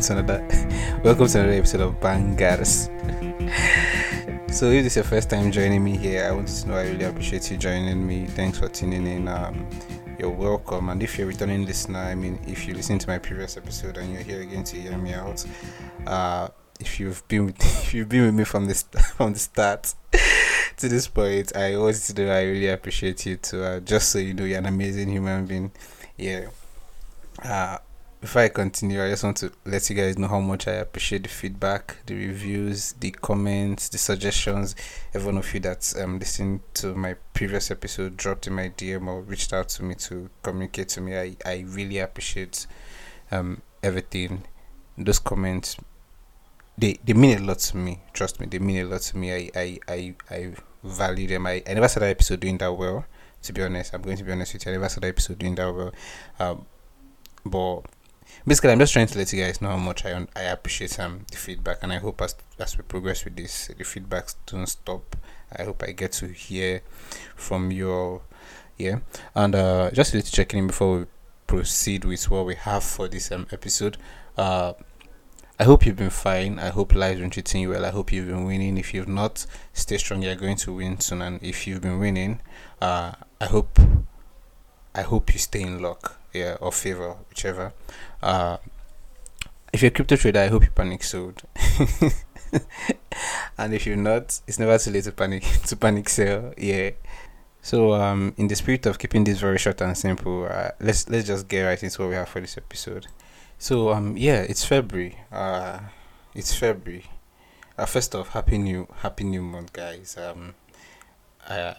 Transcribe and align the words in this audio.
welcome 0.00 0.24
to 0.24 0.32
another 0.32 1.00
welcome 1.04 1.26
to 1.26 1.40
another 1.40 1.52
episode 1.52 1.80
of 1.82 2.00
Bangerrs. 2.00 2.88
so 4.50 4.70
if 4.70 4.84
this 4.84 4.92
is 4.92 4.96
your 4.96 5.04
first 5.04 5.28
time 5.28 5.52
joining 5.52 5.84
me 5.84 5.96
here, 5.96 6.24
I 6.24 6.30
want 6.32 6.48
to 6.48 6.68
know 6.68 6.74
I 6.74 6.84
really 6.84 7.04
appreciate 7.04 7.50
you 7.50 7.58
joining 7.58 8.06
me. 8.06 8.26
Thanks 8.26 8.58
for 8.58 8.68
tuning 8.68 9.06
in. 9.06 9.28
Um, 9.28 9.68
you're 10.18 10.30
welcome. 10.30 10.88
And 10.88 11.02
if 11.02 11.18
you're 11.18 11.26
a 11.26 11.28
returning 11.28 11.66
listener, 11.66 11.98
I 11.98 12.14
mean, 12.14 12.38
if 12.46 12.66
you 12.66 12.72
listen 12.72 12.98
to 12.98 13.08
my 13.08 13.18
previous 13.18 13.58
episode 13.58 13.98
and 13.98 14.10
you're 14.10 14.22
here 14.22 14.40
again 14.40 14.64
to 14.64 14.76
hear 14.80 14.96
me 14.96 15.12
out, 15.12 15.44
uh, 16.06 16.48
if 16.78 16.98
you've 16.98 17.26
been 17.28 17.46
with, 17.46 17.60
if 17.60 17.92
you've 17.92 18.08
been 18.08 18.24
with 18.24 18.34
me 18.34 18.44
from 18.44 18.66
this 18.66 18.82
from 19.16 19.34
the 19.34 19.38
start 19.38 19.94
to 20.78 20.88
this 20.88 21.08
point, 21.08 21.54
I 21.54 21.74
always 21.74 22.08
do. 22.08 22.26
I 22.26 22.44
really 22.44 22.68
appreciate 22.68 23.26
you 23.26 23.36
too. 23.36 23.62
Uh, 23.62 23.80
just 23.80 24.10
so 24.10 24.18
you 24.18 24.32
know, 24.32 24.44
you're 24.44 24.58
an 24.58 24.66
amazing 24.66 25.10
human 25.10 25.44
being. 25.44 25.72
Yeah. 26.16 26.46
Uh, 27.44 27.78
before 28.20 28.42
I 28.42 28.48
continue, 28.48 29.02
I 29.02 29.08
just 29.08 29.24
want 29.24 29.38
to 29.38 29.50
let 29.64 29.88
you 29.88 29.96
guys 29.96 30.18
know 30.18 30.28
how 30.28 30.40
much 30.40 30.68
I 30.68 30.72
appreciate 30.72 31.22
the 31.22 31.30
feedback, 31.30 31.96
the 32.04 32.14
reviews, 32.14 32.92
the 32.92 33.12
comments, 33.12 33.88
the 33.88 33.96
suggestions. 33.96 34.76
Every 35.14 35.26
one 35.26 35.38
of 35.38 35.54
you 35.54 35.60
that's 35.60 35.98
um 35.98 36.18
listened 36.18 36.60
to 36.74 36.94
my 36.94 37.14
previous 37.32 37.70
episode, 37.70 38.18
dropped 38.18 38.46
in 38.46 38.52
my 38.52 38.68
DM 38.68 39.06
or 39.06 39.22
reached 39.22 39.54
out 39.54 39.70
to 39.70 39.84
me 39.84 39.94
to 39.96 40.28
communicate 40.42 40.88
to 40.90 41.00
me. 41.00 41.18
I, 41.18 41.36
I 41.46 41.64
really 41.66 41.98
appreciate 41.98 42.66
um 43.32 43.62
everything. 43.82 44.44
Those 44.98 45.18
comments 45.18 45.76
they 46.76 46.98
they 47.04 47.14
mean 47.14 47.38
a 47.38 47.42
lot 47.42 47.58
to 47.58 47.76
me. 47.78 48.00
Trust 48.12 48.38
me, 48.38 48.46
they 48.46 48.58
mean 48.58 48.84
a 48.84 48.84
lot 48.84 49.00
to 49.00 49.16
me. 49.16 49.32
I 49.32 49.50
I 49.56 49.78
I, 49.88 50.14
I 50.30 50.52
value 50.84 51.26
them. 51.26 51.46
I, 51.46 51.62
I 51.66 51.72
never 51.74 51.88
saw 51.88 52.00
that 52.00 52.10
episode 52.10 52.40
doing 52.40 52.58
that 52.58 52.72
well. 52.72 53.06
To 53.44 53.52
be 53.54 53.62
honest, 53.62 53.94
I'm 53.94 54.02
going 54.02 54.18
to 54.18 54.24
be 54.24 54.32
honest 54.32 54.52
with 54.52 54.66
you. 54.66 54.72
I 54.72 54.74
never 54.74 54.90
saw 54.90 55.00
that 55.00 55.08
episode 55.08 55.38
doing 55.38 55.54
that 55.54 55.74
well. 55.74 55.92
Um, 56.38 56.66
but 57.44 57.80
basically 58.50 58.72
i'm 58.72 58.80
just 58.80 58.92
trying 58.92 59.06
to 59.06 59.16
let 59.16 59.32
you 59.32 59.40
guys 59.40 59.60
know 59.60 59.68
how 59.68 59.76
much 59.76 60.04
i 60.04 60.26
i 60.34 60.40
appreciate 60.40 60.98
um 60.98 61.24
the 61.30 61.36
feedback 61.36 61.78
and 61.82 61.92
i 61.92 61.98
hope 61.98 62.20
as 62.20 62.34
as 62.58 62.76
we 62.76 62.82
progress 62.82 63.24
with 63.24 63.36
this 63.36 63.68
the 63.68 63.84
feedbacks 63.84 64.34
don't 64.44 64.66
stop 64.66 65.14
i 65.56 65.62
hope 65.62 65.80
i 65.84 65.92
get 65.92 66.10
to 66.10 66.26
hear 66.26 66.82
from 67.36 67.70
you 67.70 68.20
yeah 68.76 68.98
and 69.36 69.54
uh 69.54 69.88
just 69.92 70.10
to 70.10 70.20
check 70.20 70.52
in 70.52 70.66
before 70.66 70.98
we 70.98 71.06
proceed 71.46 72.04
with 72.04 72.28
what 72.28 72.44
we 72.44 72.56
have 72.56 72.82
for 72.82 73.06
this 73.06 73.30
um 73.30 73.46
episode 73.52 73.96
uh 74.36 74.72
I 75.60 75.64
hope 75.64 75.84
you've 75.84 75.96
been 75.96 76.08
fine. 76.08 76.58
I 76.58 76.70
hope 76.70 76.94
life's 76.94 77.20
been 77.20 77.28
treating 77.28 77.60
you 77.60 77.68
well. 77.68 77.84
I 77.84 77.90
hope 77.90 78.10
you've 78.12 78.28
been 78.28 78.46
winning. 78.46 78.78
If 78.78 78.94
you've 78.94 79.06
not, 79.06 79.44
stay 79.74 79.98
strong. 79.98 80.22
You're 80.22 80.34
going 80.34 80.56
to 80.56 80.72
win 80.72 80.98
soon. 81.00 81.20
And 81.20 81.38
if 81.42 81.66
you've 81.66 81.82
been 81.82 81.98
winning, 81.98 82.40
uh, 82.80 83.12
I 83.38 83.44
hope, 83.44 83.78
I 84.94 85.02
hope 85.02 85.34
you 85.34 85.38
stay 85.38 85.60
in 85.60 85.82
luck 85.82 86.18
yeah, 86.32 86.56
or 86.60 86.72
favor, 86.72 87.16
whichever. 87.28 87.72
Uh, 88.22 88.58
if 89.72 89.82
you're 89.82 89.88
a 89.88 89.92
crypto 89.92 90.16
trader, 90.16 90.40
I 90.40 90.48
hope 90.48 90.64
you 90.64 90.70
panic 90.70 91.02
sold. 91.02 91.42
and 93.58 93.74
if 93.74 93.86
you're 93.86 93.96
not, 93.96 94.40
it's 94.46 94.58
never 94.58 94.76
too 94.78 94.90
late 94.90 95.04
to 95.04 95.12
panic 95.12 95.42
to 95.66 95.76
panic 95.76 96.08
sell. 96.08 96.52
Yeah. 96.58 96.90
So 97.62 97.94
um, 97.94 98.34
in 98.36 98.48
the 98.48 98.56
spirit 98.56 98.86
of 98.86 98.98
keeping 98.98 99.24
this 99.24 99.38
very 99.38 99.58
short 99.58 99.80
and 99.82 99.96
simple, 99.96 100.46
uh, 100.50 100.70
let's 100.80 101.08
let's 101.08 101.26
just 101.26 101.46
get 101.46 101.62
right 101.62 101.82
into 101.82 102.02
what 102.02 102.08
we 102.08 102.16
have 102.16 102.28
for 102.28 102.40
this 102.40 102.56
episode. 102.56 103.06
So 103.58 103.92
um 103.92 104.16
yeah, 104.16 104.40
it's 104.40 104.64
February. 104.64 105.18
Uh, 105.30 105.80
it's 106.34 106.54
February. 106.54 107.04
Uh, 107.76 107.86
first 107.86 108.14
off, 108.14 108.30
happy 108.30 108.58
new 108.58 108.88
happy 108.96 109.24
new 109.24 109.42
month, 109.42 109.72
guys. 109.72 110.16
Um, 110.16 110.54
I 111.48 111.76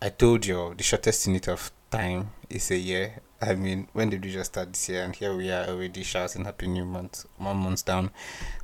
I 0.00 0.08
told 0.10 0.46
you 0.46 0.74
the 0.76 0.82
shortest 0.82 1.26
unit 1.26 1.48
of 1.48 1.72
time 1.90 2.30
is 2.50 2.70
a 2.70 2.76
year. 2.76 3.20
I 3.46 3.54
mean, 3.56 3.88
when 3.92 4.08
did 4.08 4.24
we 4.24 4.32
just 4.32 4.52
start 4.52 4.72
this 4.72 4.88
year? 4.88 5.02
And 5.04 5.14
here 5.14 5.36
we 5.36 5.50
are 5.50 5.66
already 5.66 6.02
shouting 6.02 6.46
Happy 6.46 6.66
New 6.66 6.86
Month, 6.86 7.26
one 7.36 7.58
month 7.58 7.84
down. 7.84 8.10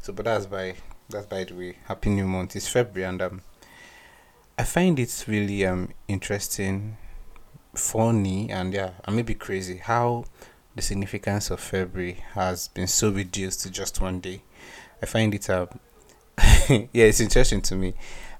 So, 0.01 0.13
but 0.15 0.25
that's 0.25 0.47
by 0.47 0.77
that's 1.11 1.27
by 1.27 1.45
the 1.45 1.55
way. 1.55 1.77
Happy 1.85 2.09
New 2.09 2.27
Month. 2.27 2.57
It's 2.57 2.67
February, 2.69 3.07
and 3.07 3.21
um, 3.21 3.43
I 4.59 4.65
find 4.65 4.99
it 4.99 5.25
really 5.29 5.67
um 5.67 5.91
interesting, 6.09 6.97
funny, 7.75 8.51
and 8.51 8.73
yeah, 8.73 8.93
I 9.05 9.11
may 9.11 9.21
be 9.21 9.35
crazy 9.35 9.77
how 9.77 10.25
the 10.75 10.81
significance 10.81 11.51
of 11.51 11.61
February 11.61 12.25
has 12.33 12.69
been 12.69 12.87
so 12.87 13.11
reduced 13.11 13.61
to 13.63 13.71
just 13.71 14.01
one 14.01 14.21
day. 14.21 14.43
I 15.03 15.07
find 15.07 15.35
it 15.35 15.51
um, 15.51 15.69
yeah, 16.39 17.05
it's 17.05 17.21
interesting 17.21 17.61
to 17.63 17.77
me. 17.77 17.93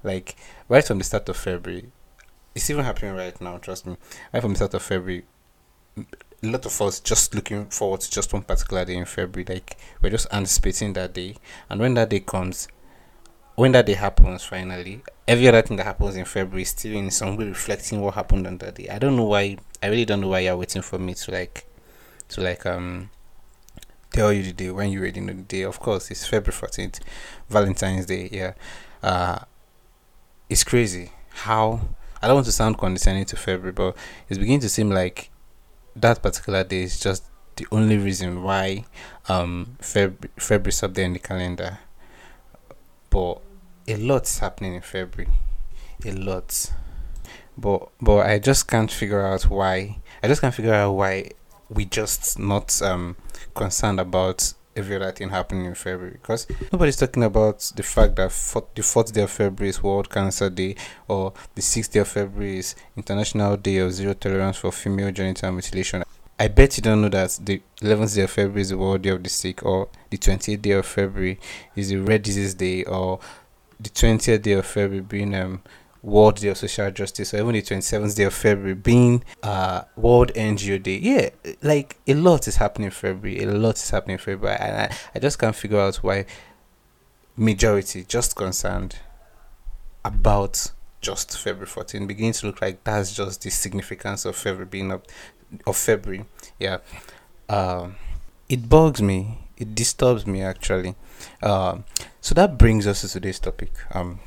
Like 0.03 0.35
right 0.67 0.85
from 0.85 0.97
the 0.97 1.03
start 1.03 1.29
of 1.29 1.37
February, 1.37 1.91
it's 2.55 2.67
even 2.71 2.83
happening 2.83 3.13
right 3.13 3.39
now. 3.39 3.59
Trust 3.59 3.85
me. 3.85 3.95
Right 4.33 4.41
from 4.41 4.53
the 4.53 4.57
start 4.57 4.73
of 4.73 4.81
February, 4.81 5.25
a 6.43 6.47
lot 6.47 6.65
of 6.65 6.81
us 6.81 6.99
just 6.99 7.35
looking 7.35 7.67
forward 7.67 8.01
to 8.01 8.09
just 8.09 8.33
one 8.33 8.41
particular 8.41 8.83
day 8.83 8.95
in 8.95 9.05
February. 9.05 9.45
Like 9.47 9.77
we're 10.01 10.09
just 10.09 10.27
anticipating 10.31 10.93
that 10.93 11.13
day, 11.13 11.35
and 11.69 11.79
when 11.79 11.93
that 11.95 12.09
day 12.09 12.19
comes, 12.21 12.67
when 13.55 13.71
that 13.73 13.85
day 13.85 13.93
happens, 13.93 14.43
finally, 14.43 15.03
every 15.27 15.47
other 15.47 15.61
thing 15.61 15.77
that 15.77 15.85
happens 15.85 16.15
in 16.15 16.25
February 16.25 16.63
is 16.63 16.69
still 16.69 16.93
in 16.95 17.11
some 17.11 17.37
way 17.37 17.45
reflecting 17.45 18.01
what 18.01 18.15
happened 18.15 18.47
on 18.47 18.57
that 18.59 18.75
day. 18.75 18.89
I 18.89 18.97
don't 18.99 19.15
know 19.15 19.25
why. 19.25 19.57
I 19.83 19.87
really 19.87 20.05
don't 20.05 20.21
know 20.21 20.29
why 20.29 20.39
you're 20.39 20.57
waiting 20.57 20.81
for 20.81 20.99
me 20.99 21.13
to 21.13 21.31
like, 21.31 21.65
to 22.29 22.41
like 22.41 22.65
um, 22.65 23.09
tell 24.11 24.33
you 24.33 24.43
the 24.43 24.53
day 24.53 24.71
when 24.71 24.91
you 24.91 24.99
already 24.99 25.21
know 25.21 25.33
the 25.33 25.41
day. 25.41 25.61
Of 25.61 25.79
course, 25.79 26.09
it's 26.11 26.25
February 26.25 26.57
fourteenth, 26.57 26.99
Valentine's 27.49 28.05
Day. 28.07 28.29
Yeah, 28.31 28.53
uh, 29.03 29.39
it's 30.49 30.63
crazy 30.63 31.11
how. 31.29 31.81
I 32.23 32.27
don't 32.27 32.35
want 32.35 32.45
to 32.45 32.51
sound 32.51 32.77
condescending 32.77 33.25
to 33.25 33.35
February, 33.35 33.71
but 33.71 33.97
it's 34.29 34.37
beginning 34.37 34.59
to 34.59 34.69
seem 34.69 34.91
like 34.91 35.31
that 35.95 36.21
particular 36.21 36.63
day 36.63 36.83
is 36.83 36.99
just 36.99 37.23
the 37.55 37.67
only 37.71 37.97
reason 37.97 38.43
why 38.43 38.85
um 39.27 39.77
Feb- 39.81 40.29
February's 40.37 40.83
up 40.83 40.93
there 40.93 41.05
in 41.05 41.13
the 41.13 41.19
calendar. 41.19 41.79
But 43.09 43.41
a 43.87 43.97
lot's 43.97 44.39
happening 44.39 44.75
in 44.75 44.81
February. 44.81 45.31
A 46.05 46.11
lot. 46.13 46.71
But 47.57 47.89
but 48.01 48.25
I 48.25 48.39
just 48.39 48.67
can't 48.67 48.91
figure 48.91 49.21
out 49.25 49.43
why 49.43 49.99
I 50.23 50.27
just 50.27 50.41
can't 50.41 50.55
figure 50.55 50.73
out 50.73 50.93
why 50.93 51.31
we 51.69 51.85
just 51.85 52.39
not 52.39 52.81
um 52.81 53.15
concerned 53.53 53.99
about 53.99 54.53
every 54.81 54.95
other 54.95 55.11
thing 55.11 55.29
happening 55.29 55.65
in 55.65 55.75
February 55.75 56.17
because 56.21 56.47
nobody's 56.71 56.97
talking 56.97 57.23
about 57.23 57.59
the 57.75 57.83
fact 57.83 58.15
that 58.15 58.31
for, 58.31 58.65
the 58.75 58.81
fourth 58.81 59.13
day 59.13 59.21
of 59.21 59.29
February 59.29 59.69
is 59.69 59.83
World 59.83 60.09
Cancer 60.09 60.49
Day 60.49 60.75
or 61.07 61.33
the 61.55 61.61
sixth 61.61 61.93
day 61.93 61.99
of 61.99 62.07
February 62.07 62.57
is 62.57 62.75
International 62.97 63.55
Day 63.57 63.77
of 63.77 63.93
Zero 63.93 64.13
Tolerance 64.13 64.57
for 64.57 64.71
Female 64.71 65.11
Genital 65.11 65.51
Mutilation. 65.51 66.03
I 66.39 66.47
bet 66.47 66.75
you 66.77 66.81
don't 66.81 67.03
know 67.03 67.09
that 67.09 67.39
the 67.43 67.61
11th 67.81 68.15
day 68.15 68.23
of 68.23 68.31
February 68.31 68.61
is 68.61 68.69
the 68.69 68.77
World 68.77 69.03
Day 69.03 69.09
of 69.09 69.21
the 69.21 69.29
Sick, 69.29 69.63
or 69.63 69.89
the 70.09 70.17
20th 70.17 70.61
day 70.61 70.71
of 70.71 70.87
February 70.87 71.39
is 71.75 71.89
the 71.89 71.97
Rare 71.97 72.17
Disease 72.17 72.55
Day, 72.55 72.83
or 72.83 73.19
the 73.79 73.89
20th 73.89 74.41
day 74.41 74.53
of 74.53 74.65
February 74.65 75.01
being 75.01 75.35
um 75.35 75.61
World 76.03 76.37
Day 76.37 76.49
of 76.49 76.57
Social 76.57 76.89
Justice, 76.91 77.33
or 77.33 77.37
even 77.37 77.53
the 77.53 77.61
27th 77.61 78.15
day 78.15 78.23
of 78.23 78.33
February 78.33 78.73
being 78.73 79.23
uh, 79.43 79.83
World 79.95 80.31
NGO 80.33 80.81
Day. 80.81 80.97
Yeah, 80.97 81.29
like 81.61 81.97
a 82.07 82.15
lot 82.15 82.47
is 82.47 82.55
happening 82.57 82.85
in 82.85 82.91
February. 82.91 83.43
A 83.43 83.51
lot 83.51 83.75
is 83.75 83.89
happening 83.89 84.15
in 84.15 84.19
February. 84.19 84.57
And 84.59 84.75
I, 84.77 84.97
I 85.13 85.19
just 85.19 85.37
can't 85.37 85.55
figure 85.55 85.79
out 85.79 85.97
why 85.97 86.25
majority 87.37 88.03
just 88.03 88.35
concerned 88.35 88.97
about 90.03 90.71
just 91.01 91.37
February 91.37 91.65
14 91.65 92.05
beginning 92.05 92.33
to 92.33 92.47
look 92.47 92.61
like 92.61 92.83
that's 92.83 93.13
just 93.13 93.41
the 93.41 93.49
significance 93.49 94.25
of 94.25 94.35
February 94.35 94.67
being 94.67 94.91
up 94.91 95.05
of 95.67 95.77
February. 95.77 96.25
Yeah. 96.59 96.77
Um, 97.49 97.95
it 98.49 98.69
bugs 98.69 99.01
me. 99.01 99.39
It 99.57 99.75
disturbs 99.75 100.25
me 100.25 100.41
actually. 100.41 100.95
Um, 101.43 101.83
so 102.21 102.33
that 102.35 102.57
brings 102.57 102.87
us 102.87 103.01
to 103.01 103.07
today's 103.07 103.39
topic. 103.39 103.71
Um, 103.91 104.19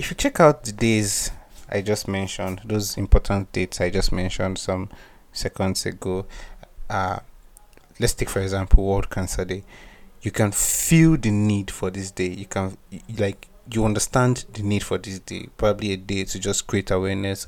if 0.00 0.10
you 0.10 0.16
check 0.16 0.40
out 0.40 0.64
the 0.64 0.72
days 0.72 1.30
I 1.68 1.82
just 1.82 2.08
mentioned, 2.08 2.62
those 2.64 2.96
important 2.96 3.52
dates 3.52 3.82
I 3.82 3.90
just 3.90 4.12
mentioned 4.12 4.56
some 4.56 4.88
seconds 5.30 5.84
ago, 5.84 6.24
uh, 6.88 7.18
let's 7.98 8.14
take 8.14 8.30
for 8.30 8.40
example 8.40 8.82
World 8.82 9.10
Cancer 9.10 9.44
Day. 9.44 9.62
You 10.22 10.30
can 10.30 10.52
feel 10.52 11.18
the 11.18 11.30
need 11.30 11.70
for 11.70 11.90
this 11.90 12.10
day. 12.10 12.28
You 12.28 12.46
can 12.46 12.78
like 13.18 13.48
you 13.70 13.84
understand 13.84 14.46
the 14.54 14.62
need 14.62 14.82
for 14.82 14.96
this 14.96 15.18
day. 15.18 15.48
Probably 15.58 15.92
a 15.92 15.98
day 15.98 16.24
to 16.24 16.38
just 16.38 16.66
create 16.66 16.90
awareness 16.90 17.46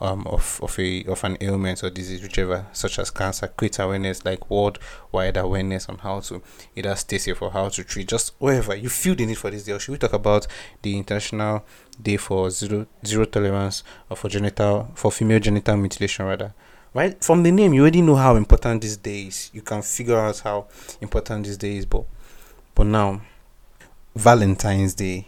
um, 0.00 0.26
of 0.26 0.60
of 0.62 0.78
a 0.78 1.04
of 1.04 1.22
an 1.24 1.36
ailment 1.40 1.82
or 1.84 1.90
disease, 1.90 2.22
whichever, 2.22 2.66
such 2.72 2.98
as 2.98 3.10
cancer, 3.10 3.48
create 3.48 3.78
awareness 3.78 4.24
like 4.24 4.50
worldwide 4.50 5.36
awareness 5.36 5.88
on 5.88 5.98
how 5.98 6.20
to 6.20 6.42
either 6.74 6.94
stay 6.96 7.18
safe 7.18 7.40
or 7.42 7.50
how 7.50 7.68
to 7.68 7.84
treat, 7.84 8.08
just 8.08 8.32
wherever 8.38 8.74
you 8.74 8.88
feel 8.88 9.14
the 9.14 9.26
need 9.26 9.38
for 9.38 9.50
this 9.50 9.64
day. 9.64 9.72
Or 9.72 9.78
should 9.78 9.92
we 9.92 9.98
talk 9.98 10.14
about 10.14 10.46
the 10.82 10.96
International 10.96 11.64
Day 12.00 12.16
for 12.16 12.50
Zero 12.50 12.86
Zero 13.04 13.24
Tolerance 13.26 13.84
or 14.08 14.16
for 14.16 14.28
genital 14.28 14.90
for 14.94 15.12
female 15.12 15.40
genital 15.40 15.76
mutilation 15.76 16.26
rather? 16.26 16.54
Right 16.94 17.22
from 17.22 17.42
the 17.42 17.52
name, 17.52 17.74
you 17.74 17.82
already 17.82 18.02
know 18.02 18.16
how 18.16 18.36
important 18.36 18.82
this 18.82 18.96
day 18.96 19.24
is. 19.24 19.50
You 19.52 19.62
can 19.62 19.82
figure 19.82 20.18
out 20.18 20.38
how 20.40 20.66
important 21.00 21.46
this 21.46 21.56
day 21.56 21.76
is, 21.76 21.86
but 21.86 22.04
but 22.74 22.86
now 22.86 23.20
Valentine's 24.16 24.94
Day, 24.94 25.26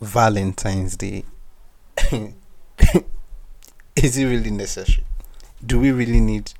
Valentine's 0.00 0.96
Day. 0.96 1.24
is 4.02 4.16
it 4.16 4.24
really 4.24 4.50
necessary? 4.50 5.04
Do 5.64 5.80
we 5.80 5.92
really 5.92 6.20
need 6.20 6.52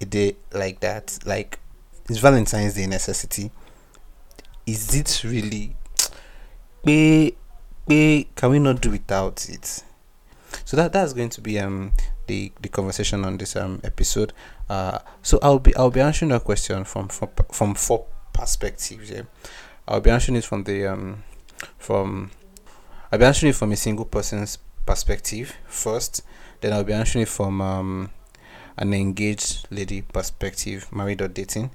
a 0.00 0.04
day 0.04 0.36
like 0.52 0.80
that? 0.80 1.18
Like, 1.24 1.58
is 2.08 2.18
Valentine's 2.18 2.74
Day 2.74 2.84
a 2.84 2.86
necessity? 2.86 3.50
is 4.66 4.94
it 4.94 5.22
really? 5.24 5.76
Can 7.86 8.50
we 8.50 8.58
not 8.58 8.80
do 8.80 8.90
without 8.90 9.48
it? 9.48 9.84
So 10.64 10.76
that 10.76 10.92
that's 10.92 11.12
going 11.12 11.30
to 11.30 11.40
be 11.40 11.58
um 11.58 11.92
the 12.26 12.52
the 12.60 12.68
conversation 12.68 13.24
on 13.24 13.38
this 13.38 13.54
um 13.56 13.80
episode. 13.84 14.32
Uh, 14.68 14.98
so 15.22 15.38
I'll 15.42 15.60
be 15.60 15.74
I'll 15.76 15.90
be 15.90 16.00
answering 16.00 16.30
that 16.30 16.44
question 16.44 16.84
from 16.84 17.08
from 17.08 17.28
from 17.52 17.74
four 17.74 18.06
perspectives. 18.32 19.10
Yeah, 19.10 19.22
I'll 19.86 20.00
be 20.00 20.10
answering 20.10 20.36
it 20.36 20.44
from 20.44 20.64
the 20.64 20.86
um 20.86 21.22
from 21.78 22.32
I'll 23.12 23.18
be 23.18 23.24
answering 23.24 23.50
it 23.50 23.56
from 23.56 23.72
a 23.72 23.76
single 23.76 24.04
person's 24.04 24.58
perspective 24.86 25.56
first. 25.66 26.22
Then 26.60 26.72
I'll 26.72 26.84
be 26.84 26.92
answering 26.92 27.22
it 27.24 27.28
from 27.28 27.60
um 27.60 28.10
an 28.78 28.92
engaged 28.92 29.66
lady 29.70 30.02
perspective, 30.02 30.86
married 30.92 31.20
or 31.20 31.28
dating. 31.28 31.70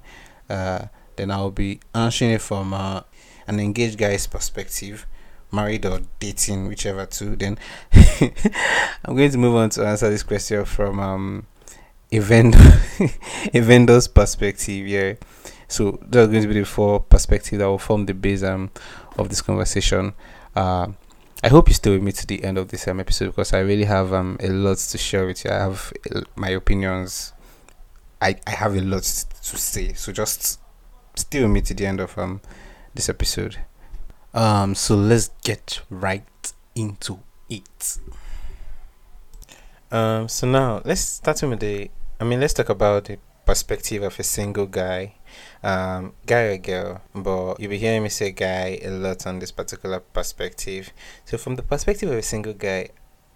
Uh, 0.48 0.86
then 1.16 1.30
I'll 1.30 1.50
be 1.50 1.80
answering 1.94 2.32
it 2.32 2.40
from 2.40 2.72
uh, 2.72 3.02
an 3.46 3.60
engaged 3.60 3.98
guy's 3.98 4.26
perspective, 4.26 5.06
married 5.50 5.84
or 5.84 6.00
dating, 6.20 6.68
whichever 6.68 7.06
two. 7.06 7.36
Then 7.36 7.58
I'm 9.04 9.16
going 9.16 9.30
to 9.30 9.38
move 9.38 9.56
on 9.56 9.70
to 9.70 9.86
answer 9.86 10.08
this 10.10 10.22
question 10.22 10.64
from 10.64 11.00
um, 11.00 11.46
a 12.10 12.18
vendor, 12.18 12.58
a 13.54 13.60
vendor's 13.60 14.08
perspective. 14.08 14.86
Yeah. 14.86 15.14
So 15.68 15.98
that's 16.02 16.28
going 16.28 16.42
to 16.42 16.48
be 16.48 16.60
the 16.60 16.66
four 16.66 17.00
perspectives 17.00 17.58
that 17.58 17.66
will 17.66 17.78
form 17.78 18.04
the 18.06 18.14
base 18.14 18.42
um, 18.42 18.70
of 19.18 19.28
this 19.30 19.40
conversation. 19.40 20.12
Uh, 20.54 20.88
I 21.44 21.48
hope 21.48 21.66
you 21.66 21.74
stay 21.74 21.90
with 21.90 22.02
me 22.02 22.12
to 22.12 22.26
the 22.26 22.44
end 22.44 22.56
of 22.56 22.68
this 22.68 22.86
um, 22.86 23.00
episode 23.00 23.26
because 23.26 23.52
I 23.52 23.58
really 23.58 23.84
have 23.84 24.12
um, 24.12 24.36
a 24.38 24.48
lot 24.48 24.78
to 24.78 24.98
share 24.98 25.26
with 25.26 25.44
you. 25.44 25.50
I 25.50 25.54
have 25.54 25.92
uh, 26.14 26.20
my 26.36 26.50
opinions. 26.50 27.32
I, 28.20 28.36
I 28.46 28.50
have 28.50 28.76
a 28.76 28.80
lot 28.80 29.02
to 29.02 29.56
say. 29.58 29.92
So 29.94 30.12
just 30.12 30.60
stay 31.16 31.42
with 31.42 31.50
me 31.50 31.60
to 31.62 31.74
the 31.74 31.84
end 31.86 32.00
of 32.00 32.16
um 32.16 32.40
this 32.94 33.08
episode. 33.08 33.58
Um 34.32 34.74
so 34.74 34.94
let's 34.94 35.30
get 35.42 35.80
right 35.90 36.52
into 36.74 37.18
it. 37.50 37.98
Um 39.90 40.28
so 40.28 40.46
now 40.46 40.80
let's 40.84 41.00
start 41.00 41.42
with 41.42 41.58
the 41.58 41.90
I 42.20 42.24
mean 42.24 42.40
let's 42.40 42.54
talk 42.54 42.68
about 42.68 43.06
the 43.06 43.18
perspective 43.44 44.04
of 44.04 44.18
a 44.18 44.22
single 44.22 44.66
guy 44.66 45.16
um, 45.62 46.12
guy 46.26 46.42
or 46.42 46.58
girl, 46.58 47.00
but 47.14 47.60
you'll 47.60 47.70
be 47.70 47.78
hearing 47.78 48.02
me 48.02 48.08
say 48.08 48.32
guy 48.32 48.78
a 48.82 48.90
lot 48.90 49.26
on 49.26 49.38
this 49.38 49.52
particular 49.52 50.00
perspective. 50.00 50.92
So, 51.24 51.38
from 51.38 51.56
the 51.56 51.62
perspective 51.62 52.10
of 52.10 52.18
a 52.18 52.22
single 52.22 52.54
guy, 52.54 52.90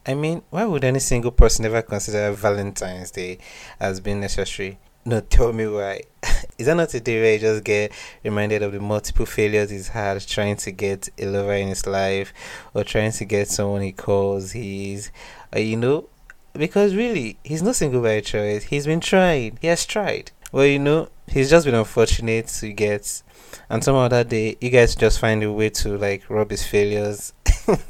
I 0.06 0.14
mean, 0.14 0.42
why 0.50 0.64
would 0.64 0.84
any 0.84 1.00
single 1.00 1.32
person 1.32 1.64
ever 1.64 1.82
consider 1.82 2.30
Valentine's 2.32 3.10
Day 3.10 3.38
as 3.80 4.00
being 4.00 4.20
necessary? 4.20 4.78
No, 5.04 5.20
tell 5.20 5.52
me 5.52 5.68
why. 5.68 6.02
Is 6.58 6.66
that 6.66 6.74
not 6.74 6.92
a 6.94 7.00
day 7.00 7.20
where 7.20 7.34
you 7.34 7.38
just 7.38 7.62
get 7.62 7.92
reminded 8.24 8.62
of 8.62 8.72
the 8.72 8.80
multiple 8.80 9.24
failures 9.24 9.70
he's 9.70 9.88
had 9.88 10.20
trying 10.26 10.56
to 10.56 10.72
get 10.72 11.08
a 11.18 11.26
lover 11.26 11.54
in 11.54 11.68
his 11.68 11.86
life 11.86 12.32
or 12.74 12.82
trying 12.82 13.12
to 13.12 13.24
get 13.24 13.48
someone 13.48 13.82
he 13.82 13.92
calls 13.92 14.50
his, 14.50 15.12
uh, 15.54 15.60
you 15.60 15.76
know? 15.76 16.08
Because 16.54 16.96
really, 16.96 17.38
he's 17.44 17.62
not 17.62 17.76
single 17.76 18.02
by 18.02 18.20
choice. 18.20 18.64
He's 18.64 18.86
been 18.86 18.98
trying. 18.98 19.58
He 19.60 19.68
has 19.68 19.86
tried. 19.86 20.32
Well, 20.56 20.64
you 20.64 20.78
know, 20.78 21.10
he's 21.26 21.50
just 21.50 21.66
been 21.66 21.74
unfortunate 21.74 22.46
to 22.46 22.72
get, 22.72 23.22
and 23.68 23.84
somehow 23.84 24.08
that 24.08 24.30
day, 24.30 24.56
you 24.58 24.70
guys 24.70 24.96
just 24.96 25.18
find 25.18 25.42
a 25.42 25.52
way 25.52 25.68
to 25.68 25.98
like 25.98 26.30
rub 26.30 26.50
his 26.50 26.66
failures. 26.66 27.34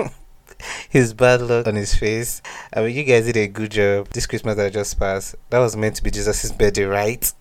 his 0.89 1.15
bad 1.15 1.43
luck 1.43 1.69
on 1.69 1.77
his 1.77 1.95
face. 1.95 2.43
I 2.75 2.81
mean, 2.81 2.97
you 2.97 3.05
guys 3.05 3.27
did 3.27 3.37
a 3.37 3.47
good 3.47 3.71
job. 3.71 4.09
This 4.09 4.27
Christmas 4.27 4.57
that 4.57 4.73
just 4.73 4.99
passed, 4.99 5.37
that 5.51 5.61
was 5.61 5.77
meant 5.77 5.95
to 5.95 6.03
be 6.03 6.11
Jesus' 6.11 6.51
birthday, 6.51 6.83
right? 6.83 7.33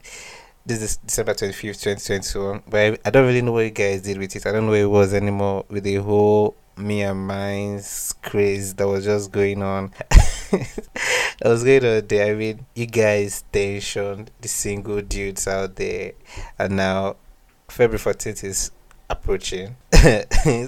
This 0.63 0.83
is 0.83 0.98
December 0.98 1.33
25th, 1.33 1.81
2021. 1.81 2.62
But 2.69 2.80
I, 2.80 2.98
I 3.06 3.10
don't 3.10 3.25
really 3.25 3.42
know 3.42 3.54
what 3.54 3.66
you 3.66 3.72
guys 3.72 4.04
did 4.04 4.19
with 4.19 4.36
it. 4.36 4.45
I 4.45 4.51
don't 4.51 4.66
know 4.68 4.74
where 4.74 4.83
it 4.83 4.86
was 4.86 5.12
anymore 5.12 5.66
with 5.69 5.86
the 5.86 5.95
whole 5.95 6.56
me 6.77 7.01
and 7.01 7.25
mine's 7.25 8.13
craze 8.22 8.75
that 8.75 8.88
was 8.88 9.06
just 9.06 9.31
going 9.31 9.63
on. 9.63 9.92
that 10.51 11.44
was 11.44 11.63
going 11.63 11.86
on 11.86 12.07
there. 12.07 12.31
I 12.31 12.36
mean, 12.36 12.65
you 12.75 12.86
guys 12.86 13.44
tensioned 13.51 14.30
the 14.42 14.47
single 14.47 15.01
dudes 15.01 15.47
out 15.47 15.75
there, 15.75 16.13
and 16.57 16.75
now 16.75 17.18
February 17.68 18.00
14th 18.00 18.44
is 18.44 18.71
approaching. 19.09 19.75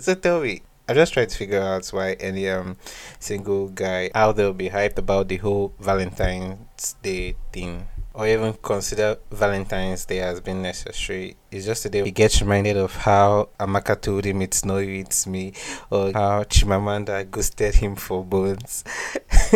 so 0.02 0.16
tell 0.16 0.42
me, 0.42 0.62
I'm 0.88 0.96
just 0.96 1.14
trying 1.14 1.28
to 1.28 1.38
figure 1.38 1.62
out 1.62 1.88
why 1.88 2.14
any 2.14 2.48
um 2.50 2.78
single 3.20 3.68
guy 3.70 4.10
out 4.16 4.36
there 4.36 4.46
will 4.46 4.54
be 4.54 4.70
hyped 4.70 4.98
about 4.98 5.28
the 5.28 5.38
whole 5.38 5.74
Valentine's 5.80 6.96
Day 7.02 7.36
thing 7.52 7.88
or 8.18 8.28
even 8.28 8.52
consider 8.64 9.16
Valentine's 9.30 10.04
Day 10.06 10.22
as 10.22 10.42
being 10.42 10.64
necessary. 10.64 11.38
It's 11.52 11.68
just 11.68 11.86
a 11.86 11.90
day 11.90 12.04
he 12.04 12.10
gets 12.10 12.42
reminded 12.42 12.76
of 12.76 12.96
how 12.96 13.50
Amaka 13.60 14.02
told 14.02 14.26
him 14.26 14.42
it's 14.42 14.66
no 14.66 14.80
you, 14.80 15.02
it's 15.02 15.28
me, 15.28 15.54
or 15.92 16.12
how 16.14 16.44
Chimamanda 16.46 17.30
ghosted 17.30 17.76
him 17.76 17.96
for 17.96 18.26
bones. 18.26 18.84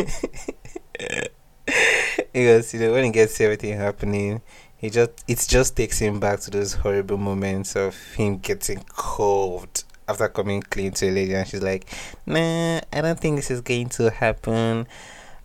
because 2.31 2.71
you 2.75 2.81
know 2.81 2.91
when 2.91 3.05
he 3.05 3.11
gets 3.11 3.41
everything 3.41 3.75
happening, 3.75 4.43
he 4.77 4.91
just 4.91 5.23
it 5.27 5.43
just 5.49 5.75
takes 5.75 5.97
him 5.97 6.19
back 6.19 6.39
to 6.41 6.51
those 6.51 6.73
horrible 6.73 7.17
moments 7.17 7.75
of 7.75 7.95
him 8.13 8.37
getting 8.37 8.83
cold 8.89 9.83
after 10.07 10.27
coming 10.27 10.61
clean 10.61 10.91
to 10.91 11.09
a 11.09 11.11
lady, 11.11 11.33
and 11.33 11.47
she's 11.47 11.63
like, 11.63 11.89
"Nah, 12.27 12.81
I 12.93 13.01
don't 13.01 13.19
think 13.19 13.37
this 13.37 13.49
is 13.49 13.61
going 13.61 13.89
to 13.89 14.11
happen." 14.11 14.87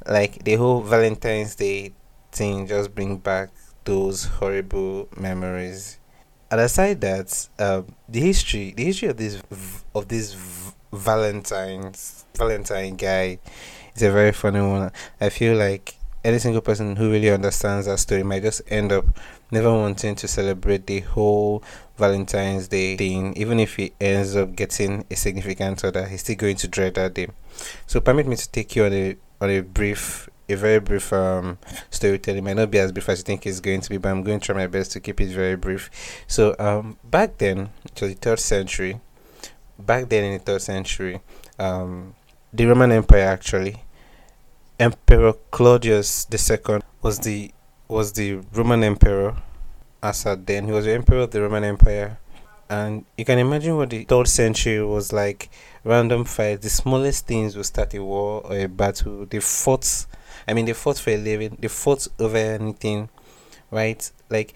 Like 0.07 0.45
the 0.45 0.57
whole 0.57 0.83
Valentine's 0.83 1.55
Day 1.55 1.95
thing 2.37 2.67
just 2.67 2.95
bring 2.95 3.17
back 3.19 3.51
those 3.85 4.25
horrible 4.25 5.09
memories. 5.17 5.99
And 6.51 6.61
aside 6.61 7.01
that, 7.01 7.49
um, 7.59 7.87
the 8.09 8.21
history, 8.21 8.73
the 8.77 8.85
history 8.85 9.09
of 9.09 9.17
this 9.17 9.43
of 9.95 10.09
this 10.09 10.37
Valentine's 10.93 12.25
Valentine 12.37 12.97
guy 12.97 13.39
is 13.95 14.03
a 14.03 14.13
very 14.13 14.33
funny 14.33 14.61
one. 14.61 14.93
I 15.21 15.31
feel 15.31 15.57
like 15.57 15.97
any 16.25 16.39
single 16.39 16.61
person 16.61 16.97
who 16.97 17.11
really 17.11 17.31
understands 17.31 17.87
that 17.87 17.99
story 17.99 18.23
might 18.23 18.43
just 18.43 18.63
end 18.69 18.93
up 18.93 19.05
never 19.51 19.73
wanting 19.73 20.15
to 20.17 20.29
celebrate 20.29 20.87
the 20.87 21.01
whole 21.01 21.63
Valentine's 21.97 22.69
Day 22.69 22.97
thing, 22.97 23.35
even 23.37 23.61
if 23.61 23.77
he 23.77 23.93
ends 24.01 24.37
up 24.37 24.55
getting 24.55 25.05
a 25.11 25.17
significant 25.17 25.85
other, 25.85 26.07
he's 26.07 26.21
still 26.21 26.37
going 26.37 26.57
to 26.57 26.69
dread 26.69 26.95
that 26.95 27.15
day. 27.15 27.29
So 27.87 28.01
permit 28.01 28.27
me 28.27 28.37
to 28.37 28.51
take 28.51 28.75
you 28.77 28.85
on 28.85 28.93
a 28.93 29.17
on 29.41 29.51
a 29.51 29.61
brief 29.61 30.29
a 30.49 30.55
very 30.55 30.81
brief 30.81 31.13
um, 31.13 31.59
storytelling. 31.91 32.39
It 32.39 32.45
might 32.45 32.57
not 32.57 32.71
be 32.71 32.79
as 32.79 32.93
brief 32.93 33.09
as 33.09 33.19
you 33.19 33.25
think 33.25 33.47
it's 33.47 33.61
going 33.61 33.81
to 33.81 33.91
be, 33.91 33.97
but 33.99 34.11
I'm 34.11 34.23
going 34.23 34.41
to 34.41 34.47
try 34.47 34.55
my 34.55 34.67
best 34.67 34.93
to 34.93 35.01
keep 35.01 35.21
it 35.21 35.29
very 35.29 35.57
brief. 35.57 35.91
So, 36.27 36.55
um, 36.59 36.99
back 37.05 37.39
then, 37.39 37.71
to 37.97 38.07
the 38.07 38.15
third 38.15 38.39
century. 38.39 39.01
Back 39.79 40.09
then, 40.09 40.25
in 40.25 40.33
the 40.35 40.39
third 40.39 40.63
century, 40.63 41.21
um, 41.59 42.15
the 42.53 42.67
Roman 42.67 42.93
Empire 42.93 43.25
actually, 43.25 43.83
Emperor 44.79 45.35
Claudius 45.51 46.27
II 46.33 46.81
was 47.03 47.19
the 47.21 47.51
was 47.89 48.13
the 48.13 48.41
Roman 48.53 48.83
Emperor. 48.83 49.37
As 50.03 50.25
at 50.27 50.47
then, 50.47 50.67
he 50.67 50.73
was 50.73 50.85
the 50.85 50.93
Emperor 50.93 51.21
of 51.21 51.31
the 51.31 51.43
Roman 51.43 51.65
Empire, 51.65 52.19
and 52.71 53.05
you 53.17 53.25
can 53.25 53.39
imagine 53.39 53.77
what 53.77 53.91
the 53.91 54.05
third 54.05 54.29
century 54.29 54.83
was 54.83 55.13
like. 55.13 55.51
Random 55.85 56.25
fights, 56.25 56.63
the 56.63 56.71
smallest 56.71 57.27
things 57.27 57.57
will 57.57 57.65
start 57.65 57.95
a 57.95 58.03
war 58.03 58.43
or 58.45 58.57
a 58.57 58.67
battle. 58.67 59.25
They 59.25 59.41
fought 59.41 60.07
I 60.49 60.55
mean, 60.55 60.67
they 60.67 60.73
fought 60.73 60.99
for 60.99 61.11
a 61.11 61.17
living, 61.17 61.57
they 61.61 61.69
fought 61.69 62.07
over 62.19 62.37
anything, 62.37 63.09
right? 63.71 64.11
Like, 64.31 64.55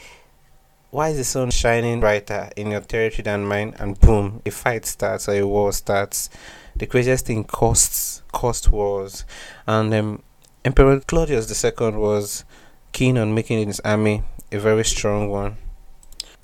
why 0.90 1.10
is 1.10 1.16
the 1.18 1.24
sun 1.24 1.50
shining 1.50 2.00
brighter 2.00 2.50
in 2.56 2.70
your 2.70 2.80
territory 2.80 3.22
than 3.22 3.46
mine? 3.46 3.74
And 3.78 3.98
boom, 4.00 4.42
a 4.44 4.50
fight 4.50 4.86
starts 4.86 5.28
or 5.28 5.34
a 5.34 5.46
war 5.46 5.72
starts. 5.72 6.30
The 6.76 6.86
craziest 6.86 7.26
thing 7.26 7.44
costs 7.44 8.22
cost 8.32 8.70
wars, 8.70 9.24
and 9.66 9.92
um, 9.92 10.22
Emperor 10.64 11.00
Claudius 11.00 11.64
II 11.64 11.90
was 11.92 12.44
keen 12.92 13.18
on 13.18 13.34
making 13.34 13.66
his 13.66 13.80
army 13.80 14.22
a 14.52 14.58
very 14.58 14.84
strong 14.84 15.28
one, 15.28 15.56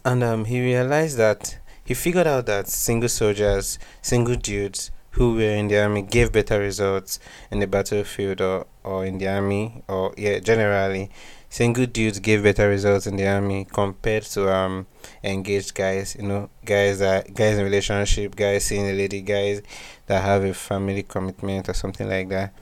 and 0.04 0.22
um, 0.22 0.44
he 0.44 0.60
realized 0.60 1.16
that 1.16 1.58
he 1.84 1.94
figured 1.94 2.26
out 2.26 2.46
that 2.46 2.68
single 2.68 3.08
soldiers, 3.08 3.78
single 4.02 4.34
dudes 4.34 4.90
who 5.16 5.34
were 5.34 5.40
in 5.60 5.68
the 5.68 5.78
army 5.82 6.02
gave 6.02 6.32
better 6.32 6.58
results 6.58 7.18
in 7.50 7.58
the 7.60 7.66
battlefield 7.66 8.40
or, 8.40 8.66
or 8.84 9.04
in 9.04 9.18
the 9.18 9.28
army 9.28 9.82
or 9.88 10.14
yeah 10.16 10.38
generally 10.38 11.10
single 11.48 11.86
dudes 11.86 12.18
gave 12.18 12.42
better 12.42 12.68
results 12.68 13.06
in 13.06 13.16
the 13.16 13.26
army 13.26 13.66
compared 13.72 14.22
to 14.22 14.52
um 14.52 14.86
engaged 15.24 15.74
guys 15.74 16.16
you 16.16 16.26
know 16.26 16.50
guys 16.64 16.98
that 16.98 17.32
guys 17.34 17.56
in 17.56 17.64
relationship 17.64 18.36
guys 18.36 18.64
seeing 18.64 18.86
a 18.86 18.92
lady 18.92 19.22
guys 19.22 19.62
that 20.06 20.22
have 20.22 20.44
a 20.44 20.54
family 20.54 21.02
commitment 21.02 21.68
or 21.68 21.74
something 21.74 22.08
like 22.08 22.28
that. 22.28 22.52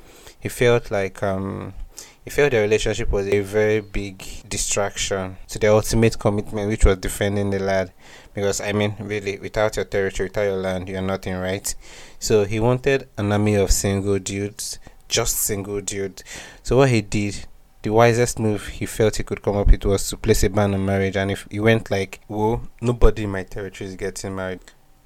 He 0.40 0.48
felt 0.48 0.90
like 0.90 1.22
um 1.22 1.74
he 2.24 2.30
felt 2.30 2.52
the 2.52 2.58
relationship 2.58 3.10
was 3.10 3.26
a 3.28 3.40
very 3.40 3.80
big 3.80 4.24
distraction 4.48 5.36
to 5.48 5.58
the 5.58 5.70
ultimate 5.70 6.18
commitment 6.18 6.68
which 6.68 6.84
was 6.84 6.96
defending 6.96 7.50
the 7.50 7.58
lad 7.58 7.92
because 8.32 8.60
I 8.60 8.72
mean, 8.72 8.96
really, 8.98 9.38
without 9.38 9.76
your 9.76 9.84
territory, 9.84 10.28
without 10.28 10.42
your 10.42 10.56
land, 10.56 10.88
you're 10.88 11.02
nothing, 11.02 11.36
right? 11.36 11.74
So 12.18 12.44
he 12.44 12.58
wanted 12.58 13.08
an 13.16 13.30
army 13.30 13.54
of 13.54 13.70
single 13.70 14.18
dudes, 14.18 14.78
just 15.08 15.36
single 15.36 15.80
dudes. 15.80 16.24
So 16.62 16.78
what 16.78 16.88
he 16.88 17.00
did, 17.00 17.46
the 17.82 17.90
wisest 17.90 18.38
move 18.38 18.66
he 18.68 18.86
felt 18.86 19.16
he 19.16 19.22
could 19.22 19.42
come 19.42 19.56
up 19.56 19.70
with 19.70 19.84
was 19.84 20.08
to 20.08 20.16
place 20.16 20.42
a 20.42 20.50
ban 20.50 20.74
on 20.74 20.84
marriage. 20.84 21.16
And 21.16 21.30
if 21.30 21.46
he 21.50 21.60
went 21.60 21.90
like, 21.90 22.20
"Whoa, 22.26 22.62
nobody 22.80 23.24
in 23.24 23.30
my 23.30 23.44
territory 23.44 23.90
is 23.90 23.96
getting 23.96 24.34
married," 24.34 24.60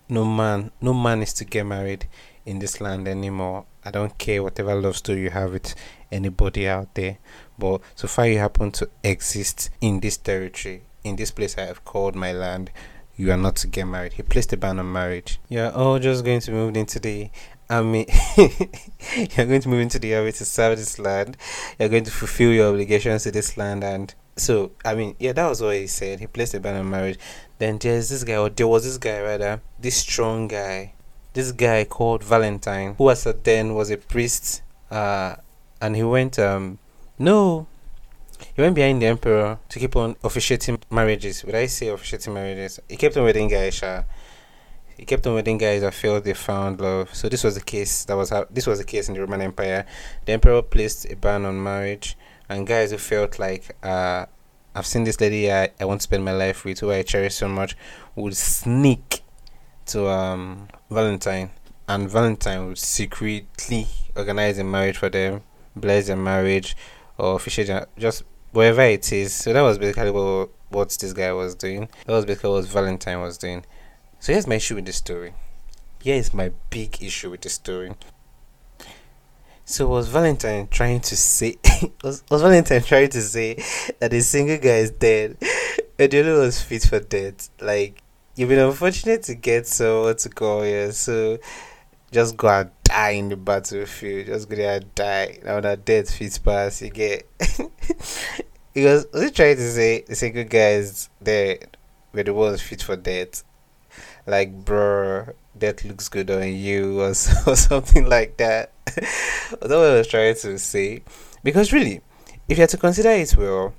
no 0.08 0.25
man, 0.25 0.70
no 0.80 0.94
man 0.94 1.22
is 1.22 1.34
to 1.34 1.44
get 1.44 1.66
married 1.66 2.06
in 2.46 2.60
this 2.60 2.80
land 2.80 3.06
anymore. 3.06 3.66
I 3.88 3.90
don't 3.90 4.18
care 4.18 4.42
whatever 4.42 4.75
love 4.75 4.99
story 4.99 5.23
you 5.23 5.30
have 5.30 5.50
with 5.50 5.75
anybody 6.12 6.68
out 6.68 6.95
there, 6.95 7.16
but 7.59 7.80
so 7.95 8.07
far 8.07 8.26
you 8.26 8.37
happen 8.38 8.71
to 8.73 8.90
exist 9.02 9.71
in 9.80 10.00
this 10.00 10.18
territory, 10.18 10.83
in 11.04 11.16
this 11.16 11.30
place 11.30 11.57
I 11.57 11.62
have 11.62 11.87
called 11.87 12.14
my 12.14 12.33
land, 12.33 12.71
you 13.16 13.33
are 13.33 13.38
not 13.38 13.57
to 13.57 13.66
get 13.66 13.87
married. 13.87 14.12
He 14.12 14.23
placed 14.23 14.52
a 14.52 14.59
ban 14.59 14.78
on 14.78 14.92
marriage. 14.92 15.40
You're 15.49 15.73
all 15.73 15.99
just 15.99 16.23
going 16.23 16.40
to 16.40 16.50
move 16.52 16.76
into 16.76 17.00
the 17.00 17.30
army. 17.71 18.07
you're 18.37 19.47
going 19.47 19.62
to 19.62 19.68
move 19.71 19.80
into 19.80 19.99
the 19.99 20.14
army 20.16 20.33
to 20.33 20.45
serve 20.45 20.76
this 20.76 20.99
land. 20.99 21.38
You're 21.78 21.88
going 21.88 22.04
to 22.04 22.11
fulfill 22.11 22.52
your 22.52 22.68
obligations 22.68 23.23
to 23.23 23.30
this 23.30 23.57
land 23.57 23.85
and 23.85 24.14
so 24.37 24.73
I 24.85 24.95
mean, 24.97 25.16
yeah, 25.18 25.33
that 25.33 25.49
was 25.49 25.62
what 25.62 25.76
he 25.76 25.87
said. 25.87 26.21
He 26.21 26.26
placed 26.26 26.52
a 26.52 26.61
ban 26.61 26.76
on 26.76 26.90
marriage. 26.90 27.18
Then 27.57 27.78
there's 27.78 28.11
this 28.11 28.23
guy, 28.23 28.37
or 28.37 28.50
there 28.50 28.68
was 28.68 28.85
this 28.85 28.99
guy 28.99 29.23
rather, 29.23 29.62
this 29.80 29.97
strong 29.97 30.47
guy, 30.47 30.92
this 31.38 31.52
guy 31.52 31.85
called 31.85 32.25
Valentine, 32.25 32.97
who 32.99 33.04
was 33.04 33.25
a 33.25 33.33
then 33.33 33.76
was 33.76 33.90
a 33.90 33.97
priest, 33.97 34.61
uh, 34.90 35.37
and 35.80 35.95
he 35.95 36.02
went 36.02 36.37
um, 36.37 36.80
no, 37.16 37.68
he 38.57 38.61
went 38.61 38.75
behind 38.75 39.00
the 39.00 39.07
emperor 39.07 39.59
to 39.68 39.78
keep 39.78 39.95
on 39.95 40.16
officiating 40.25 40.80
marriages. 40.90 41.45
Would 41.45 41.54
I 41.54 41.66
say 41.66 41.87
officiating 41.88 42.35
marriages? 42.35 42.80
He 42.88 42.97
kept 42.97 43.16
on 43.16 43.23
wedding 43.23 43.47
guys. 43.47 43.80
He 44.97 45.04
kept 45.04 45.28
on 45.28 45.35
wedding 45.35 45.59
guys 45.59 45.83
that 45.83 45.95
felt 45.95 46.25
they 46.25 46.35
found 46.35 46.80
love. 46.80 47.14
So 47.14 47.28
this 47.28 47.45
was 47.45 47.54
the 47.54 47.61
case. 47.61 48.04
That 48.07 48.16
was 48.16 48.30
how 48.30 48.47
this 48.50 48.66
was 48.66 48.80
the 48.80 48.85
case 48.85 49.09
in 49.09 49.14
the 49.14 49.21
Roman 49.21 49.40
Empire. 49.40 49.87
The 50.25 50.33
emperor 50.33 50.61
placed 50.61 51.09
a 51.09 51.14
ban 51.14 51.45
on 51.45 51.62
marriage 51.62 52.16
and 52.49 52.66
guys 52.66 52.90
who 52.90 52.99
felt 52.99 53.38
like 53.38 53.76
uh, 53.85 54.26
I've 54.75 54.87
seen 54.87 55.04
this 55.04 55.21
lady 55.21 55.52
I, 55.52 55.71
I 55.78 55.85
want 55.85 56.00
to 56.00 56.02
spend 56.02 56.25
my 56.25 56.33
life 56.33 56.64
with, 56.64 56.80
who 56.80 56.90
I 56.90 57.02
cherish 57.02 57.37
so 57.37 57.47
much, 57.47 57.76
would 58.16 58.37
sneak 58.37 59.23
to 59.88 60.09
um, 60.09 60.68
Valentine, 60.90 61.50
and 61.88 62.09
Valentine 62.09 62.66
would 62.68 62.78
secretly 62.78 63.87
organize 64.16 64.59
a 64.59 64.64
marriage 64.64 64.97
for 64.97 65.09
them, 65.09 65.42
bless 65.75 66.07
their 66.07 66.16
marriage, 66.16 66.76
or 67.16 67.37
officiate 67.37 67.87
just 67.99 68.25
wherever 68.52 68.83
it 68.83 69.12
is. 69.12 69.35
So 69.35 69.52
that 69.52 69.62
was 69.62 69.78
basically 69.78 70.11
what, 70.11 70.50
what 70.68 70.90
this 70.90 71.12
guy 71.12 71.33
was 71.33 71.54
doing. 71.54 71.88
That 72.07 72.12
was 72.12 72.25
basically 72.25 72.50
what 72.50 72.64
Valentine 72.66 73.21
was 73.21 73.38
doing. 73.38 73.64
So 74.21 74.33
here's 74.33 74.47
my 74.47 74.57
issue 74.57 74.75
with 74.75 74.87
this 74.87 74.97
story. 74.97 75.35
Here 76.02 76.16
is 76.16 76.33
my 76.33 76.52
big 76.71 77.02
issue 77.02 77.30
with 77.30 77.40
this 77.42 77.54
story. 77.54 77.92
So 79.64 79.87
was 79.87 80.09
Valentine 80.09 80.66
trying 80.68 81.00
to 81.00 81.16
say 81.16 81.57
was, 82.02 82.25
was 82.30 82.40
Valentine 82.40 82.83
trying 82.83 83.11
to 83.11 83.21
say 83.21 83.62
that 83.99 84.11
the 84.11 84.21
single 84.21 84.57
guy 84.57 84.78
is 84.78 84.90
dead 84.92 85.37
and 85.99 86.12
was 86.12 86.62
fit 86.62 86.85
for 86.85 87.00
death? 87.00 87.50
Like 87.61 88.02
you've 88.38 88.49
been 88.49 88.61
unfortunate 88.61 89.25
to 89.25 89.35
get 89.35 89.66
someone 89.66 90.16
to 90.16 90.28
call 90.28 90.64
you, 90.64 90.92
so 90.92 91.38
just 92.12 92.37
go 92.37 92.49
and 92.49 92.71
die 92.85 93.11
in 93.11 93.28
the 93.28 93.37
battlefield. 93.37 94.26
Just 94.26 94.49
go 94.49 94.54
there 94.54 94.76
and 94.76 94.95
die. 94.95 95.40
Now 95.45 95.61
that 95.61 95.85
death 95.85 96.14
fits 96.14 96.38
pass, 96.38 96.80
you 96.80 96.90
get 96.90 97.28
because 98.75 99.07
was 99.12 99.25
he 99.25 99.30
trying 99.30 99.57
to 99.57 99.71
say 99.71 100.02
the 100.02 100.14
single 100.14 100.45
guy 100.45 100.75
is 100.75 101.09
dead 101.21 101.76
but 102.12 102.26
the 102.26 102.33
one 102.33 102.57
fit 102.57 102.80
for 102.80 102.97
death? 102.97 103.42
Like 104.25 104.64
bro, 104.64 105.35
that 105.57 105.85
looks 105.85 106.09
good 106.09 106.30
on 106.30 106.54
you 106.54 107.00
or, 107.00 107.09
or 107.09 107.14
something 107.57 108.09
like 108.09 108.37
that. 108.37 108.73
That's 108.87 109.50
what 109.50 109.73
I 109.73 109.95
was 109.95 110.07
trying 110.07 110.37
to 110.37 110.59
say. 110.61 111.02
Because 111.42 111.73
really, 111.73 112.02
if 112.49 112.57
you 112.57 112.62
had 112.62 112.71
to 112.71 112.76
consider 112.76 113.11
it 113.11 113.37
well, 113.37 113.75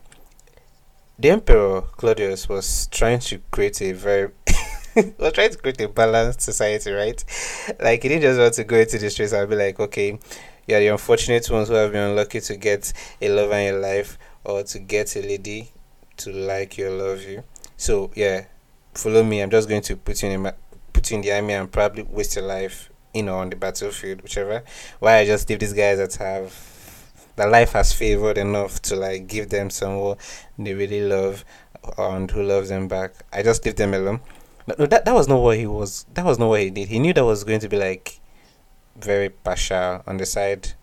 the 1.19 1.29
Emperor 1.31 1.81
Claudius 1.81 2.47
was 2.47 2.87
trying 2.87 3.19
to 3.19 3.39
create 3.51 3.81
a 3.81 3.91
very 3.91 4.31
was 5.17 5.33
trying 5.33 5.51
to 5.51 5.57
create 5.57 5.81
a 5.81 5.89
balanced 5.89 6.41
society, 6.41 6.91
right? 6.91 7.23
Like 7.79 8.03
he 8.03 8.09
didn't 8.09 8.21
just 8.21 8.39
want 8.39 8.53
to 8.53 8.63
go 8.63 8.77
into 8.77 8.97
the 8.97 9.09
streets 9.09 9.33
and 9.33 9.49
be 9.49 9.55
like, 9.55 9.79
okay, 9.79 10.17
you're 10.65 10.79
the 10.79 10.87
unfortunate 10.87 11.49
ones 11.49 11.67
who 11.67 11.73
have 11.73 11.91
been 11.91 12.11
unlucky 12.11 12.39
to 12.39 12.55
get 12.55 12.93
a 13.21 13.29
lover 13.29 13.55
in 13.55 13.73
your 13.73 13.81
life 13.81 14.17
or 14.45 14.63
to 14.63 14.79
get 14.79 15.15
a 15.17 15.21
lady 15.21 15.71
to 16.17 16.31
like 16.31 16.77
you 16.77 16.87
or 16.87 16.91
love 16.91 17.23
you. 17.23 17.43
So 17.75 18.11
yeah, 18.15 18.45
follow 18.93 19.23
me. 19.23 19.41
I'm 19.41 19.49
just 19.49 19.67
going 19.67 19.81
to 19.83 19.97
put 19.97 20.23
you 20.23 20.29
in 20.29 20.51
put 20.93 21.11
you 21.11 21.17
in 21.17 21.21
the 21.21 21.33
army 21.33 21.53
and 21.53 21.71
probably 21.71 22.03
waste 22.03 22.35
your 22.37 22.45
life 22.45 22.89
you 23.13 23.23
know, 23.23 23.39
on 23.39 23.49
the 23.49 23.55
battlefield, 23.55 24.21
whichever. 24.21 24.63
Why 24.99 25.17
I 25.17 25.25
just 25.25 25.49
leave 25.49 25.59
these 25.59 25.73
guys 25.73 25.97
that 25.97 26.13
have 26.15 26.53
that 27.39 27.49
life 27.49 27.71
has 27.71 27.93
favored 27.93 28.37
enough 28.37 28.81
to 28.81 28.95
like 28.97 29.27
give 29.27 29.49
them 29.49 29.69
someone 29.69 30.17
they 30.57 30.73
really 30.73 31.01
love 31.07 31.45
and 31.97 32.29
who 32.29 32.43
loves 32.43 32.67
them 32.67 32.87
back. 32.89 33.13
I 33.31 33.43
just 33.43 33.65
leave 33.65 33.77
them 33.77 33.93
alone. 33.93 34.19
No, 34.67 34.85
that 34.85 35.05
that 35.05 35.13
was 35.13 35.29
not 35.29 35.41
what 35.41 35.57
he 35.57 35.65
was. 35.65 36.05
That 36.13 36.25
was 36.25 36.37
not 36.37 36.49
what 36.49 36.59
he 36.59 36.69
did. 36.69 36.89
He 36.89 36.99
knew 36.99 37.13
that 37.13 37.23
was 37.23 37.45
going 37.45 37.61
to 37.61 37.69
be 37.69 37.77
like 37.77 38.19
very 38.97 39.29
partial 39.29 40.03
on 40.05 40.17
the 40.17 40.25
side 40.25 40.73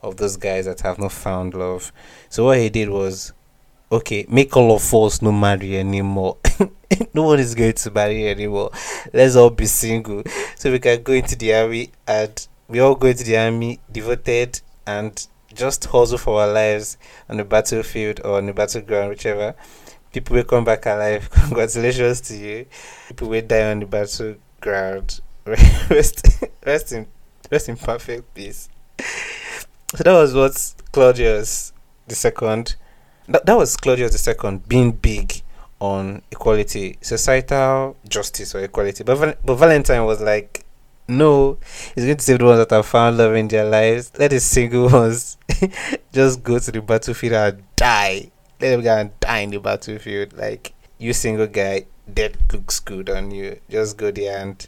of 0.00 0.16
those 0.16 0.38
guys 0.38 0.64
that 0.64 0.80
have 0.80 0.98
not 0.98 1.12
found 1.12 1.52
love. 1.52 1.92
So 2.30 2.46
what 2.46 2.58
he 2.58 2.70
did 2.70 2.88
was, 2.88 3.34
okay, 3.92 4.24
make 4.30 4.56
all 4.56 4.74
of 4.74 4.94
us 4.94 5.20
no 5.20 5.30
marry 5.30 5.76
anymore. 5.76 6.38
no 7.14 7.24
one 7.24 7.38
is 7.38 7.54
going 7.54 7.74
to 7.74 7.90
marry 7.90 8.28
anymore. 8.28 8.70
Let's 9.12 9.36
all 9.36 9.50
be 9.50 9.66
single. 9.66 10.22
So 10.56 10.72
we 10.72 10.78
can 10.78 11.02
go 11.02 11.12
into 11.12 11.36
the 11.36 11.54
army 11.54 11.90
and 12.06 12.48
we 12.66 12.80
all 12.80 12.94
go 12.94 13.08
into 13.08 13.24
the 13.24 13.36
army 13.36 13.80
devoted 13.92 14.62
and 14.86 15.26
just 15.58 15.84
hustle 15.86 16.16
for 16.16 16.40
our 16.40 16.50
lives 16.50 16.96
on 17.28 17.36
the 17.36 17.44
battlefield 17.44 18.20
or 18.24 18.38
on 18.38 18.46
the 18.46 18.54
battleground, 18.54 19.10
whichever. 19.10 19.54
People 20.12 20.36
will 20.36 20.44
come 20.44 20.64
back 20.64 20.86
alive. 20.86 21.28
Congratulations 21.32 22.20
to 22.22 22.36
you. 22.36 22.66
People 23.08 23.28
will 23.28 23.42
die 23.42 23.70
on 23.70 23.80
the 23.80 23.86
battleground. 23.86 25.20
rest, 25.44 26.44
rest 26.64 26.92
in, 26.92 27.06
rest 27.50 27.68
in 27.68 27.76
perfect 27.76 28.32
peace. 28.34 28.68
So 29.94 30.04
that 30.04 30.12
was 30.12 30.34
what 30.34 30.74
Claudius 30.92 31.72
the 32.06 32.14
second. 32.14 32.76
That, 33.26 33.44
that 33.44 33.56
was 33.56 33.76
Claudius 33.76 34.12
the 34.12 34.18
second 34.18 34.68
being 34.68 34.92
big 34.92 35.42
on 35.80 36.22
equality, 36.30 36.98
societal 37.00 37.96
justice 38.08 38.54
or 38.54 38.60
equality. 38.60 39.04
But 39.04 39.44
but 39.44 39.54
Valentine 39.56 40.04
was 40.04 40.20
like, 40.20 40.64
no, 41.08 41.58
he's 41.94 42.04
going 42.04 42.18
to 42.18 42.22
save 42.22 42.38
the 42.38 42.44
ones 42.44 42.58
that 42.58 42.74
have 42.74 42.86
found 42.86 43.16
love 43.16 43.34
in 43.34 43.48
their 43.48 43.64
lives. 43.64 44.12
Let 44.18 44.30
the 44.30 44.40
single 44.40 44.88
ones 44.92 45.38
just 46.12 46.42
go 46.42 46.58
to 46.58 46.70
the 46.70 46.82
battlefield 46.82 47.32
and 47.32 47.62
die. 47.76 48.30
Let 48.60 48.70
them 48.70 48.82
go 48.82 48.96
and 48.96 49.20
die 49.20 49.38
in 49.38 49.50
the 49.50 49.58
battlefield. 49.58 50.34
Like 50.34 50.74
you 50.98 51.12
single 51.12 51.46
guy, 51.46 51.86
that 52.14 52.36
looks 52.52 52.80
good 52.80 53.08
on 53.08 53.30
you. 53.30 53.58
Just 53.70 53.96
go 53.96 54.10
there 54.10 54.38
and 54.38 54.66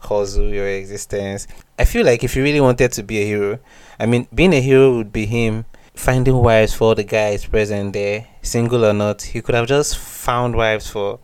hustle 0.00 0.48
your 0.48 0.68
existence. 0.68 1.46
I 1.78 1.84
feel 1.84 2.04
like 2.04 2.24
if 2.24 2.34
you 2.34 2.42
really 2.42 2.60
wanted 2.60 2.92
to 2.92 3.02
be 3.02 3.18
a 3.22 3.26
hero, 3.26 3.58
I 4.00 4.06
mean, 4.06 4.26
being 4.34 4.54
a 4.54 4.60
hero 4.60 4.96
would 4.96 5.12
be 5.12 5.26
him 5.26 5.66
finding 5.94 6.36
wives 6.36 6.74
for 6.74 6.84
all 6.84 6.94
the 6.94 7.04
guys 7.04 7.46
present 7.46 7.92
there, 7.92 8.26
single 8.42 8.84
or 8.84 8.92
not. 8.92 9.22
He 9.22 9.40
could 9.40 9.54
have 9.54 9.66
just 9.66 9.96
found 9.96 10.56
wives 10.56 10.88
for 10.88 11.18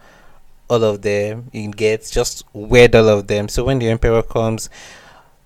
all 0.73 0.83
of 0.85 1.03
them. 1.03 1.51
He 1.53 1.67
gets 1.69 2.11
just 2.11 2.45
wed 2.55 2.95
all 2.95 3.09
of 3.09 3.27
them. 3.27 3.49
So 3.49 3.65
when 3.65 3.79
the 3.79 3.91
emperor 3.91 4.23
comes 4.23 4.71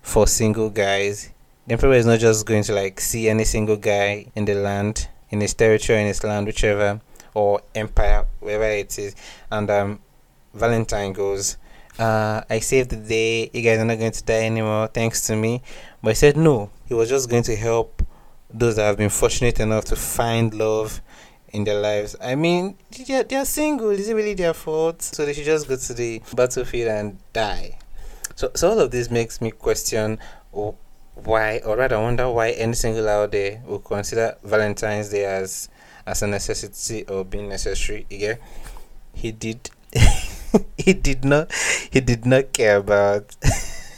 for 0.00 0.26
single 0.28 0.70
guys, 0.70 1.32
the 1.66 1.72
emperor 1.72 1.94
is 1.94 2.06
not 2.06 2.20
just 2.20 2.46
going 2.46 2.62
to 2.62 2.72
like 2.72 3.00
see 3.00 3.28
any 3.28 3.44
single 3.44 3.76
guy 3.76 4.26
in 4.36 4.44
the 4.44 4.54
land, 4.54 5.08
in 5.30 5.40
his 5.40 5.52
territory, 5.52 6.00
in 6.00 6.06
his 6.06 6.22
land, 6.22 6.46
whichever, 6.46 7.00
or 7.34 7.60
empire, 7.74 8.24
wherever 8.38 8.70
it 8.70 8.96
is. 8.98 9.16
And 9.50 9.68
um, 9.68 9.98
Valentine 10.54 11.12
goes, 11.12 11.56
uh, 11.98 12.42
I 12.48 12.60
saved 12.60 12.90
the 12.90 12.96
day. 12.96 13.50
You 13.52 13.62
guys 13.62 13.80
are 13.80 13.84
not 13.84 13.98
going 13.98 14.12
to 14.12 14.24
die 14.24 14.44
anymore, 14.44 14.86
thanks 14.86 15.26
to 15.26 15.34
me. 15.34 15.60
But 16.02 16.10
he 16.10 16.14
said 16.14 16.36
no. 16.36 16.70
He 16.86 16.94
was 16.94 17.08
just 17.08 17.28
going 17.28 17.42
to 17.44 17.56
help 17.56 18.00
those 18.48 18.76
that 18.76 18.84
have 18.84 18.96
been 18.96 19.10
fortunate 19.10 19.58
enough 19.58 19.86
to 19.86 19.96
find 19.96 20.54
love 20.54 21.00
in 21.50 21.64
their 21.64 21.80
lives. 21.80 22.16
I 22.20 22.34
mean, 22.34 22.76
they're, 23.06 23.24
they're 23.24 23.44
single. 23.44 23.90
Is 23.90 24.08
it 24.08 24.14
really 24.14 24.34
their 24.34 24.54
fault? 24.54 25.02
So 25.02 25.24
they 25.24 25.32
should 25.32 25.44
just 25.44 25.68
go 25.68 25.76
to 25.76 25.94
the 25.94 26.22
battlefield 26.34 26.88
and 26.88 27.18
die. 27.32 27.78
So, 28.34 28.50
so 28.54 28.70
all 28.70 28.80
of 28.80 28.90
this 28.90 29.10
makes 29.10 29.40
me 29.40 29.50
question 29.50 30.18
why, 31.24 31.58
or 31.64 31.76
rather, 31.76 31.98
wonder 31.98 32.30
why 32.30 32.50
any 32.50 32.74
single 32.74 33.08
out 33.08 33.32
there 33.32 33.62
will 33.66 33.78
consider 33.78 34.36
Valentine's 34.44 35.08
Day 35.08 35.24
as 35.24 35.68
as 36.06 36.22
a 36.22 36.26
necessity 36.26 37.04
or 37.06 37.24
being 37.24 37.48
necessary. 37.48 38.06
Yeah, 38.10 38.34
he 39.12 39.32
did. 39.32 39.70
he 40.76 40.92
did 40.92 41.24
not. 41.24 41.52
He 41.90 42.00
did 42.00 42.26
not 42.26 42.52
care 42.52 42.76
about 42.76 43.34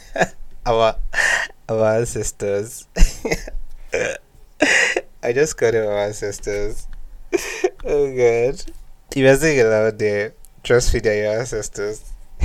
our 0.67 0.97
our 1.69 1.97
ancestors. 1.97 2.87
I 5.23 5.33
just 5.33 5.57
cut 5.57 5.75
him 5.75 5.87
our 5.87 5.99
ancestors. 5.99 6.87
oh 7.85 8.15
god. 8.17 8.63
If 9.11 9.17
you're 9.17 9.67
aloud 9.67 9.99
there, 9.99 10.35
trust 10.63 10.93
they're 10.93 11.23
your 11.23 11.41
ancestors. 11.41 12.13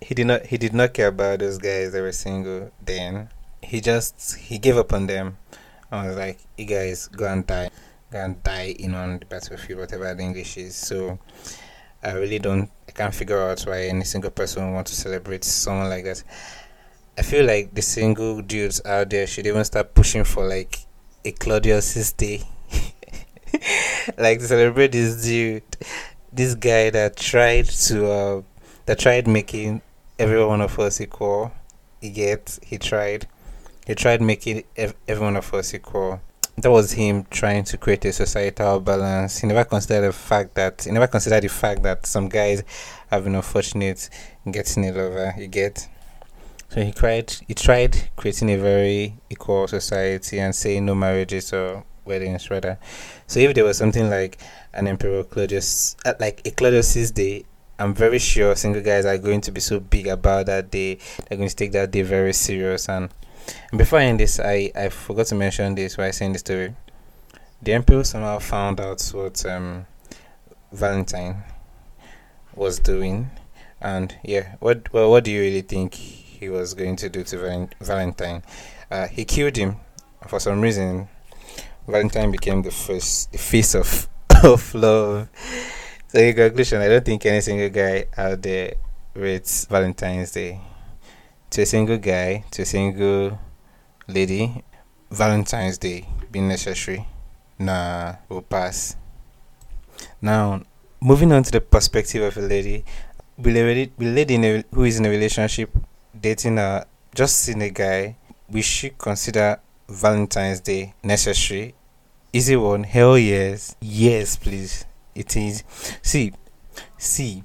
he 0.00 0.14
did 0.14 0.26
not 0.26 0.46
he 0.46 0.58
did 0.58 0.74
not 0.74 0.92
care 0.94 1.08
about 1.08 1.38
those 1.38 1.58
guys 1.58 1.92
were 1.92 2.12
single 2.12 2.70
then. 2.84 3.30
He 3.62 3.80
just 3.80 4.36
he 4.36 4.58
gave 4.58 4.76
up 4.76 4.92
on 4.92 5.06
them. 5.06 5.38
I 5.90 6.08
was 6.08 6.16
like, 6.16 6.38
you 6.56 6.66
guys 6.66 7.08
go 7.08 7.26
and 7.26 7.46
die. 7.46 7.70
Go 8.10 8.18
and 8.24 8.42
die 8.42 8.74
in 8.78 8.94
on 8.94 9.18
the 9.20 9.26
battlefield, 9.26 9.80
whatever 9.80 10.12
the 10.14 10.22
English 10.22 10.56
is. 10.56 10.74
So 10.76 11.18
I 12.02 12.12
really 12.12 12.38
don't. 12.38 12.70
I 12.88 12.92
can't 12.92 13.14
figure 13.14 13.40
out 13.40 13.62
why 13.62 13.84
any 13.84 14.04
single 14.04 14.30
person 14.30 14.66
would 14.66 14.74
want 14.74 14.86
to 14.88 14.94
celebrate 14.94 15.44
someone 15.44 15.88
like 15.88 16.04
that. 16.04 16.22
I 17.16 17.22
feel 17.22 17.46
like 17.46 17.74
the 17.74 17.82
single 17.82 18.42
dudes 18.42 18.84
out 18.84 19.10
there 19.10 19.26
should 19.26 19.46
even 19.46 19.64
start 19.64 19.94
pushing 19.94 20.24
for 20.24 20.46
like 20.46 20.80
a 21.24 21.32
Claudius's 21.32 22.12
day, 22.12 22.42
like 24.18 24.40
celebrate 24.40 24.92
this 24.92 25.24
dude, 25.24 25.62
this 26.32 26.54
guy 26.54 26.90
that 26.90 27.16
tried 27.16 27.66
to, 27.66 28.10
uh, 28.10 28.42
that 28.86 28.98
tried 28.98 29.26
making 29.26 29.82
every 30.18 30.44
one 30.44 30.60
of 30.60 30.78
us 30.78 31.00
equal. 31.00 31.52
He 32.00 32.10
get 32.10 32.58
he 32.62 32.78
tried, 32.78 33.26
he 33.86 33.94
tried 33.94 34.20
making 34.20 34.64
ev- 34.76 34.94
every 35.08 35.24
one 35.24 35.36
of 35.36 35.52
us 35.54 35.72
equal 35.72 36.20
that 36.56 36.70
was 36.70 36.92
him 36.92 37.26
trying 37.30 37.64
to 37.64 37.76
create 37.76 38.04
a 38.04 38.12
societal 38.12 38.80
balance. 38.80 39.38
He 39.38 39.46
never 39.46 39.64
considered 39.64 40.08
the 40.08 40.12
fact 40.12 40.54
that 40.54 40.84
he 40.84 40.90
never 40.90 41.06
considered 41.06 41.42
the 41.42 41.48
fact 41.48 41.82
that 41.82 42.06
some 42.06 42.28
guys 42.28 42.62
have 43.10 43.24
been 43.24 43.34
unfortunate 43.34 44.08
getting 44.50 44.88
a 44.88 44.92
lover. 44.92 45.34
You 45.36 45.48
get. 45.48 45.88
So 46.68 46.82
he 46.82 46.92
tried. 46.92 47.34
He 47.46 47.54
tried 47.54 48.10
creating 48.16 48.50
a 48.50 48.56
very 48.56 49.16
equal 49.30 49.66
society 49.66 50.38
and 50.38 50.54
saying 50.54 50.86
no 50.86 50.94
marriages 50.94 51.52
or 51.52 51.84
weddings 52.04 52.50
rather. 52.50 52.78
So 53.26 53.40
if 53.40 53.54
there 53.54 53.64
was 53.64 53.78
something 53.78 54.10
like 54.10 54.38
an 54.72 54.86
Emperor 54.86 55.24
Claudius, 55.24 55.96
uh, 56.04 56.14
like 56.20 56.42
a 56.46 56.50
Claudius's 56.50 57.10
day, 57.10 57.44
I'm 57.78 57.94
very 57.94 58.18
sure 58.18 58.54
single 58.54 58.82
guys 58.82 59.04
are 59.04 59.18
going 59.18 59.40
to 59.42 59.52
be 59.52 59.60
so 59.60 59.80
big 59.80 60.06
about 60.06 60.46
that 60.46 60.70
day. 60.70 60.98
They're 61.28 61.38
going 61.38 61.48
to 61.48 61.56
take 61.56 61.72
that 61.72 61.90
day 61.90 62.02
very 62.02 62.32
serious 62.32 62.88
and 62.88 63.10
and 63.70 63.78
before 63.78 63.98
I 63.98 64.04
end 64.04 64.20
this, 64.20 64.40
I, 64.40 64.70
I 64.74 64.88
forgot 64.88 65.26
to 65.26 65.34
mention 65.34 65.74
this 65.74 65.96
while 65.96 66.08
I 66.08 66.10
saying 66.10 66.32
the 66.32 66.38
story. 66.38 66.74
The 67.62 67.72
emperor 67.72 68.04
somehow 68.04 68.38
found 68.38 68.80
out 68.80 69.02
what 69.14 69.44
um, 69.46 69.86
Valentine 70.72 71.42
was 72.54 72.78
doing, 72.78 73.30
and 73.80 74.14
yeah, 74.22 74.56
what 74.60 74.92
well, 74.92 75.10
what 75.10 75.24
do 75.24 75.30
you 75.30 75.40
really 75.40 75.62
think 75.62 75.94
he 75.94 76.48
was 76.48 76.74
going 76.74 76.96
to 76.96 77.08
do 77.08 77.24
to 77.24 77.68
Valentine? 77.80 78.42
Uh, 78.90 79.06
he 79.06 79.24
killed 79.24 79.56
him. 79.56 79.76
For 80.28 80.40
some 80.40 80.60
reason, 80.60 81.08
Valentine 81.86 82.30
became 82.30 82.62
the 82.62 82.70
first 82.70 83.32
the 83.32 83.38
face 83.38 83.74
of 83.74 84.08
of 84.44 84.74
love. 84.74 85.28
So 86.08 86.18
in 86.18 86.34
conclusion, 86.34 86.80
I 86.80 86.88
don't 86.88 87.04
think 87.04 87.26
any 87.26 87.40
single 87.40 87.68
guy 87.70 88.06
out 88.16 88.42
there 88.42 88.74
rates 89.14 89.66
Valentine's 89.66 90.32
Day 90.32 90.60
to 91.50 91.62
a 91.62 91.66
single 91.66 91.98
guy, 91.98 92.44
to 92.50 92.62
a 92.62 92.64
single 92.64 93.38
lady, 94.08 94.64
Valentine's 95.10 95.78
Day 95.78 96.08
being 96.30 96.48
necessary. 96.48 97.06
Nah, 97.58 98.16
will 98.28 98.42
pass. 98.42 98.96
Now, 100.20 100.62
moving 101.00 101.32
on 101.32 101.44
to 101.44 101.52
the 101.52 101.60
perspective 101.60 102.22
of 102.22 102.36
a 102.36 102.46
lady, 102.46 102.84
will 103.38 103.56
a 103.56 103.90
will 103.96 104.08
a 104.08 104.14
lady 104.14 104.34
a, 104.34 104.64
who 104.74 104.84
is 104.84 104.98
in 104.98 105.06
a 105.06 105.10
relationship 105.10 105.70
dating 106.18 106.58
a 106.58 106.86
just 107.14 107.38
seeing 107.38 107.62
a 107.62 107.70
guy, 107.70 108.16
we 108.48 108.62
should 108.62 108.98
consider 108.98 109.60
Valentine's 109.88 110.60
Day 110.60 110.94
necessary. 111.02 111.74
Easy 112.32 112.56
one, 112.56 112.84
hell 112.84 113.16
yes, 113.16 113.76
yes, 113.80 114.36
please. 114.36 114.84
It 115.14 115.36
is. 115.36 115.62
See, 116.02 116.32
see, 116.98 117.44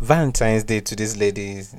Valentine's 0.00 0.64
Day 0.64 0.80
to 0.80 0.96
these 0.96 1.16
ladies 1.16 1.76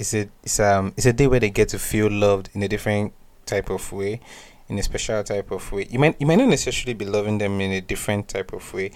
it's 0.00 0.14
a 0.14 0.28
it's 0.42 0.58
um 0.58 0.92
it's 0.96 1.06
a 1.06 1.12
day 1.12 1.26
where 1.26 1.38
they 1.38 1.50
get 1.50 1.68
to 1.68 1.78
feel 1.78 2.10
loved 2.10 2.48
in 2.54 2.62
a 2.62 2.68
different 2.68 3.12
type 3.44 3.68
of 3.68 3.92
way, 3.92 4.20
in 4.68 4.78
a 4.78 4.82
special 4.82 5.22
type 5.22 5.50
of 5.50 5.70
way. 5.70 5.86
You 5.90 5.98
might 5.98 6.16
you 6.18 6.26
might 6.26 6.38
not 6.38 6.48
necessarily 6.48 6.94
be 6.94 7.04
loving 7.04 7.36
them 7.36 7.60
in 7.60 7.70
a 7.72 7.80
different 7.82 8.28
type 8.28 8.52
of 8.54 8.72
way. 8.72 8.92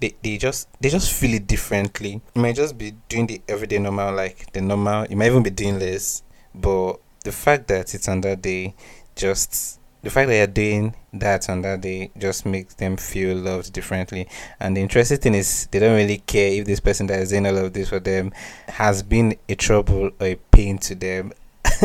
They, 0.00 0.14
they 0.22 0.38
just 0.38 0.68
they 0.80 0.90
just 0.90 1.12
feel 1.12 1.34
it 1.34 1.46
differently. 1.48 2.20
You 2.34 2.42
might 2.42 2.54
just 2.54 2.78
be 2.78 2.92
doing 3.08 3.26
the 3.26 3.42
everyday 3.48 3.78
normal 3.78 4.14
like 4.14 4.52
the 4.52 4.60
normal. 4.60 5.06
You 5.06 5.16
might 5.16 5.26
even 5.26 5.42
be 5.42 5.50
doing 5.50 5.78
less, 5.80 6.22
but 6.54 7.00
the 7.24 7.32
fact 7.32 7.66
that 7.68 7.92
it's 7.92 8.08
on 8.08 8.20
that 8.20 8.40
day 8.40 8.74
just 9.16 9.80
the 10.04 10.10
fact 10.10 10.28
that 10.28 10.36
you're 10.36 10.46
doing 10.46 10.94
that 11.14 11.48
on 11.48 11.62
that 11.62 11.80
day 11.80 12.10
just 12.18 12.44
makes 12.44 12.74
them 12.74 12.96
feel 12.96 13.36
loved 13.36 13.72
differently. 13.72 14.28
And 14.60 14.76
the 14.76 14.82
interesting 14.82 15.16
thing 15.16 15.34
is, 15.34 15.66
they 15.70 15.78
don't 15.78 15.96
really 15.96 16.18
care 16.18 16.60
if 16.60 16.66
this 16.66 16.80
person 16.80 17.06
that 17.06 17.20
is 17.20 17.30
doing 17.30 17.46
all 17.46 17.56
of 17.56 17.72
this 17.72 17.88
for 17.88 18.00
them 18.00 18.32
has 18.68 19.02
been 19.02 19.36
a 19.48 19.54
trouble 19.54 20.10
or 20.20 20.26
a 20.26 20.34
pain 20.52 20.76
to 20.78 20.94
them. 20.94 21.32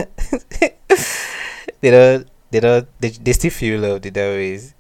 they 1.80 1.92
don't, 1.92 2.28
they 2.52 2.60
don't, 2.60 2.88
they, 3.00 3.10
they 3.10 3.32
still 3.32 3.52
feel 3.52 3.80
loved 3.80 4.06
in 4.06 4.14
that 4.14 4.28
ways. 4.28 4.76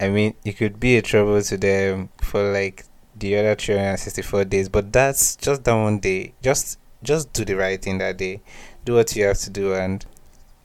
I 0.00 0.08
mean, 0.08 0.34
it 0.44 0.56
could 0.56 0.80
be 0.80 0.96
a 0.96 1.02
trouble 1.02 1.40
to 1.40 1.56
them 1.56 2.08
for 2.20 2.52
like 2.52 2.84
the 3.16 3.36
other 3.36 3.54
364 3.54 4.44
days, 4.46 4.68
but 4.68 4.92
that's 4.92 5.36
just 5.36 5.62
that 5.62 5.74
one 5.74 6.00
day. 6.00 6.34
Just, 6.42 6.78
just 7.04 7.32
do 7.32 7.44
the 7.44 7.54
right 7.54 7.80
thing 7.80 7.98
that 7.98 8.16
day. 8.16 8.40
Do 8.84 8.94
what 8.94 9.14
you 9.14 9.24
have 9.26 9.38
to 9.38 9.50
do 9.50 9.74
and 9.74 10.04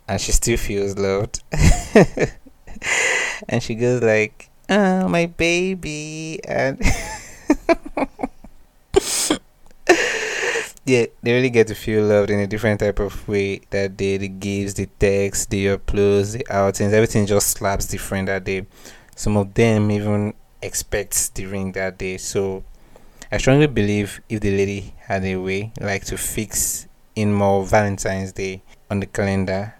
and 0.07 0.19
she 0.19 0.31
still 0.31 0.57
feels 0.57 0.97
loved. 0.97 1.41
and 3.49 3.61
she 3.61 3.75
goes 3.75 4.01
like, 4.01 4.49
"Oh, 4.69 5.07
my 5.07 5.25
baby," 5.27 6.39
and 6.47 6.79
yeah, 10.85 11.05
they 11.21 11.33
really 11.33 11.49
get 11.49 11.67
to 11.67 11.75
feel 11.75 12.03
loved 12.05 12.29
in 12.29 12.39
a 12.39 12.47
different 12.47 12.79
type 12.79 12.99
of 12.99 13.27
way 13.27 13.61
that 13.69 13.95
day. 13.97 14.17
The 14.17 14.27
gifts, 14.27 14.73
the 14.73 14.87
texts, 14.99 15.45
the 15.45 15.67
uploads, 15.67 16.33
the 16.33 16.45
outings, 16.49 16.93
everything 16.93 17.25
just 17.25 17.51
slaps 17.51 17.87
different 17.87 18.27
that 18.27 18.43
day. 18.43 18.65
Some 19.15 19.37
of 19.37 19.53
them 19.53 19.91
even 19.91 20.33
expect 20.61 21.35
the 21.35 21.45
ring 21.45 21.71
that 21.73 21.97
day. 21.97 22.17
So 22.17 22.63
I 23.31 23.37
strongly 23.37 23.67
believe 23.67 24.21
if 24.29 24.41
the 24.41 24.51
lady 24.55 24.93
had 24.99 25.23
a 25.23 25.37
way 25.37 25.71
like 25.79 26.05
to 26.05 26.17
fix 26.17 26.87
in 27.15 27.33
more 27.33 27.65
Valentine's 27.65 28.31
Day 28.31 28.61
on 28.89 28.99
the 28.99 29.05
calendar, 29.05 29.75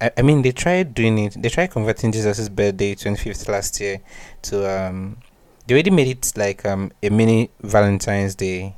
I, 0.00 0.10
I 0.18 0.22
mean, 0.22 0.42
they 0.42 0.52
tried 0.52 0.94
doing 0.94 1.18
it. 1.18 1.40
They 1.40 1.48
tried 1.48 1.70
converting 1.70 2.12
Jesus' 2.12 2.48
birthday, 2.48 2.94
25th 2.94 3.48
last 3.48 3.80
year, 3.80 4.00
to 4.42 4.70
um. 4.70 5.18
They 5.66 5.74
already 5.74 5.90
made 5.90 6.06
it 6.06 6.32
like 6.36 6.64
um 6.64 6.92
a 7.02 7.10
mini 7.10 7.50
Valentine's 7.60 8.34
Day. 8.34 8.76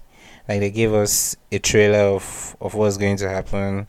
Like 0.49 0.61
they 0.61 0.71
gave 0.71 0.95
us 0.95 1.37
a 1.53 1.59
trailer 1.59 2.15
of 2.15 2.57
of 2.61 2.75
what's 2.75 2.97
going 2.97 3.19
to 3.19 3.29
happen. 3.29 3.87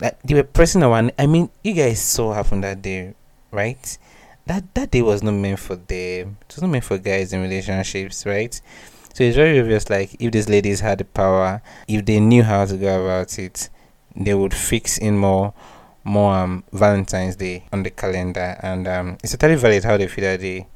Like 0.00 0.22
they 0.22 0.34
were 0.34 0.44
pressing 0.44 0.88
one. 0.88 1.10
I 1.18 1.26
mean, 1.26 1.50
you 1.64 1.74
guys 1.74 2.00
saw 2.00 2.28
what 2.28 2.36
happened 2.36 2.62
that 2.62 2.82
day, 2.82 3.14
right? 3.50 3.98
That 4.46 4.72
that 4.74 4.92
day 4.92 5.02
was 5.02 5.22
not 5.22 5.32
meant 5.32 5.58
for 5.58 5.74
them. 5.74 6.38
It 6.42 6.54
was 6.54 6.62
not 6.62 6.70
meant 6.70 6.84
for 6.84 6.98
guys 6.98 7.32
in 7.32 7.42
relationships, 7.42 8.24
right? 8.24 8.54
So 9.12 9.24
it's 9.24 9.34
very 9.34 9.58
obvious. 9.58 9.90
Like 9.90 10.14
if 10.20 10.30
these 10.30 10.48
ladies 10.48 10.78
had 10.78 10.98
the 10.98 11.04
power, 11.04 11.60
if 11.88 12.04
they 12.06 12.20
knew 12.20 12.44
how 12.44 12.64
to 12.64 12.76
go 12.76 13.04
about 13.04 13.36
it, 13.40 13.68
they 14.14 14.34
would 14.34 14.54
fix 14.54 14.98
in 14.98 15.18
more 15.18 15.52
more 16.08 16.34
um, 16.34 16.64
Valentine's 16.72 17.36
Day 17.36 17.64
on 17.72 17.82
the 17.82 17.90
calendar, 17.90 18.56
and 18.62 18.88
um, 18.88 19.18
it's 19.22 19.36
totally 19.36 19.56
valid 19.56 19.84
how 19.84 19.96
they 19.96 20.08
feel 20.08 20.24
that 20.24 20.40
day. 20.40 20.66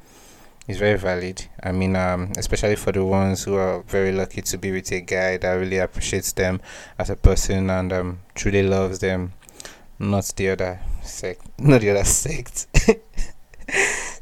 It's 0.68 0.78
very 0.78 0.96
valid. 0.98 1.44
I 1.62 1.72
mean, 1.72 1.96
um, 1.96 2.32
especially 2.36 2.76
for 2.76 2.92
the 2.92 3.04
ones 3.04 3.42
who 3.44 3.54
are 3.54 3.82
very 3.82 4.12
lucky 4.12 4.42
to 4.42 4.58
be 4.58 4.70
with 4.70 4.92
a 4.92 5.00
guy 5.00 5.38
that 5.38 5.52
really 5.54 5.78
appreciates 5.78 6.32
them 6.32 6.60
as 6.98 7.10
a 7.10 7.16
person 7.16 7.68
and 7.70 7.92
um, 7.92 8.20
truly 8.34 8.62
loves 8.62 9.00
them, 9.00 9.32
not 9.98 10.30
the 10.36 10.50
other 10.50 10.80
sect, 11.02 11.40
not 11.58 11.80
the 11.80 11.90
other 11.90 12.04
sect. 12.04 12.66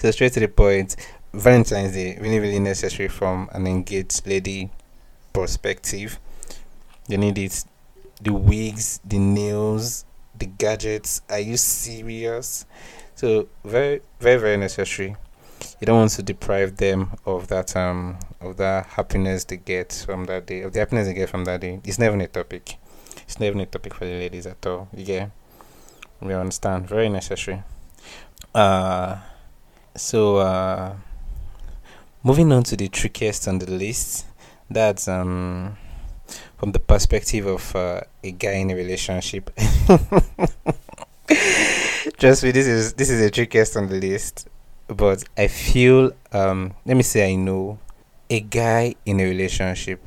so 0.01 0.11
straight 0.13 0.33
to 0.33 0.41
the 0.41 0.49
point, 0.49 0.97
Valentine's 1.35 1.93
Day 1.93 2.17
really, 2.21 2.39
really 2.39 2.61
necessary 2.61 3.09
from 3.09 3.51
an 3.53 3.67
engaged 3.67 4.27
lady 4.27 4.71
perspective. 5.33 6.19
You 7.09 7.19
need 7.19 7.37
it, 7.37 7.65
the 8.23 8.33
wigs, 8.33 9.01
the 9.05 9.19
nails, 9.19 10.05
the 10.41 10.47
gadgets. 10.47 11.23
Are 11.31 11.39
you 11.39 11.57
serious? 11.57 12.67
So 13.15 13.49
very, 13.65 14.01
very, 14.19 14.41
very 14.41 14.57
necessary. 14.57 15.17
You 15.81 15.87
don't 15.87 15.99
want 15.99 16.11
to 16.13 16.23
deprive 16.23 16.77
them 16.77 17.13
of 17.27 17.49
that 17.49 17.77
um 17.77 18.19
of 18.41 18.57
that 18.57 18.87
happiness 18.87 19.45
they 19.45 19.59
get 19.59 20.05
from 20.07 20.25
that 20.25 20.47
day, 20.47 20.63
of 20.63 20.73
the 20.73 20.81
happiness 20.81 21.07
they 21.07 21.15
get 21.15 21.29
from 21.29 21.45
that 21.45 21.61
day. 21.61 21.81
It's 21.85 21.99
never 21.99 22.19
a 22.19 22.27
topic. 22.27 22.77
It's 23.23 23.39
never 23.39 23.61
a 23.61 23.67
topic 23.67 23.95
for 23.95 24.07
the 24.07 24.13
ladies 24.13 24.47
at 24.47 24.67
all. 24.67 24.89
Get 24.97 25.31
we 26.21 26.35
understand. 26.35 26.89
Very 26.89 27.09
necessary. 27.09 27.63
Uh 28.55 29.19
so 29.97 30.39
uh 30.39 30.97
moving 32.23 32.53
on 32.53 32.63
to 32.65 32.77
the 32.77 32.89
trickiest 32.89 33.47
on 33.47 33.59
the 33.59 33.71
list. 33.71 34.27
That's 34.71 35.09
um 35.09 35.77
from 36.61 36.73
the 36.73 36.79
perspective 36.79 37.47
of 37.47 37.75
uh, 37.75 38.03
a 38.23 38.33
guy 38.33 38.53
in 38.53 38.71
a 38.71 38.75
relationship. 38.75 39.51
Trust 42.19 42.45
me, 42.45 42.51
this 42.51 42.67
is 42.67 42.93
this 42.93 43.09
is 43.09 43.23
a 43.23 43.31
trickiest 43.31 43.79
on 43.79 43.89
the 43.89 43.99
list, 43.99 44.47
but 44.87 45.25
I 45.39 45.49
feel 45.49 46.13
um 46.33 46.75
let 46.85 46.99
me 46.99 47.03
say 47.03 47.33
I 47.33 47.37
know 47.37 47.79
a 48.29 48.41
guy 48.41 48.95
in 49.07 49.21
a 49.21 49.25
relationship 49.25 50.03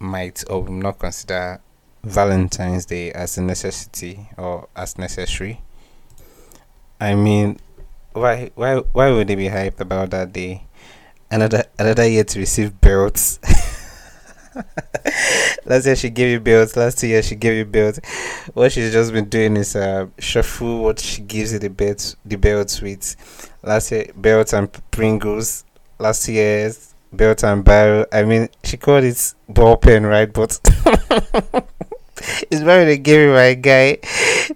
might 0.00 0.42
or 0.50 0.64
will 0.64 0.72
not 0.72 0.98
consider 0.98 1.60
Valentine's 2.02 2.84
Day 2.84 3.12
as 3.12 3.38
a 3.38 3.42
necessity 3.42 4.28
or 4.36 4.66
as 4.74 4.98
necessary. 4.98 5.60
I 7.00 7.14
mean, 7.14 7.60
why 8.12 8.50
why 8.56 8.78
why 8.78 9.12
would 9.12 9.28
they 9.28 9.36
be 9.36 9.50
hyped 9.50 9.78
about 9.78 10.10
that 10.10 10.32
day? 10.32 10.64
Another 11.30 11.62
another 11.78 12.08
year 12.08 12.24
to 12.24 12.40
receive 12.40 12.80
belts. 12.80 13.38
last 15.66 15.86
year 15.86 15.96
she 15.96 16.10
gave 16.10 16.30
you 16.30 16.40
bills. 16.40 16.76
Last 16.76 17.02
year 17.02 17.22
she 17.22 17.34
gave 17.34 17.54
you 17.54 17.64
bills. 17.64 17.98
What 18.54 18.72
she's 18.72 18.92
just 18.92 19.12
been 19.12 19.28
doing 19.28 19.56
is 19.56 19.76
uh, 19.76 20.06
shuffle 20.18 20.82
what 20.82 21.00
she 21.00 21.22
gives 21.22 21.52
you 21.52 21.58
the 21.58 21.70
belt, 21.70 22.16
the 22.24 22.36
belts 22.36 22.80
with. 22.80 23.16
Last 23.62 23.92
year 23.92 24.10
belts 24.16 24.52
and 24.52 24.70
Pringles. 24.90 25.64
Last 25.98 26.28
year's 26.28 26.94
belt 27.12 27.44
and 27.44 27.64
barrel. 27.64 28.06
I 28.12 28.24
mean, 28.24 28.48
she 28.64 28.76
called 28.76 29.04
it 29.04 29.34
ball 29.48 29.76
pen, 29.76 30.04
right? 30.06 30.32
But 30.32 30.58
it's 32.50 32.62
very 32.62 32.84
they 32.84 32.98
gave 32.98 33.28
me 33.28 33.34
my 33.34 33.54
guy. 33.54 33.98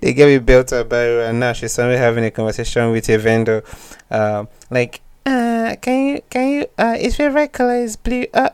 They 0.00 0.12
gave 0.12 0.28
me 0.28 0.38
belt 0.38 0.72
and 0.72 0.88
barrel, 0.88 1.28
and 1.28 1.40
now 1.40 1.52
she's 1.52 1.72
suddenly 1.72 1.98
having 1.98 2.24
a 2.24 2.30
conversation 2.30 2.90
with 2.90 3.09
a 3.09 3.18
vendor. 3.18 3.62
Um, 4.11 4.48
like, 4.70 5.00
uh, 5.24 5.76
can 5.80 6.06
you, 6.09 6.22
can 6.28 6.50
you, 6.50 6.66
uh, 6.78 6.96
his 6.96 7.16
favorite 7.16 7.52
color 7.52 7.76
is 7.76 7.96
blue. 7.96 8.26
Uh, 8.35 8.50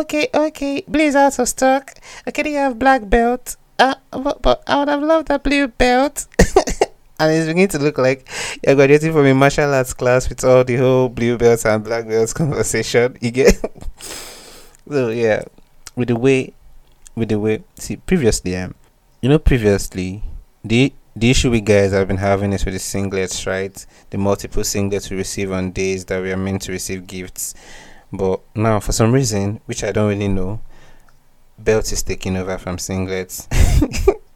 okay, 0.00 0.28
okay. 0.34 0.84
Blue 0.88 1.04
is 1.04 1.16
out 1.16 1.38
of 1.38 1.48
stock. 1.48 1.94
Okay, 2.26 2.42
do 2.42 2.50
you 2.50 2.58
have 2.58 2.78
black 2.78 3.08
belt? 3.08 3.56
Uh, 3.78 3.94
but, 4.10 4.40
but 4.42 4.62
I 4.66 4.78
would 4.78 4.88
have 4.88 5.02
loved 5.02 5.28
that 5.28 5.42
blue 5.42 5.68
belt. 5.68 6.26
and 7.18 7.32
it's 7.32 7.46
beginning 7.46 7.68
to 7.68 7.78
look 7.78 7.98
like 7.98 8.28
you're 8.64 8.74
graduating 8.74 9.12
from 9.12 9.26
a 9.26 9.34
martial 9.34 9.72
arts 9.72 9.94
class 9.94 10.28
with 10.28 10.44
all 10.44 10.64
the 10.64 10.76
whole 10.76 11.08
blue 11.08 11.36
belts 11.38 11.64
and 11.64 11.84
black 11.84 12.06
belts 12.06 12.32
conversation. 12.34 13.16
You 13.20 13.30
get 13.30 13.54
so 14.88 15.08
yeah, 15.10 15.44
with 15.94 16.08
the 16.08 16.16
way, 16.16 16.52
with 17.14 17.28
the 17.28 17.38
way. 17.38 17.62
See, 17.76 17.96
previously, 17.96 18.56
um, 18.56 18.74
you 19.20 19.28
know, 19.28 19.38
previously 19.38 20.22
the 20.64 20.92
the 21.14 21.30
issue 21.30 21.50
we 21.50 21.62
guys 21.62 21.92
have 21.92 22.08
been 22.08 22.18
having 22.18 22.52
is 22.52 22.64
with 22.66 22.74
the 22.74 22.80
singlets, 22.80 23.46
right? 23.46 23.86
The 24.10 24.18
multiple 24.18 24.62
singlets 24.62 25.10
we 25.10 25.16
receive 25.16 25.50
on 25.50 25.70
days 25.70 26.04
that 26.06 26.20
we 26.20 26.30
are 26.30 26.36
meant 26.36 26.62
to 26.62 26.72
receive 26.72 27.06
gifts, 27.06 27.54
but 28.12 28.40
now 28.54 28.80
for 28.80 28.92
some 28.92 29.12
reason, 29.12 29.60
which 29.66 29.84
I 29.84 29.92
don't 29.92 30.08
really 30.08 30.28
know, 30.28 30.60
belt 31.58 31.92
is 31.92 32.02
taking 32.02 32.36
over 32.36 32.58
from 32.58 32.76
singlets. 32.76 33.46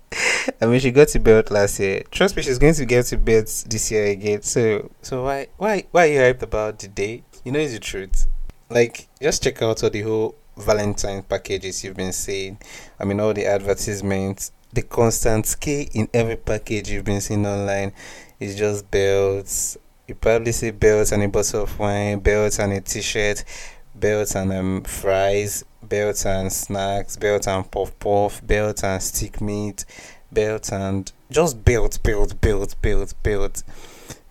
I 0.60 0.66
mean, 0.66 0.80
she 0.80 0.90
got 0.90 1.08
to 1.08 1.20
belt 1.20 1.50
last 1.50 1.78
year. 1.80 2.02
Trust 2.10 2.36
me, 2.36 2.42
she's 2.42 2.58
going 2.58 2.74
to 2.74 2.84
get 2.84 3.06
to 3.06 3.16
belt 3.16 3.64
this 3.68 3.90
year 3.90 4.06
again. 4.06 4.42
So, 4.42 4.90
so 5.02 5.24
why, 5.24 5.48
why, 5.56 5.86
why 5.90 6.08
are 6.08 6.12
you 6.12 6.20
hyped 6.20 6.42
about 6.42 6.78
the 6.78 6.88
day? 6.88 7.22
You 7.44 7.52
know, 7.52 7.60
it's 7.60 7.72
the 7.72 7.78
truth. 7.78 8.26
Like, 8.68 9.08
just 9.20 9.42
check 9.42 9.62
out 9.62 9.82
all 9.82 9.90
the 9.90 10.02
whole 10.02 10.34
Valentine 10.56 11.22
packages 11.22 11.82
you've 11.84 11.96
been 11.96 12.12
seeing. 12.12 12.58
I 12.98 13.04
mean, 13.04 13.20
all 13.20 13.32
the 13.32 13.46
advertisements, 13.46 14.52
the 14.72 14.82
constant 14.82 15.56
key 15.60 15.88
in 15.94 16.08
every 16.12 16.36
package 16.36 16.90
you've 16.90 17.04
been 17.04 17.20
seeing 17.20 17.46
online 17.46 17.92
is 18.38 18.56
just 18.56 18.90
belts. 18.90 19.76
You 20.10 20.16
probably 20.16 20.50
see 20.50 20.72
belts 20.72 21.12
and 21.12 21.22
a 21.22 21.28
bottle 21.28 21.62
of 21.62 21.78
wine, 21.78 22.18
belts 22.18 22.58
and 22.58 22.72
a 22.72 22.80
t-shirt, 22.80 23.44
belts 23.94 24.34
and 24.34 24.52
um, 24.52 24.82
fries, 24.82 25.64
belts 25.84 26.26
and 26.26 26.52
snacks, 26.52 27.16
belts 27.16 27.46
and 27.46 27.70
puff 27.70 27.96
puff, 28.00 28.44
belts 28.44 28.82
and 28.82 29.00
stick 29.00 29.40
meat, 29.40 29.84
belts 30.32 30.72
and 30.72 31.12
just 31.30 31.64
belt, 31.64 32.02
belt, 32.02 32.40
belt, 32.40 32.74
belt, 32.82 33.14
belt. 33.22 33.62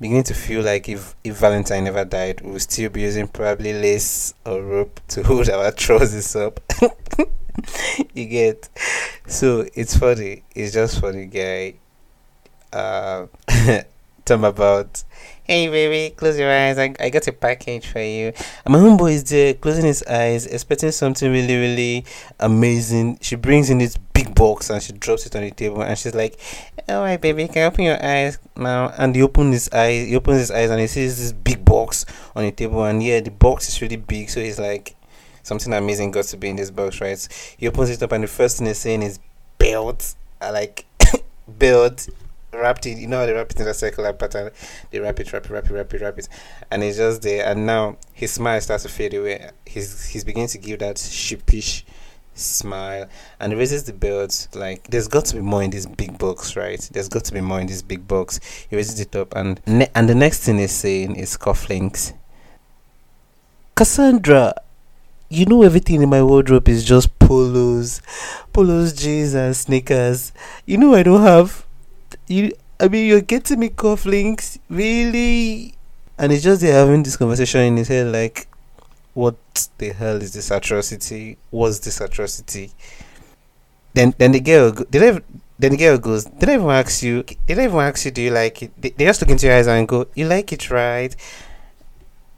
Beginning 0.02 0.24
to 0.24 0.34
feel 0.34 0.64
like 0.64 0.90
if 0.90 1.16
if 1.24 1.38
Valentine 1.38 1.86
never 1.86 2.04
died, 2.04 2.42
we'll 2.42 2.60
still 2.60 2.90
be 2.90 3.04
using 3.04 3.30
probably 3.30 3.72
lace 3.72 4.34
or 4.46 4.62
rope 4.62 5.00
to 5.08 5.24
hold 5.30 5.50
our 5.50 5.72
trousers 5.72 6.36
up. 6.36 6.60
you 8.14 8.26
get 8.26 8.68
so 9.28 9.66
it's 9.74 9.96
funny. 9.96 10.44
It's 10.54 10.74
just 10.74 11.00
funny, 11.00 11.28
guy. 11.28 11.76
Uh, 12.74 13.28
talk 14.30 14.44
about 14.44 15.04
Hey 15.44 15.68
baby, 15.68 16.14
close 16.16 16.38
your 16.38 16.52
eyes. 16.52 16.78
I, 16.78 16.94
I 17.00 17.10
got 17.10 17.28
a 17.28 17.32
package 17.34 17.88
for 17.88 18.00
you. 18.00 18.32
And 18.66 18.72
my 18.72 18.78
homeboy 18.78 19.14
is 19.14 19.24
there, 19.24 19.56
closing 19.56 19.86
his 19.86 20.04
eyes, 20.04 20.46
expecting 20.46 20.92
something 20.92 21.32
really, 21.32 21.56
really 21.56 22.06
amazing. 22.40 23.18
She 23.22 23.36
brings 23.36 23.72
in 23.72 23.80
this 23.80 23.98
big 23.98 24.36
box 24.36 24.70
and 24.70 24.84
she 24.84 24.94
drops 24.94 25.26
it 25.26 25.36
on 25.36 25.42
the 25.42 25.50
table 25.50 25.82
and 25.82 25.98
she's 25.98 26.14
like, 26.14 26.40
Alright 26.88 27.20
baby, 27.20 27.48
can 27.48 27.58
you 27.58 27.64
open 27.64 27.86
your 27.86 28.06
eyes 28.06 28.38
now? 28.56 28.94
And 28.96 29.16
he 29.16 29.24
opens 29.24 29.54
his 29.56 29.70
eyes 29.72 30.08
he 30.08 30.16
opens 30.16 30.38
his 30.38 30.52
eyes 30.52 30.70
and 30.70 30.80
he 30.80 30.86
sees 30.86 31.18
this 31.18 31.32
big 31.32 31.66
box 31.66 32.06
on 32.36 32.44
the 32.44 32.52
table 32.52 32.84
and 32.84 33.02
yeah 33.02 33.20
the 33.20 33.32
box 33.32 33.68
is 33.70 33.82
really 33.82 33.98
big, 33.98 34.30
so 34.30 34.40
he's 34.40 34.60
like 34.60 34.96
something 35.42 35.74
amazing 35.74 36.12
got 36.12 36.26
to 36.26 36.38
be 36.38 36.50
in 36.50 36.58
this 36.58 36.70
box, 36.70 37.02
right? 37.02 37.56
He 37.58 37.68
opens 37.68 37.90
it 37.90 38.04
up 38.04 38.12
and 38.12 38.24
the 38.24 38.28
first 38.28 38.60
thing 38.60 38.68
he's 38.68 38.78
saying 38.78 39.02
is 39.02 39.20
belt. 39.58 40.14
I 40.40 40.52
like 40.52 40.86
belt 41.48 42.08
wrapped 42.52 42.86
it, 42.86 42.98
you 42.98 43.08
know, 43.08 43.26
they 43.26 43.34
wrap 43.34 43.52
it 43.52 43.60
in 43.60 43.68
a 43.68 43.74
circular 43.74 44.14
pattern. 44.14 44.52
They 44.92 45.00
wrap 45.00 45.20
it, 45.20 45.32
wrap 45.32 45.46
it, 45.46 45.52
wrap 45.52 45.66
it, 45.66 45.72
wrap 45.72 45.94
it, 45.94 46.02
wrap 46.02 46.18
it, 46.18 46.30
and 46.72 46.84
it's 46.84 46.98
just 46.98 47.22
there. 47.22 47.46
And 47.46 47.66
now 47.66 47.98
his 48.14 48.34
smile 48.34 48.60
starts 48.62 48.84
to 48.84 48.90
fade 48.90 49.14
away. 49.14 49.52
He's 49.66 50.06
he's 50.06 50.24
beginning 50.24 50.50
to 50.50 50.58
give 50.58 50.80
that 50.80 50.98
sheepish 50.98 51.86
smile. 52.34 53.08
And 53.40 53.54
raises 53.58 53.84
the 53.84 53.94
belt 53.94 54.48
like 54.54 54.84
there's 54.88 55.08
got 55.08 55.26
to 55.26 55.36
be 55.36 55.42
more 55.42 55.64
in 55.64 55.72
this 55.72 55.86
big 55.86 56.18
box 56.18 56.56
right? 56.56 56.80
There's 56.92 57.10
got 57.10 57.26
to 57.26 57.34
be 57.34 57.42
more 57.42 57.60
in 57.60 57.68
this 57.68 57.82
big 57.82 58.08
box. 58.08 58.40
He 58.70 58.76
raises 58.76 59.00
it 59.00 59.16
up 59.16 59.36
and 59.36 59.62
ne- 59.68 59.92
and 59.94 60.10
the 60.10 60.16
next 60.16 60.40
thing 60.40 60.58
he's 60.58 60.72
saying 60.72 61.16
is 61.16 61.38
cufflinks. 61.38 62.14
Cassandra 63.76 64.54
you 65.32 65.46
know 65.46 65.62
everything 65.62 66.02
in 66.02 66.10
my 66.10 66.24
wardrobe 66.24 66.68
is 66.68 66.84
just 66.84 67.18
polos 67.20 68.02
polos 68.52 68.94
jeans 68.94 69.36
and 69.36 69.56
sneakers. 69.56 70.32
You 70.66 70.78
know 70.78 70.96
i 70.96 71.04
don't 71.04 71.22
have 71.22 71.66
you 72.30 72.54
I 72.80 72.88
mean 72.88 73.08
you're 73.08 73.22
getting 73.22 73.60
me 73.60 73.70
cufflinks, 73.70 74.58
really? 74.70 75.74
And 76.18 76.32
it's 76.32 76.44
just 76.44 76.62
they're 76.62 76.74
having 76.74 77.04
this 77.04 77.18
conversation 77.18 77.62
in 77.62 77.78
his 77.78 77.88
head 77.88 78.12
like 78.12 78.48
what 79.14 79.36
the 79.78 79.92
hell 79.92 80.22
is 80.22 80.34
this 80.34 80.52
atrocity? 80.52 81.38
What's 81.50 81.80
this 81.80 82.00
atrocity? 82.00 82.72
Then 83.94 84.14
then 84.18 84.32
the 84.32 84.40
girl 84.40 84.72
did 84.72 85.04
I 85.04 85.22
then 85.58 85.72
the 85.72 85.78
girl 85.78 85.98
goes, 85.98 86.26
I 86.26 86.54
even 86.54 86.70
ask 86.70 87.04
you 87.04 87.24
did 87.24 87.60
I 87.60 87.66
even 87.66 87.80
ask 87.80 88.06
you 88.06 88.12
do 88.12 88.22
you 88.22 88.32
like 88.32 88.64
it? 88.64 88.72
They, 88.82 88.90
they 88.92 89.06
just 89.06 89.22
look 89.22 89.30
into 89.30 89.48
your 89.48 89.56
eyes 89.56 89.68
and 89.68 89.88
go, 89.88 90.08
You 90.16 90.28
like 90.28 90.54
it 90.54 90.70
right? 90.70 91.16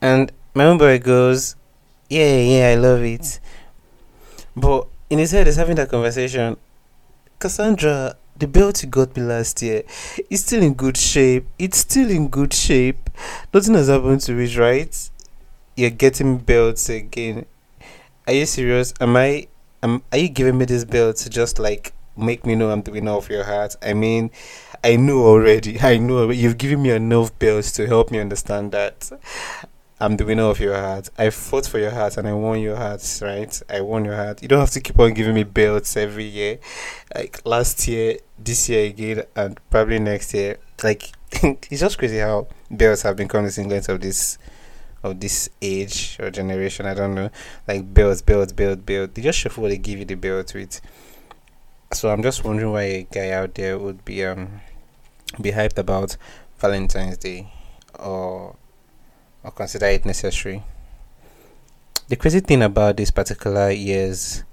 And 0.02 0.32
my 0.56 0.66
own 0.66 0.78
boy 0.78 0.98
goes, 1.00 1.56
Yeah, 2.10 2.38
yeah, 2.38 2.70
I 2.70 2.76
love 2.76 3.04
it. 3.04 3.40
But 4.56 4.88
in 5.10 5.20
his 5.20 5.32
head 5.32 5.48
he's 5.48 5.58
having 5.58 5.76
that 5.76 5.90
conversation. 5.90 6.58
Cassandra, 7.38 8.16
the 8.42 8.48
belt 8.48 8.82
you 8.82 8.90
got 8.90 9.16
me 9.16 9.22
last 9.22 9.62
year 9.62 9.84
is 10.32 10.44
still 10.44 10.64
in 10.64 10.74
good 10.74 10.98
shape. 10.98 11.46
It's 11.60 11.78
still 11.78 12.10
in 12.10 12.28
good 12.28 12.52
shape. 12.54 13.08
Nothing 13.54 13.76
has 13.76 13.88
happened 13.88 14.22
to 14.22 14.36
it, 14.40 14.58
right? 14.58 15.10
You're 15.76 15.92
getting 15.92 16.40
belts 16.40 16.90
again. 16.90 17.46
Are 18.26 18.34
you 18.34 18.48
serious? 18.48 18.96
Am 19.00 19.16
I? 19.16 19.48
Am 19.84 20.02
are 20.12 20.18
you 20.18 20.30
giving 20.30 20.58
me 20.58 20.66
this 20.66 20.86
belt 20.86 21.18
to 21.18 21.30
just 21.30 21.60
like 21.60 21.94
make 22.18 22.44
me 22.44 22.56
know 22.56 22.72
I'm 22.72 22.82
the 22.82 22.92
winner 22.92 23.12
of 23.12 23.30
your 23.30 23.44
heart? 23.44 23.76
I 23.84 23.94
mean, 23.94 24.32
I 24.84 24.96
know 24.96 25.20
already. 25.20 25.80
I 25.82 26.00
know 26.00 26.32
you've 26.32 26.58
given 26.58 26.82
me 26.82 26.90
enough 26.90 27.38
belts 27.38 27.72
to 27.74 27.86
help 27.86 28.10
me 28.10 28.20
understand 28.20 28.72
that. 28.72 29.12
I'm 30.02 30.18
the 30.18 30.26
winner 30.26 30.46
of 30.46 30.60
your 30.60 30.76
heart. 30.76 31.12
I 31.16 31.30
fought 31.30 31.68
for 31.68 31.78
your 31.78 31.92
heart 31.92 32.18
and 32.18 32.28
I 32.28 32.34
won 32.34 32.60
your 32.60 32.76
heart, 32.76 33.20
right? 33.22 33.62
I 33.70 33.82
won 33.82 34.04
your 34.04 34.16
heart. 34.16 34.42
You 34.42 34.48
don't 34.48 34.60
have 34.60 34.72
to 34.72 34.82
keep 34.82 35.00
on 35.00 35.14
giving 35.14 35.36
me 35.36 35.44
belts 35.44 35.96
every 35.96 36.24
year. 36.24 36.58
Like 37.14 37.40
last 37.46 37.88
year, 37.88 38.18
this 38.40 38.68
year 38.68 38.88
again, 38.88 39.26
and 39.36 39.60
probably 39.70 40.00
next 40.00 40.34
year. 40.34 40.58
Like 40.84 41.12
it's 41.32 41.82
just 41.82 42.00
crazy 42.00 42.18
how 42.18 42.48
belts 42.72 43.04
have 43.04 43.16
become 43.16 43.44
the 43.44 43.52
singlet 43.52 43.90
of 43.90 44.02
this 44.02 44.40
of 45.04 45.20
this 45.20 45.52
age 45.62 46.18
or 46.20 46.32
generation. 46.32 46.88
I 46.88 46.96
don't 46.96 47.14
know. 47.14 47.30
Like 47.68 47.94
belts, 47.94 48.24
belts, 48.24 48.54
belt, 48.54 48.84
belt. 48.84 49.14
They 49.14 49.22
just 49.22 49.38
shuffle 49.38 49.62
what 49.62 49.70
they 49.70 49.78
give 49.78 50.00
you 50.00 50.06
the 50.06 50.16
belt 50.16 50.52
with. 50.56 50.82
So 51.94 52.10
I'm 52.10 52.24
just 52.24 52.44
wondering 52.44 52.72
why 52.72 52.82
a 52.82 53.04
guy 53.04 53.30
out 53.30 53.54
there 53.54 53.78
would 53.78 54.04
be 54.04 54.26
um 54.26 54.62
be 55.40 55.52
hyped 55.52 55.78
about 55.78 56.18
Valentine's 56.58 57.20
Day 57.20 57.54
or 58.00 58.56
or 59.44 59.52
consider 59.52 59.88
it 59.88 60.06
necessary. 60.06 60.64
The 62.08 62.16
crazy 62.16 62.42
thing 62.42 62.62
about 62.62 62.98
this 62.98 63.12
particular 63.12 63.72
year's 63.72 64.44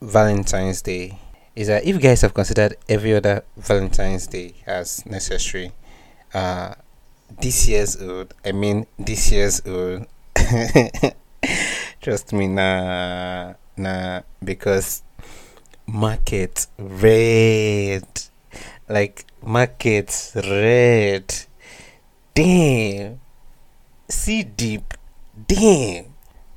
Valentine's 0.00 0.82
Day 0.82 1.18
is 1.56 1.68
that 1.68 1.84
if 1.84 2.00
guys 2.00 2.22
have 2.22 2.34
considered 2.34 2.76
every 2.88 3.14
other 3.14 3.44
Valentine's 3.56 4.26
Day 4.26 4.54
as 4.66 5.04
necessary, 5.06 5.72
uh, 6.32 6.74
this 7.40 7.68
year's 7.68 8.00
old, 8.00 8.34
I 8.44 8.52
mean 8.52 8.86
this 8.98 9.32
year's 9.32 9.62
old, 9.66 10.06
trust 12.02 12.32
me, 12.32 12.48
nah, 12.48 13.54
nah, 13.76 14.20
because 14.44 15.02
market 15.86 16.66
red, 16.78 18.06
like 18.88 19.24
market 19.42 20.32
red, 20.34 21.34
damn 22.34 23.20
see 24.10 24.42
deep. 24.42 24.94
Damn. 25.46 26.06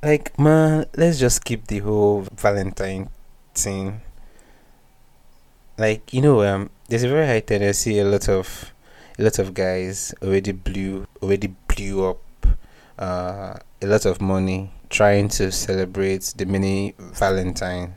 Like 0.02 0.38
man, 0.38 0.86
let's 0.96 1.18
just 1.18 1.44
keep 1.44 1.66
the 1.66 1.78
whole 1.78 2.26
Valentine 2.36 3.08
thing. 3.54 4.00
Like, 5.78 6.12
you 6.12 6.20
know, 6.20 6.42
um 6.44 6.70
there's 6.88 7.04
a 7.04 7.08
very 7.08 7.26
high 7.26 7.40
tendency 7.40 7.98
a 7.98 8.04
lot 8.04 8.28
of 8.28 8.72
a 9.18 9.22
lot 9.22 9.38
of 9.38 9.54
guys 9.54 10.14
already 10.22 10.52
blew 10.52 11.06
already 11.22 11.54
blew 11.68 12.04
up 12.04 12.20
uh 12.98 13.54
a 13.80 13.86
lot 13.86 14.04
of 14.04 14.20
money 14.20 14.70
trying 14.90 15.28
to 15.28 15.50
celebrate 15.50 16.34
the 16.36 16.44
mini 16.44 16.94
Valentine 16.98 17.94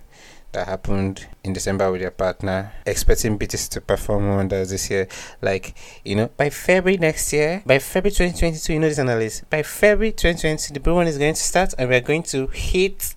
that 0.52 0.68
happened 0.68 1.28
in 1.44 1.54
December 1.54 1.92
with 1.92 2.02
your 2.02 2.12
partner, 2.12 2.72
expecting 2.86 3.38
BTC 3.38 3.70
to 3.70 3.82
perform 3.82 4.30
wonders 4.30 4.70
this 4.70 4.90
year. 4.90 5.08
Like, 5.42 5.76
you 6.04 6.16
know, 6.16 6.30
by 6.38 6.50
February 6.50 6.98
next 6.98 7.32
year, 7.34 7.64
by 7.66 7.80
February 7.80 8.12
2022, 8.12 8.74
you 8.74 8.80
know 8.80 8.90
this 8.90 9.00
analyst, 9.00 9.50
by 9.50 9.64
February 9.64 10.12
2022, 10.12 10.74
the 10.74 10.80
program 10.80 11.08
is 11.08 11.18
going 11.18 11.34
to 11.34 11.42
start 11.42 11.74
and 11.78 11.90
we're 11.90 12.02
going 12.02 12.24
to 12.24 12.48
hit. 12.48 13.16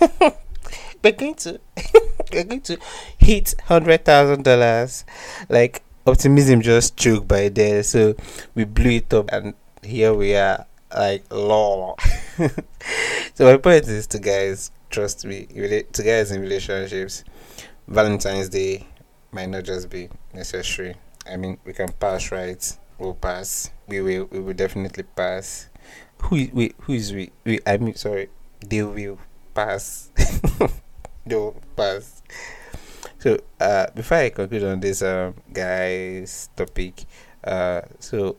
we're 1.02 1.12
going 1.12 1.34
to 1.34 1.60
we're 2.32 2.44
going 2.44 2.60
to 2.60 2.78
hit 3.18 3.54
hundred 3.64 4.04
thousand 4.04 4.44
dollars 4.44 5.04
like 5.48 5.82
optimism 6.06 6.60
just 6.60 6.96
choked 6.96 7.28
by 7.28 7.48
there 7.48 7.82
so 7.82 8.14
we 8.54 8.64
blew 8.64 8.92
it 8.92 9.12
up 9.12 9.30
and 9.32 9.54
here 9.82 10.14
we 10.14 10.34
are 10.34 10.66
like 10.96 11.24
law 11.32 11.94
so 13.34 13.44
my 13.44 13.56
point 13.56 13.86
is 13.88 14.06
to 14.06 14.18
guys 14.18 14.70
trust 14.90 15.24
me 15.24 15.46
to 15.92 16.02
guys 16.02 16.30
in 16.30 16.40
relationships 16.40 17.24
valentine's 17.88 18.48
day 18.48 18.86
might 19.32 19.48
not 19.48 19.64
just 19.64 19.88
be 19.88 20.08
necessary. 20.34 20.94
I 21.26 21.36
mean 21.36 21.58
we 21.64 21.72
can 21.72 21.90
pass 21.92 22.30
right? 22.30 22.60
We'll 22.98 23.14
pass. 23.14 23.70
We 23.88 24.00
will 24.00 24.28
we 24.30 24.40
will 24.40 24.54
definitely 24.54 25.04
pass. 25.04 25.68
Who 26.24 26.48
we 26.52 26.72
who 26.80 26.92
is 26.92 27.12
we, 27.12 27.32
we 27.44 27.58
i 27.66 27.76
mean 27.78 27.96
sorry 27.96 28.28
they 28.64 28.82
will 28.82 29.18
pass. 29.54 30.10
They'll 31.26 31.56
pass. 31.76 32.22
So 33.18 33.38
uh 33.60 33.86
before 33.94 34.18
i 34.18 34.30
conclude 34.30 34.64
on 34.64 34.80
this 34.80 35.02
um 35.02 35.34
guys 35.52 36.48
topic 36.54 37.04
uh 37.42 37.82
so 37.98 38.36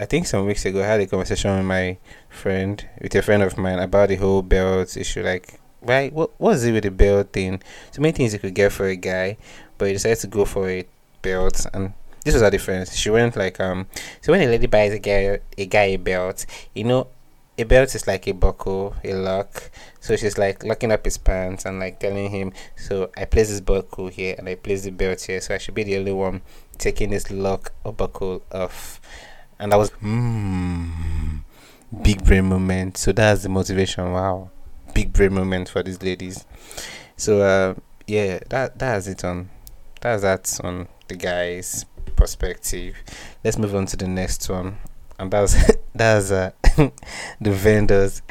I 0.00 0.06
think 0.06 0.26
some 0.26 0.46
weeks 0.46 0.64
ago 0.64 0.82
I 0.82 0.86
had 0.86 1.00
a 1.00 1.06
conversation 1.06 1.54
with 1.54 1.66
my 1.66 1.98
friend, 2.30 2.82
with 3.02 3.14
a 3.14 3.20
friend 3.20 3.42
of 3.42 3.58
mine 3.58 3.78
about 3.78 4.08
the 4.08 4.16
whole 4.16 4.40
belt 4.40 4.96
issue. 4.96 5.22
Like, 5.22 5.60
right, 5.82 6.10
what 6.10 6.40
was 6.40 6.64
it 6.64 6.72
with 6.72 6.84
the 6.84 6.90
belt 6.90 7.34
thing? 7.34 7.60
So 7.90 8.00
many 8.00 8.12
things 8.12 8.32
you 8.32 8.38
could 8.38 8.54
get 8.54 8.72
for 8.72 8.86
a 8.86 8.96
guy, 8.96 9.36
but 9.76 9.88
he 9.88 9.92
decided 9.92 10.20
to 10.20 10.26
go 10.28 10.46
for 10.46 10.70
a 10.70 10.86
belt, 11.20 11.66
and 11.74 11.92
this 12.24 12.32
was 12.32 12.42
our 12.42 12.50
difference. 12.50 12.96
She 12.96 13.10
went 13.10 13.36
like, 13.36 13.60
um, 13.60 13.88
so 14.22 14.32
when 14.32 14.40
a 14.40 14.46
lady 14.46 14.68
buys 14.68 14.94
a 14.94 14.98
guy 14.98 15.38
a 15.58 15.66
guy 15.66 15.82
a 15.82 15.98
belt, 15.98 16.46
you 16.74 16.84
know, 16.84 17.08
a 17.58 17.64
belt 17.64 17.94
is 17.94 18.06
like 18.06 18.26
a 18.26 18.32
buckle, 18.32 18.94
a 19.04 19.12
lock. 19.12 19.70
So 20.00 20.16
she's 20.16 20.38
like 20.38 20.64
locking 20.64 20.92
up 20.92 21.04
his 21.04 21.18
pants 21.18 21.66
and 21.66 21.78
like 21.78 22.00
telling 22.00 22.30
him, 22.30 22.54
so 22.74 23.10
I 23.18 23.26
place 23.26 23.50
this 23.50 23.60
buckle 23.60 24.08
here 24.08 24.34
and 24.38 24.48
I 24.48 24.54
place 24.54 24.84
the 24.84 24.92
belt 24.92 25.20
here, 25.20 25.42
so 25.42 25.54
I 25.54 25.58
should 25.58 25.74
be 25.74 25.82
the 25.82 25.98
only 25.98 26.12
one 26.12 26.40
taking 26.78 27.10
this 27.10 27.30
lock 27.30 27.74
or 27.84 27.92
buckle 27.92 28.40
off 28.50 28.98
and 29.60 29.72
I 29.72 29.76
was 29.76 29.90
hmm 29.90 31.38
big 32.02 32.24
brain 32.24 32.46
moment. 32.46 32.96
So 32.96 33.12
that's 33.12 33.42
the 33.42 33.48
motivation. 33.48 34.12
Wow, 34.12 34.50
big 34.94 35.12
brain 35.12 35.34
moment 35.34 35.68
for 35.68 35.82
these 35.82 36.02
ladies. 36.02 36.44
So 37.16 37.42
uh, 37.42 37.74
yeah, 38.06 38.40
that 38.48 38.78
that's 38.78 39.06
it 39.06 39.24
on 39.24 39.50
that's 40.00 40.22
that 40.22 40.60
on 40.64 40.88
the 41.08 41.14
guys' 41.14 41.84
perspective. 42.16 42.96
Let's 43.44 43.58
move 43.58 43.74
on 43.74 43.86
to 43.86 43.96
the 43.96 44.08
next 44.08 44.48
one, 44.48 44.78
and 45.18 45.30
that's 45.30 45.54
that's 45.94 46.30
uh, 46.30 46.50
the 47.40 47.52
vendors. 47.52 48.22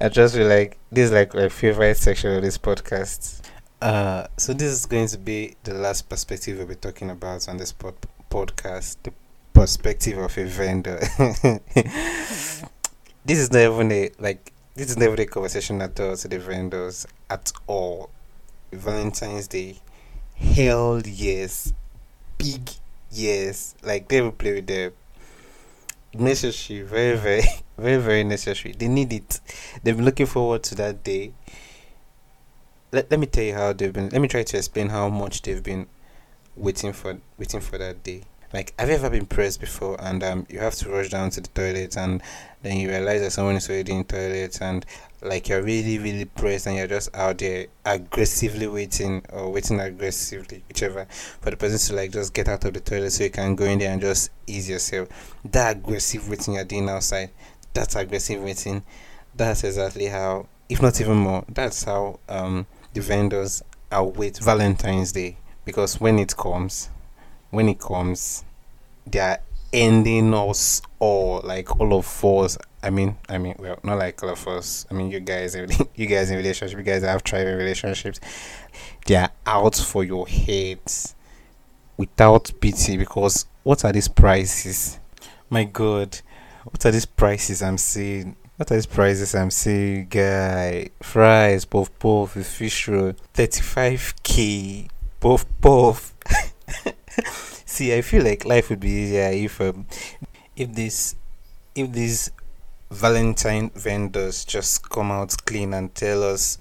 I 0.00 0.08
just 0.08 0.36
feel 0.36 0.48
like 0.48 0.78
this 0.90 1.06
is 1.06 1.12
like 1.12 1.34
my 1.34 1.48
favorite 1.48 1.96
section 1.96 2.34
of 2.34 2.42
this 2.42 2.58
podcast. 2.58 3.42
Uh, 3.82 4.26
so 4.38 4.54
this 4.54 4.72
is 4.72 4.86
going 4.86 5.06
to 5.08 5.18
be 5.18 5.56
the 5.64 5.74
last 5.74 6.08
perspective 6.08 6.56
we'll 6.56 6.66
be 6.66 6.74
talking 6.76 7.10
about 7.10 7.46
on 7.48 7.58
this 7.58 7.72
pod- 7.72 8.06
podcast. 8.30 8.96
The 9.02 9.12
perspective 9.56 10.18
of 10.18 10.36
a 10.36 10.44
vendor. 10.44 10.98
this 13.24 13.38
is 13.38 13.50
not 13.50 13.60
even 13.60 13.90
a 13.90 14.10
like 14.18 14.52
this 14.74 14.90
is 14.90 14.98
never 14.98 15.14
a 15.14 15.24
conversation 15.24 15.80
at 15.80 15.98
all 15.98 16.14
to 16.14 16.28
the 16.28 16.38
vendors 16.38 17.06
at 17.30 17.50
all. 17.66 18.10
Valentine's 18.70 19.48
Day, 19.48 19.78
hell 20.36 21.00
yes, 21.06 21.72
big 22.36 22.68
yes. 23.10 23.74
Like 23.82 24.08
they 24.08 24.20
will 24.20 24.32
play 24.32 24.56
with 24.56 24.66
the 24.66 24.92
necessary, 26.12 26.82
very, 26.82 27.16
very, 27.16 27.42
very, 27.78 28.02
very 28.02 28.24
necessary. 28.24 28.74
They 28.76 28.88
need 28.88 29.10
it. 29.14 29.40
They've 29.82 29.96
been 29.96 30.04
looking 30.04 30.26
forward 30.26 30.64
to 30.64 30.74
that 30.74 31.02
day. 31.02 31.32
Let, 32.92 33.10
let 33.10 33.18
me 33.18 33.26
tell 33.26 33.44
you 33.44 33.54
how 33.54 33.72
they've 33.72 33.92
been. 33.92 34.10
Let 34.10 34.20
me 34.20 34.28
try 34.28 34.42
to 34.42 34.56
explain 34.58 34.90
how 34.90 35.08
much 35.08 35.40
they've 35.40 35.62
been 35.62 35.86
waiting 36.56 36.92
for 36.92 37.16
waiting 37.38 37.60
for 37.60 37.78
that 37.78 38.02
day 38.02 38.24
like 38.56 38.72
have 38.78 38.88
you 38.88 38.94
ever 38.94 39.10
been 39.10 39.26
pressed 39.26 39.60
before 39.60 39.96
and 40.00 40.24
um 40.24 40.46
you 40.48 40.58
have 40.58 40.74
to 40.74 40.88
rush 40.88 41.10
down 41.10 41.28
to 41.28 41.42
the 41.42 41.48
toilet 41.48 41.94
and 41.98 42.22
then 42.62 42.78
you 42.78 42.88
realize 42.88 43.20
that 43.20 43.30
someone 43.30 43.54
is 43.54 43.68
already 43.68 43.92
in 43.92 44.02
toilet 44.02 44.58
and 44.62 44.86
like 45.20 45.50
you're 45.50 45.62
really 45.62 45.98
really 45.98 46.24
pressed 46.24 46.66
and 46.66 46.74
you're 46.74 46.86
just 46.86 47.14
out 47.14 47.36
there 47.36 47.66
aggressively 47.84 48.66
waiting 48.66 49.22
or 49.30 49.52
waiting 49.52 49.78
aggressively 49.78 50.64
whichever 50.68 51.04
for 51.10 51.50
the 51.50 51.56
person 51.56 51.78
to 51.78 51.94
like 51.94 52.10
just 52.10 52.32
get 52.32 52.48
out 52.48 52.64
of 52.64 52.72
the 52.72 52.80
toilet 52.80 53.10
so 53.10 53.24
you 53.24 53.30
can 53.30 53.54
go 53.54 53.64
in 53.66 53.78
there 53.78 53.92
and 53.92 54.00
just 54.00 54.30
ease 54.46 54.70
yourself. 54.70 55.08
That 55.44 55.76
aggressive 55.76 56.26
waiting 56.26 56.54
you're 56.54 56.64
doing 56.64 56.88
outside 56.88 57.30
that's 57.74 57.94
aggressive 57.94 58.42
waiting 58.42 58.82
that's 59.34 59.64
exactly 59.64 60.06
how 60.06 60.46
if 60.70 60.80
not 60.80 60.98
even 60.98 61.18
more 61.18 61.44
that's 61.46 61.84
how 61.84 62.20
um 62.30 62.66
the 62.94 63.02
vendors 63.02 63.62
await 63.92 64.38
valentine's 64.38 65.12
day. 65.12 65.36
Because 65.66 66.00
when 66.00 66.18
it 66.18 66.34
comes 66.38 66.88
when 67.50 67.68
it 67.68 67.78
comes, 67.78 68.44
they 69.06 69.20
are 69.20 69.40
ending 69.72 70.34
us 70.34 70.82
all, 70.98 71.40
like 71.44 71.78
all 71.80 71.94
of 71.94 72.24
us. 72.24 72.58
I 72.82 72.90
mean, 72.90 73.16
I 73.28 73.38
mean, 73.38 73.56
well, 73.58 73.78
not 73.82 73.98
like 73.98 74.22
all 74.22 74.30
of 74.30 74.46
us. 74.48 74.86
I 74.90 74.94
mean, 74.94 75.10
you 75.10 75.20
guys, 75.20 75.54
you 75.94 76.06
guys 76.06 76.30
in 76.30 76.36
relationship, 76.36 76.78
you 76.78 76.84
guys 76.84 77.02
have 77.02 77.22
thriving 77.22 77.56
relationships. 77.56 78.20
They 79.06 79.16
are 79.16 79.30
out 79.44 79.76
for 79.76 80.04
your 80.04 80.26
heads 80.26 81.14
without 81.96 82.50
pity 82.60 82.96
because 82.96 83.46
what 83.62 83.84
are 83.84 83.92
these 83.92 84.08
prices? 84.08 84.98
My 85.50 85.64
God, 85.64 86.20
what 86.64 86.84
are 86.84 86.90
these 86.90 87.06
prices 87.06 87.62
I'm 87.62 87.78
seeing? 87.78 88.36
What 88.56 88.70
are 88.70 88.74
these 88.74 88.86
prices 88.86 89.34
I'm 89.34 89.50
seeing, 89.50 90.06
guy? 90.06 90.88
Fries, 91.02 91.64
puff 91.64 91.96
puff, 91.98 92.32
fish 92.32 92.88
roll, 92.88 93.12
35k, 93.34 94.88
puff 95.20 95.44
puff. 95.60 96.14
See, 97.76 97.94
I 97.94 98.00
feel 98.00 98.24
like 98.24 98.46
life 98.46 98.70
would 98.70 98.80
be 98.80 98.88
easier 98.88 99.28
if 99.28 99.60
um, 99.60 99.84
if 100.56 100.72
this 100.72 101.14
if 101.74 101.92
these 101.92 102.30
Valentine 102.90 103.70
vendors 103.74 104.46
just 104.46 104.88
come 104.88 105.10
out 105.10 105.36
clean 105.44 105.74
and 105.74 105.94
tell 105.94 106.22
us 106.22 106.56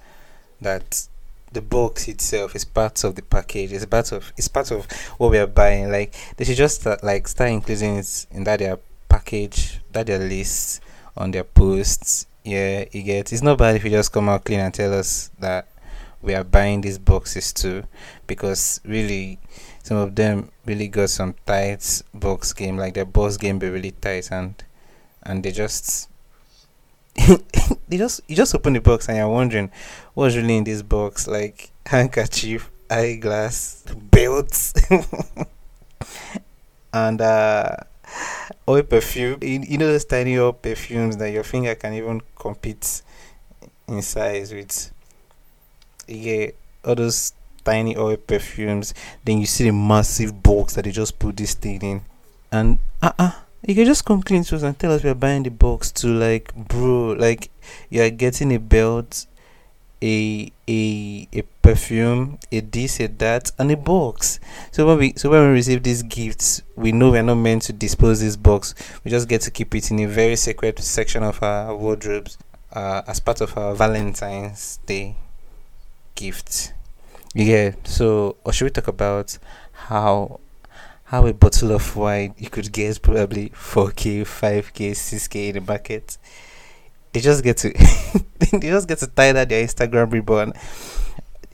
that 0.59 1.07
the 1.53 1.61
box 1.61 2.09
itself 2.09 2.53
is 2.53 2.65
part 2.65 3.01
of 3.05 3.15
the 3.15 3.21
package. 3.21 3.71
It's 3.71 3.85
part 3.85 4.11
of 4.11 4.33
it's 4.35 4.49
part 4.49 4.71
of 4.71 4.91
what 5.17 5.31
we 5.31 5.37
are 5.37 5.47
buying. 5.47 5.89
Like 5.89 6.13
they 6.35 6.43
should 6.43 6.57
just 6.57 6.81
start, 6.81 7.01
like 7.01 7.29
start 7.29 7.51
including 7.51 7.95
it 7.95 8.25
in 8.31 8.43
that 8.43 8.59
their 8.59 8.77
package, 9.07 9.79
that 9.93 10.07
their 10.07 10.19
list 10.19 10.81
on 11.15 11.31
their 11.31 11.45
posts. 11.45 12.27
Yeah, 12.43 12.83
you 12.91 13.03
get. 13.03 13.31
It's 13.31 13.41
not 13.41 13.57
bad 13.57 13.77
if 13.77 13.85
you 13.85 13.89
just 13.89 14.11
come 14.11 14.27
out 14.27 14.43
clean 14.43 14.59
and 14.59 14.73
tell 14.73 14.93
us 14.93 15.31
that 15.39 15.69
we 16.21 16.35
are 16.35 16.43
buying 16.43 16.81
these 16.81 16.97
boxes 16.97 17.53
too, 17.53 17.85
because 18.27 18.81
really 18.83 19.39
some 19.85 19.97
of 19.97 20.15
them 20.15 20.49
really 20.65 20.87
got 20.87 21.11
some 21.11 21.35
tight 21.45 22.01
box 22.11 22.53
game, 22.53 22.75
like 22.75 22.95
their 22.95 23.05
boss 23.05 23.37
game 23.37 23.59
be 23.59 23.69
really 23.69 23.91
tight 23.91 24.31
and 24.31 24.63
and 25.21 25.43
they 25.43 25.51
just 25.51 26.09
they 27.87 27.97
just 27.97 28.21
you 28.27 28.35
just 28.35 28.55
open 28.55 28.73
the 28.73 28.81
box 28.81 29.07
and 29.07 29.19
you're 29.19 29.29
wondering 29.29 29.69
what's 30.15 30.35
really 30.35 30.57
in 30.57 30.63
this 30.63 30.81
box, 30.81 31.27
like 31.27 31.69
handkerchief, 31.85 32.71
eyeglass, 32.89 33.83
belts 33.95 34.73
and 36.91 37.21
uh 37.21 37.75
oil 38.67 38.81
perfume. 38.81 39.37
You, 39.43 39.77
know 39.77 39.85
those 39.85 40.05
tiny 40.05 40.39
oil 40.39 40.53
perfumes 40.53 41.17
that 41.17 41.29
your 41.29 41.43
finger 41.43 41.75
can 41.75 41.93
even 41.93 42.23
compete 42.35 43.03
in 43.87 44.01
size 44.01 44.51
with. 44.51 44.91
Yeah, 46.07 46.47
all 46.83 46.95
those 46.95 47.34
tiny 47.65 47.97
oil 47.97 48.15
perfumes. 48.15 48.93
Then 49.25 49.39
you 49.39 49.45
see 49.45 49.65
the 49.65 49.73
massive 49.73 50.41
box 50.41 50.75
that 50.75 50.85
they 50.85 50.91
just 50.91 51.19
put 51.19 51.35
this 51.35 51.55
thing 51.55 51.81
in. 51.81 52.01
And 52.51 52.79
uh 53.01 53.11
uh 53.19 53.31
you 53.67 53.73
can 53.73 53.85
just 53.85 54.05
come 54.05 54.21
clean 54.21 54.43
to 54.43 54.55
us 54.55 54.63
and 54.63 54.77
tell 54.77 54.91
us 54.91 55.03
we're 55.03 55.15
buying 55.15 55.43
the 55.43 55.49
box 55.49 55.91
to 55.93 56.07
like 56.07 56.53
bro, 56.55 57.13
like 57.13 57.49
you're 57.89 58.11
getting 58.11 58.53
a 58.53 58.59
belt, 58.59 59.25
a 60.03 60.51
a 60.67 61.27
a 61.33 61.41
perfume, 61.63 62.37
a 62.51 62.59
this, 62.59 62.99
a 62.99 63.07
that, 63.07 63.51
and 63.57 63.71
a 63.71 63.77
box. 63.77 64.39
So 64.71 64.85
when 64.85 64.99
we 64.99 65.13
so 65.17 65.31
when 65.31 65.41
we 65.41 65.47
receive 65.47 65.81
these 65.81 66.03
gifts, 66.03 66.61
we 66.75 66.91
know 66.91 67.11
we're 67.11 67.23
not 67.23 67.35
meant 67.35 67.63
to 67.63 67.73
dispose 67.73 68.19
this 68.19 68.35
box. 68.35 68.75
We 69.03 69.09
just 69.09 69.27
get 69.27 69.41
to 69.41 69.51
keep 69.51 69.73
it 69.73 69.89
in 69.89 69.99
a 69.99 70.05
very 70.05 70.35
sacred 70.35 70.77
section 70.79 71.23
of 71.23 71.41
our 71.41 71.75
wardrobes 71.75 72.37
uh, 72.71 73.01
as 73.07 73.19
part 73.19 73.41
of 73.41 73.57
our 73.57 73.73
Valentine's 73.73 74.77
Day 74.85 75.15
gift. 76.13 76.73
Yeah, 77.35 77.75
so 77.83 78.37
or 78.43 78.53
should 78.53 78.65
we 78.65 78.71
talk 78.71 78.87
about 78.87 79.37
how 79.73 80.39
how 81.03 81.27
a 81.27 81.33
bottle 81.33 81.71
of 81.73 81.95
wine 81.95 82.33
you 82.37 82.49
could 82.49 82.71
get 82.71 83.01
probably 83.01 83.49
4k, 83.49 84.21
5k, 84.21 84.91
6k 84.91 85.49
in 85.49 85.55
the 85.55 85.61
market? 85.61 86.17
they 87.15 87.21
just 87.21 87.43
get 87.45 87.55
to 87.55 87.69
they 88.51 88.59
just 88.59 88.89
get 88.89 88.99
to 88.99 89.07
tie 89.07 89.31
that 89.31 89.47
their 89.47 89.65
Instagram 89.65 90.11
ribbon. 90.11 90.51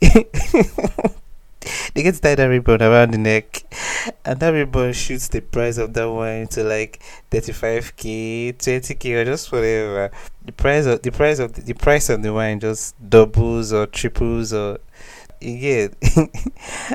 they 1.94 2.02
get 2.02 2.14
to 2.16 2.20
tie 2.20 2.34
that 2.34 2.46
ribbon 2.46 2.82
around 2.82 3.12
the 3.12 3.18
neck, 3.18 3.62
and 4.24 4.40
that 4.40 4.50
ribbon 4.50 4.92
shoots 4.92 5.28
the 5.28 5.40
price 5.40 5.78
of 5.78 5.94
that 5.94 6.10
wine 6.10 6.48
to 6.48 6.64
like 6.64 7.00
thirty-five 7.30 7.94
k, 7.94 8.50
twenty 8.50 8.94
k, 8.96 9.14
or 9.14 9.24
just 9.24 9.52
whatever. 9.52 10.10
The 10.44 10.52
price 10.52 10.86
of 10.86 11.02
the 11.02 11.12
price 11.12 11.38
of 11.38 11.52
the, 11.52 11.60
the 11.62 11.74
price 11.74 12.08
of 12.08 12.24
the 12.24 12.32
wine 12.32 12.58
just 12.58 12.96
doubles 13.08 13.72
or 13.72 13.86
triples 13.86 14.52
or 14.52 14.78
yeah. 15.42 15.88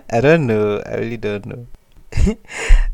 I 0.10 0.21
don't 0.21 0.47
know. 0.47 0.81
I 0.86 0.95
really 0.95 1.17
don't 1.17 1.45
know. 1.45 1.67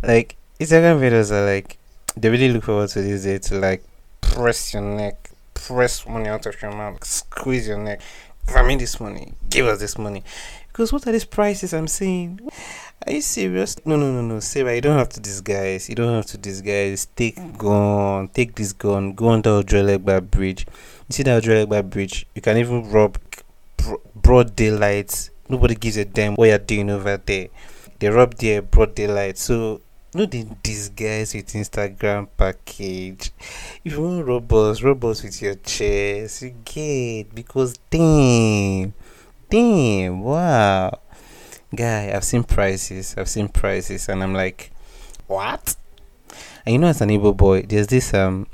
like 0.04 0.36
Instagram 0.60 1.00
videos 1.00 1.32
are 1.32 1.46
like 1.46 1.78
they 2.18 2.30
really 2.30 2.50
look 2.50 2.64
forward 2.64 2.90
to 2.90 3.02
this 3.02 3.24
day 3.24 3.38
to 3.38 3.60
like 3.60 3.84
press 4.22 4.74
your 4.74 4.84
neck, 4.84 5.32
press 5.54 6.06
money 6.08 6.30
out 6.30 6.46
of 6.46 6.62
your 6.62 6.72
mouth, 6.72 7.04
squeeze 7.04 7.68
your 7.68 7.78
neck. 7.78 8.02
Give 8.48 8.66
me 8.66 8.76
this 8.76 9.00
money. 9.00 9.34
Give 9.50 9.68
us 9.68 9.80
this 9.80 9.98
money. 9.98 10.24
Because 10.68 10.92
what 10.92 11.08
are 11.08 11.12
these 11.12 11.26
prices 11.26 11.74
I'm 11.74 11.88
seeing? 11.88 12.40
Are 13.06 13.14
you 13.14 13.22
serious? 13.22 13.76
No, 13.86 13.96
no, 13.96 14.12
no, 14.12 14.22
no. 14.22 14.40
Sarah, 14.40 14.76
you 14.76 14.82
don't 14.82 14.98
have 14.98 15.10
to 15.10 15.20
disguise. 15.20 15.88
You 15.88 15.96
don't 15.96 16.16
have 16.16 16.26
to 16.28 16.38
disguise. 16.38 17.08
Take 17.16 17.58
gun. 17.58 18.28
Take 18.30 18.56
this 18.56 18.74
gun. 18.74 19.14
Go 19.14 19.30
under 19.30 19.62
Ojuelegba 19.62 20.30
Bridge. 20.30 20.66
You 21.08 21.14
see 21.14 21.24
that 21.24 21.44
Ojuelegba 21.44 21.90
Bridge? 21.90 22.26
You 22.34 22.42
can 22.42 22.58
even 22.58 22.90
rob 22.90 23.18
broad 24.16 24.56
daylight. 24.56 25.30
Nobody 25.54 25.76
gives 25.76 25.98
a 25.98 26.06
damn 26.06 26.34
what 26.34 26.48
you're 26.50 26.58
doing 26.58 26.90
over 26.90 27.16
there. 27.16 27.50
They 28.00 28.10
rob 28.10 28.34
their 28.36 28.64
broad 28.64 28.96
daylight. 28.96 29.38
So 29.38 29.82
no 30.16 30.26
dey 30.26 30.46
disguise 30.62 31.34
with 31.34 31.48
instagram 31.54 32.28
package 32.38 33.32
if 33.84 33.94
you 33.94 34.02
want 34.02 34.26
robots 34.28 34.84
robots 34.84 35.24
with 35.24 35.42
your 35.42 35.56
chest 35.56 36.44
you 36.44 36.54
get 36.66 37.34
because 37.34 37.78
damn 37.90 38.94
damn 39.50 40.22
wow 40.22 41.00
guy 41.76 42.12
i've 42.16 42.24
seen 42.24 42.44
prices 42.44 43.16
i've 43.18 43.30
seen 43.30 43.48
prices 43.48 44.08
and 44.08 44.22
i'm 44.22 44.36
like 44.36 44.72
what 45.26 45.76
and 46.66 46.74
you 46.74 46.80
know 46.80 46.88
as 46.88 47.02
an 47.02 47.10
able 47.10 47.34
boy 47.34 47.64
there's 47.64 47.88
this 47.88 48.14
um 48.14 48.46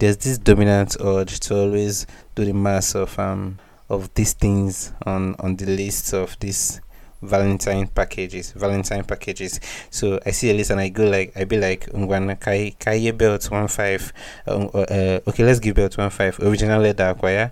there's 0.00 0.16
this 0.18 0.36
dominant 0.38 0.96
urge 1.00 1.38
to 1.38 1.56
always 1.56 2.06
do 2.34 2.44
the 2.44 2.52
mass 2.52 2.96
of 2.96 3.16
um 3.20 3.56
of 3.88 4.12
these 4.14 4.34
things 4.34 4.92
on 5.06 5.34
on 5.38 5.56
the 5.56 5.66
list 5.66 6.12
of 6.12 6.36
these 6.40 6.80
valentine 7.22 7.86
packages 7.88 8.52
valentine 8.52 9.02
packages. 9.04 9.60
So 9.90 10.20
i 10.24 10.30
see 10.30 10.50
a 10.50 10.54
list 10.54 10.70
and 10.70 10.80
i 10.80 10.88
go 10.88 11.04
like 11.04 11.32
i 11.36 11.44
be 11.44 11.58
like 11.58 11.86
ngwana 11.92 12.38
kai 12.38 12.74
kai 12.78 13.10
belt 13.10 13.50
one 13.50 13.68
five 13.68 14.12
um, 14.46 14.70
uh, 14.74 15.20
okay 15.26 15.44
let's 15.44 15.58
give 15.58 15.74
belt 15.74 15.98
one 15.98 16.10
five 16.10 16.38
original 16.40 16.80
leather 16.80 17.08
acquire 17.08 17.50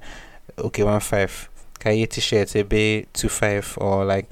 okay 0.59 0.83
one 0.83 1.01
five. 1.01 1.49
Kai 1.79 2.07
t-shirt 2.07 2.55
maybe 2.55 3.07
two 3.12 3.29
five 3.29 3.77
or 3.79 4.05
like 4.05 4.29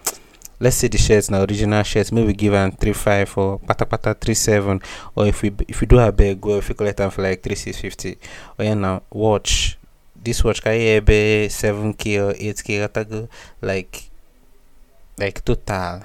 let's 0.60 0.76
say 0.76 0.88
the 0.88 0.96
shirts 0.96 1.30
now 1.30 1.42
original 1.42 1.82
shirts 1.82 2.10
maybe 2.10 2.32
give 2.32 2.52
them 2.52 2.72
three 2.72 2.94
five 2.94 3.36
or 3.36 3.58
pata 3.58 3.84
pata 3.84 4.14
three 4.14 4.34
seven. 4.34 4.80
Or 5.14 5.26
if 5.26 5.42
we 5.42 5.52
if 5.68 5.80
we 5.80 5.86
do 5.86 5.98
a 5.98 6.10
big 6.10 6.44
well 6.44 6.58
if 6.58 6.68
we 6.70 6.74
collect 6.74 6.96
them 6.96 7.10
for 7.10 7.22
like 7.22 7.42
three 7.42 7.54
six 7.54 7.80
fifty. 7.80 8.16
Or 8.58 8.64
yeah 8.64 8.74
now 8.74 9.02
watch 9.10 9.76
this 10.24 10.42
watch 10.42 10.62
kai 10.62 11.00
be 11.00 11.48
seven 11.48 11.92
k 11.94 12.18
or 12.18 12.34
eight 12.38 12.62
k 12.64 12.88
like 13.60 14.10
like 15.18 15.44
total. 15.44 16.02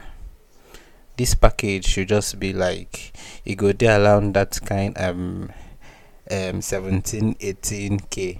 This 1.17 1.36
package 1.36 1.86
should 1.86 2.10
just 2.10 2.39
be 2.39 2.53
like 2.53 3.13
it 3.45 3.55
go 3.55 3.71
there 3.71 4.01
around 4.01 4.36
that 4.36 4.60
kind 4.65 4.97
um 4.97 5.49
um 6.32 6.62
17 6.62 7.36
18k 7.36 8.39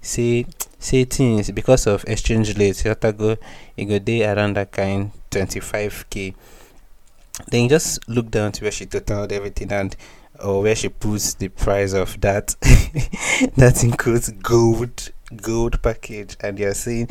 say 0.00 0.44
say 0.78 1.04
things 1.04 1.50
because 1.50 1.86
of 1.86 2.04
exchange 2.06 2.56
rate 2.58 2.84
you 2.84 2.94
go 2.94 3.36
it 3.76 3.84
go 3.86 3.98
there 3.98 4.36
around 4.36 4.56
that 4.56 4.70
kind 4.70 5.10
25k 5.30 6.34
then 7.48 7.62
you 7.64 7.68
just 7.68 8.06
look 8.08 8.30
down 8.30 8.52
to 8.52 8.64
where 8.64 8.70
she 8.70 8.86
totaled 8.86 9.32
everything 9.32 9.72
and 9.72 9.96
or 10.42 10.62
where 10.62 10.76
she 10.76 10.88
puts 10.88 11.34
the 11.34 11.48
price 11.48 11.92
of 11.92 12.20
that 12.20 12.48
that 13.56 13.82
includes 13.82 14.30
gold 14.30 15.10
gold 15.36 15.82
package 15.82 16.36
and 16.40 16.58
you're 16.58 16.74
seeing 16.74 17.06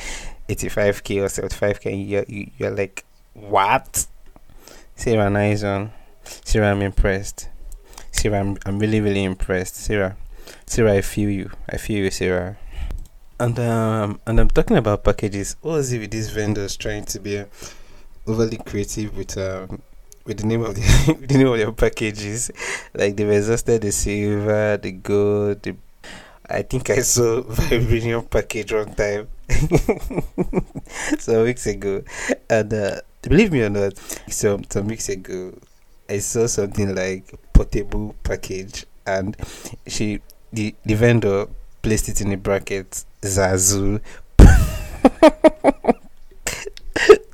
85k 0.47 1.21
or 1.21 1.49
75k 1.49 2.09
you're, 2.09 2.25
you're 2.57 2.71
like 2.71 3.05
what? 3.33 4.07
Sarah 4.95 5.29
nice 5.29 5.63
one. 5.63 5.91
Sarah 6.23 6.71
i'm 6.71 6.81
impressed. 6.81 7.49
Sarah 8.11 8.39
I'm, 8.39 8.57
I'm 8.65 8.79
really 8.79 9.01
really 9.01 9.23
impressed. 9.23 9.75
Sarah 9.75 10.17
sarah 10.65 10.93
i 10.93 11.01
feel 11.01 11.29
you. 11.29 11.51
I 11.69 11.77
feel 11.77 12.03
you 12.03 12.11
sarah. 12.11 12.57
And 13.39 13.57
um 13.59 14.19
and 14.25 14.39
i'm 14.39 14.49
talking 14.49 14.77
about 14.77 15.03
packages. 15.03 15.55
What 15.61 15.73
was 15.73 15.93
it 15.93 15.99
with 15.99 16.11
these 16.11 16.29
vendors 16.29 16.75
trying 16.75 17.05
to 17.05 17.19
be 17.19 17.43
overly 18.27 18.57
creative 18.57 19.15
with 19.15 19.37
um 19.37 19.81
with 20.25 20.39
the 20.39 20.45
name 20.45 20.61
of 20.61 20.75
the, 20.75 21.17
the 21.27 21.37
name 21.37 21.47
of 21.47 21.57
their 21.57 21.71
packages? 21.71 22.51
Like 22.93 23.15
they've 23.15 23.29
exhausted 23.29 23.81
the 23.83 23.91
silver 23.91 24.77
the 24.77 24.91
gold 24.91 25.61
the 25.61 25.75
I 26.49 26.63
think 26.63 26.89
I 26.89 27.01
saw 27.01 27.41
vibranium 27.43 28.29
package 28.29 28.73
one 28.73 28.93
time 28.95 29.27
some 31.19 31.43
weeks 31.43 31.67
ago, 31.67 32.03
and 32.49 32.73
uh, 32.73 33.01
believe 33.21 33.51
me 33.51 33.61
or 33.61 33.69
not, 33.69 33.97
some 34.27 34.63
some 34.69 34.87
weeks 34.87 35.09
ago, 35.09 35.53
I 36.09 36.17
saw 36.19 36.47
something 36.47 36.95
like 36.95 37.31
portable 37.53 38.15
package, 38.23 38.85
and 39.05 39.37
she 39.85 40.21
the 40.51 40.73
the 40.85 40.95
vendor 40.95 41.47
placed 41.83 42.09
it 42.09 42.21
in 42.21 42.33
a 42.33 42.37
bracket 42.37 43.05
Zazu. 43.21 44.01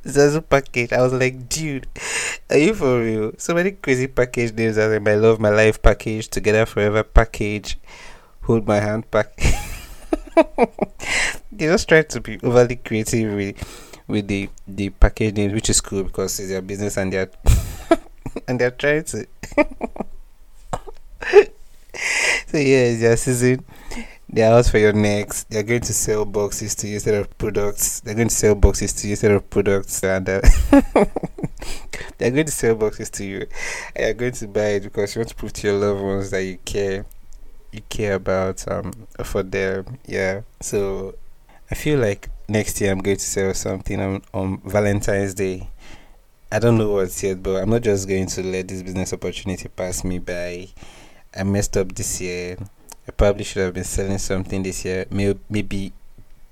Zazu 0.06 0.48
package. 0.48 0.92
I 0.94 1.02
was 1.02 1.14
like, 1.14 1.50
dude, 1.50 1.88
are 2.50 2.58
you 2.58 2.74
for 2.74 3.00
real? 3.00 3.32
So 3.38 3.54
many 3.54 3.72
crazy 3.72 4.08
package 4.08 4.54
names 4.54 4.78
as 4.78 4.92
like 4.92 5.02
my 5.02 5.16
love, 5.16 5.40
my 5.40 5.50
life 5.50 5.82
package, 5.82 6.28
together 6.28 6.66
forever 6.66 7.04
package 7.04 7.78
hold 8.46 8.68
my 8.68 8.80
hand 8.80 9.10
back. 9.10 9.36
they 11.52 11.66
just 11.66 11.90
try 11.90 12.04
to 12.04 12.22
be 12.22 12.40
overly 12.44 12.76
creative 12.78 13.34
with 13.34 13.92
with 14.08 14.28
the 14.28 14.50
the 14.68 14.90
packaging, 14.92 15.54
which 15.54 15.70
is 15.70 15.82
cool 15.82 16.04
because 16.04 16.40
it's 16.40 16.50
their 16.50 16.62
business 16.62 16.98
and 16.98 17.12
they're 17.12 17.32
and 18.48 18.60
they're 18.60 18.72
trying 18.72 19.04
to. 19.04 19.26
so 22.48 22.58
yeah, 22.58 22.92
it's 22.92 23.02
their 23.02 23.18
season. 23.18 23.66
They're 24.28 24.52
out 24.52 24.66
for 24.66 24.80
your 24.80 24.94
next. 24.94 25.50
They're 25.50 25.64
going 25.64 25.82
to 25.82 25.94
sell 25.94 26.26
boxes 26.26 26.76
to 26.76 26.88
you 26.88 26.96
instead 26.96 27.14
of 27.16 27.38
products. 27.38 28.02
They're 28.02 28.16
going 28.16 28.28
to 28.28 28.36
sell 28.36 28.56
boxes 28.56 28.92
to 28.94 29.08
you 29.08 29.14
instead 29.14 29.32
of 29.32 29.50
products, 29.50 30.04
and 30.04 30.28
uh, 30.28 30.42
they're 32.18 32.32
going 32.32 32.46
to 32.46 32.52
sell 32.52 32.76
boxes 32.76 33.10
to 33.12 33.24
you. 33.24 33.48
And 33.96 34.06
you're 34.06 34.14
going 34.14 34.34
to 34.34 34.48
buy 34.48 34.68
it 34.72 34.84
because 34.84 35.16
you 35.16 35.22
want 35.22 35.30
to 35.30 35.36
prove 35.36 35.54
to 35.54 35.68
your 35.68 35.78
loved 35.78 36.02
ones 36.02 36.32
that 36.32 36.44
you 36.44 36.58
care 36.66 37.06
you 37.76 37.82
care 37.90 38.16
about 38.16 38.66
um 38.72 38.92
for 39.24 39.44
them 39.44 39.98
yeah. 40.06 40.42
So 40.62 41.16
i 41.70 41.76
feel 41.76 42.00
like 42.00 42.30
next 42.48 42.80
year 42.80 42.92
i'm 42.92 43.00
going 43.00 43.18
to 43.18 43.24
sell 43.24 43.54
something 43.54 44.00
on, 44.00 44.22
on 44.34 44.62
valentine's 44.66 45.34
day. 45.34 45.70
I 46.52 46.60
don't 46.60 46.78
know 46.78 46.92
what's 46.92 47.22
yet 47.24 47.44
but 47.44 47.62
i'm 47.62 47.70
not 47.70 47.82
just 47.82 48.08
going 48.08 48.28
to 48.28 48.44
let 48.44 48.68
this 48.68 48.82
business 48.82 49.14
opportunity 49.14 49.68
pass 49.70 50.04
me 50.04 50.20
by. 50.20 50.70
I 51.38 51.44
messed 51.44 51.76
up 51.76 51.94
this 51.94 52.22
year. 52.22 52.58
I 53.08 53.12
probably 53.12 53.44
should 53.44 53.62
have 53.64 53.74
been 53.74 53.84
selling 53.84 54.18
something 54.20 54.64
this 54.64 54.86
year. 54.86 55.06
Maybe 55.10 55.92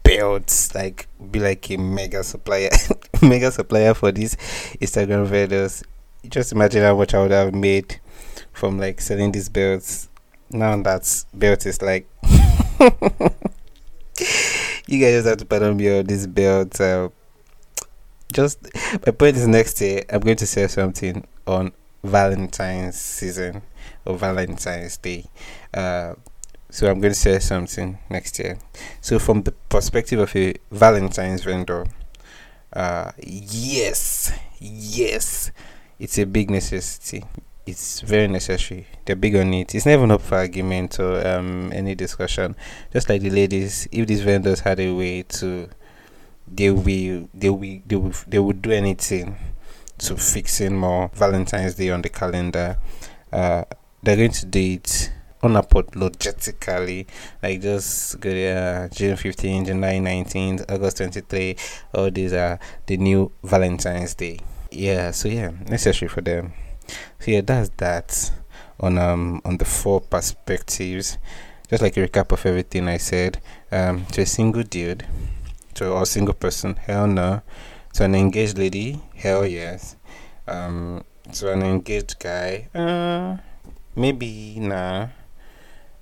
belts 0.03 0.75
like 0.75 1.07
be 1.31 1.39
like 1.39 1.71
a 1.71 1.77
mega 1.77 2.21
supplier 2.23 2.69
mega 3.21 3.49
supplier 3.49 3.93
for 3.93 4.11
these 4.11 4.35
instagram 4.81 5.25
vendors. 5.25 5.83
Just 6.27 6.51
imagine 6.51 6.81
how 6.81 6.95
much 6.97 7.13
i 7.13 7.21
would 7.21 7.31
have 7.31 7.55
made 7.55 7.99
from 8.51 8.77
like 8.77 8.99
selling 8.99 9.31
these 9.31 9.47
belts 9.49 10.09
now 10.53 10.75
that 10.81 11.25
belt 11.33 11.65
is 11.65 11.81
like 11.81 12.07
you 14.87 14.99
guys 14.99 15.13
just 15.13 15.27
have 15.27 15.37
to 15.37 15.45
pardon 15.45 15.75
me 15.77 15.99
on 15.99 16.05
this 16.05 16.27
belt 16.27 16.79
uh, 16.81 17.09
just 18.31 18.59
my 19.05 19.11
point 19.11 19.35
is 19.35 19.47
next 19.47 19.79
year 19.81 20.03
i'm 20.09 20.21
going 20.21 20.37
to 20.37 20.47
say 20.47 20.67
something 20.67 21.25
on 21.45 21.71
valentine's 22.03 22.99
season 22.99 23.61
or 24.05 24.17
valentine's 24.17 24.97
day. 24.97 25.25
Uh, 25.73 26.13
so 26.69 26.89
i'm 26.89 26.99
going 26.99 27.13
to 27.13 27.19
say 27.19 27.39
something 27.39 27.97
next 28.09 28.39
year. 28.39 28.57
So 29.01 29.19
from 29.19 29.43
the 29.43 29.51
perspective 29.51 30.19
of 30.19 30.35
a 30.35 30.55
valentine's 30.71 31.43
vendor 31.43 31.85
uh, 32.73 33.11
yes 33.17 34.33
yes 34.59 35.51
it's 35.99 36.17
a 36.17 36.25
big 36.25 36.49
necessity 36.49 37.23
it's 37.65 38.01
very 38.01 38.27
necessary. 38.27 38.87
They're 39.05 39.15
big 39.15 39.35
on 39.35 39.53
it. 39.53 39.73
It's 39.73 39.85
never 39.85 40.11
up 40.11 40.21
for 40.21 40.35
argument 40.35 40.99
or 40.99 41.25
um, 41.25 41.71
any 41.73 41.95
discussion. 41.95 42.55
Just 42.91 43.09
like 43.09 43.21
the 43.21 43.29
ladies, 43.29 43.87
if 43.91 44.07
these 44.07 44.21
vendors 44.21 44.61
had 44.61 44.79
a 44.79 44.91
way 44.91 45.23
to, 45.23 45.69
they 46.47 46.71
will, 46.71 47.29
they 47.33 47.49
will, 47.49 47.79
they 47.85 47.95
will, 47.95 48.13
they 48.27 48.39
would 48.39 48.61
do 48.61 48.71
anything 48.71 49.37
to 49.99 50.17
fix 50.17 50.59
in 50.59 50.75
more 50.75 51.09
Valentine's 51.13 51.75
Day 51.75 51.89
on 51.89 52.01
the 52.01 52.09
calendar. 52.09 52.77
Uh, 53.31 53.63
they're 54.01 54.17
going 54.17 54.31
to 54.31 54.45
do 54.45 54.73
it 54.73 55.11
unapologetically 55.41 57.05
like 57.41 57.61
just 57.61 58.17
go 58.21 58.29
there 58.29 58.89
June 58.93 59.17
15, 59.17 59.65
July 59.65 59.99
19th, 59.99 60.71
August 60.71 60.97
23. 60.97 61.55
All 61.93 62.09
these 62.09 62.33
are 62.33 62.59
the 62.85 62.97
new 62.97 63.31
Valentine's 63.43 64.15
Day. 64.15 64.39
Yeah, 64.71 65.11
so 65.11 65.27
yeah, 65.27 65.51
necessary 65.67 66.09
for 66.09 66.21
them. 66.21 66.53
Yeah, 67.25 67.41
that's 67.41 67.69
that 67.77 68.31
on 68.79 68.97
um 68.97 69.41
on 69.45 69.57
the 69.57 69.65
four 69.65 70.01
perspectives. 70.01 71.17
Just 71.69 71.81
like 71.81 71.95
a 71.97 72.07
recap 72.07 72.31
of 72.31 72.45
everything 72.45 72.87
I 72.87 72.97
said. 72.97 73.39
Um, 73.71 74.05
to 74.07 74.21
a 74.21 74.25
single 74.25 74.63
dude, 74.63 75.07
to 75.75 75.97
a 75.97 76.05
single 76.05 76.33
person, 76.33 76.75
hell 76.75 77.07
no. 77.07 77.41
To 77.93 78.03
an 78.03 78.15
engaged 78.15 78.57
lady, 78.57 78.99
hell 79.15 79.45
yes. 79.45 79.95
Um, 80.47 81.03
to 81.31 81.51
an 81.51 81.63
engaged 81.63 82.19
guy, 82.19 82.67
uh, 82.75 83.37
maybe 83.95 84.57
nah. 84.59 85.07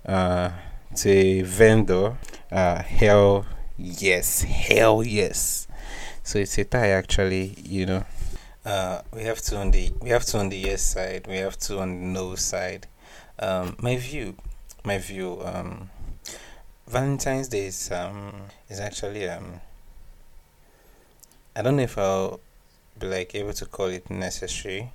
Uh, 0.04 0.52
to 0.96 1.10
a 1.10 1.42
vendor, 1.44 2.18
uh, 2.52 2.82
hell 2.82 3.46
yes, 3.78 4.42
hell 4.42 5.04
yes. 5.04 5.68
So 6.24 6.40
it's 6.40 6.58
a 6.58 6.66
tie 6.66 6.90
actually, 6.90 7.56
you 7.64 7.86
know. 7.86 8.06
Uh, 8.64 9.02
we 9.12 9.24
have 9.24 9.42
two 9.42 9.56
on 9.56 9.72
the 9.72 9.92
we 10.02 10.10
have 10.12 10.24
two 10.24 10.38
on 10.38 10.50
the 10.50 10.58
yes 10.58 10.84
side, 10.84 11.26
we 11.28 11.38
have 11.38 11.58
two 11.58 11.80
on 11.80 11.90
the 11.90 12.06
no 12.06 12.36
side. 12.36 12.86
Um, 13.40 13.76
my 13.82 13.98
view, 13.98 14.36
my 14.84 15.00
view. 15.00 15.42
Um, 15.44 15.90
Valentine's 16.88 17.48
Day 17.48 17.66
is 17.66 17.92
um 17.92 18.34
is 18.70 18.80
actually 18.80 19.28
um. 19.28 19.62
I 21.56 21.64
don't 21.64 21.76
know 21.76 21.84
if 21.84 21.98
I'll 21.98 22.40
be 23.00 23.08
like 23.08 23.34
able 23.34 23.54
to 23.54 23.66
call 23.66 23.88
it 23.88 24.12
necessary, 24.12 24.92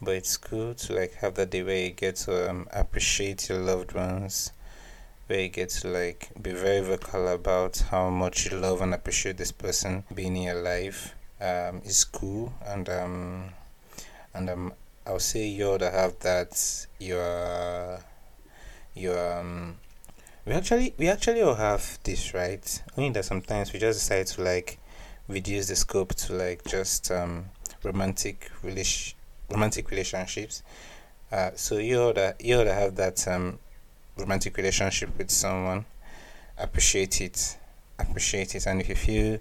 but 0.00 0.14
it's 0.14 0.38
cool 0.38 0.72
to 0.72 0.94
like 0.94 1.12
have 1.16 1.34
that 1.34 1.50
day 1.50 1.62
where 1.62 1.84
you 1.84 1.90
get 1.90 2.16
to 2.24 2.48
um, 2.48 2.66
appreciate 2.72 3.46
your 3.50 3.58
loved 3.58 3.92
ones, 3.92 4.52
where 5.26 5.40
you 5.40 5.48
get 5.48 5.68
to 5.68 5.88
like 5.88 6.30
be 6.40 6.52
very 6.52 6.80
vocal 6.80 7.28
about 7.28 7.76
how 7.90 8.08
much 8.08 8.50
you 8.50 8.56
love 8.56 8.80
and 8.80 8.94
appreciate 8.94 9.36
this 9.36 9.52
person 9.52 10.04
being 10.14 10.34
in 10.34 10.44
your 10.44 10.62
life 10.62 11.14
um, 11.42 11.82
is 11.84 12.04
cool 12.04 12.52
and 12.66 12.88
um 12.88 13.44
and 14.34 14.48
um 14.48 14.72
I'll 15.06 15.18
say 15.18 15.46
you 15.46 15.66
ought 15.66 15.78
to 15.78 15.90
have 15.90 16.18
that 16.20 16.86
your 17.00 17.98
your 18.94 19.38
um 19.40 19.76
we 20.46 20.52
actually 20.52 20.94
we 20.98 21.08
actually 21.08 21.42
all 21.42 21.54
have 21.54 21.98
this 22.04 22.32
right? 22.32 22.82
Only 22.96 23.10
that 23.10 23.24
sometimes 23.24 23.72
we 23.72 23.80
just 23.80 23.98
decide 23.98 24.28
to 24.28 24.42
like 24.42 24.78
reduce 25.28 25.68
the 25.68 25.76
scope 25.76 26.14
to 26.14 26.32
like 26.34 26.64
just 26.64 27.10
um 27.10 27.46
romantic 27.82 28.50
relation 28.62 29.18
romantic 29.50 29.90
relationships. 29.90 30.62
Uh 31.32 31.50
so 31.56 31.78
you 31.78 31.98
ought 32.00 32.14
to 32.14 32.36
you 32.38 32.60
ought 32.60 32.64
to 32.64 32.74
have 32.74 32.94
that 32.96 33.26
um 33.26 33.58
romantic 34.16 34.56
relationship 34.56 35.10
with 35.18 35.30
someone. 35.30 35.84
Appreciate 36.58 37.20
it. 37.20 37.58
Appreciate 37.98 38.54
it. 38.54 38.66
And 38.66 38.80
if 38.80 38.88
you 38.88 38.94
feel 38.94 39.38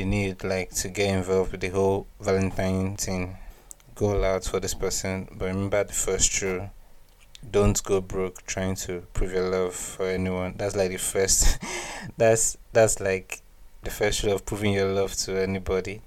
the 0.00 0.06
need 0.06 0.42
like 0.44 0.70
to 0.70 0.88
get 0.88 1.14
involved 1.14 1.52
with 1.52 1.60
the 1.60 1.68
whole 1.68 2.06
Valentine 2.20 2.96
thing. 2.96 3.36
Go 3.94 4.24
out 4.24 4.44
for 4.44 4.58
this 4.58 4.72
person, 4.72 5.28
but 5.30 5.44
remember 5.44 5.84
the 5.84 5.92
first 5.92 6.40
rule. 6.40 6.70
Don't 7.50 7.82
go 7.82 8.00
broke 8.00 8.46
trying 8.46 8.76
to 8.76 9.02
prove 9.12 9.32
your 9.32 9.50
love 9.50 9.74
for 9.74 10.06
anyone. 10.06 10.54
That's 10.56 10.74
like 10.74 10.90
the 10.90 10.96
first 10.96 11.58
that's 12.16 12.56
that's 12.72 12.98
like 12.98 13.42
the 13.82 13.90
first 13.90 14.22
rule 14.22 14.36
of 14.36 14.46
proving 14.46 14.72
your 14.72 14.90
love 14.90 15.14
to 15.16 15.38
anybody. 15.38 16.00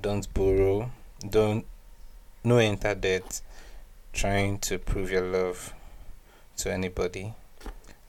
Don't 0.00 0.32
borrow. 0.32 0.90
Don't 1.28 1.66
no 2.42 2.56
enter 2.56 2.94
debt 2.94 3.42
trying 4.14 4.58
to 4.60 4.78
prove 4.78 5.10
your 5.10 5.26
love 5.30 5.74
to 6.56 6.72
anybody. 6.72 7.34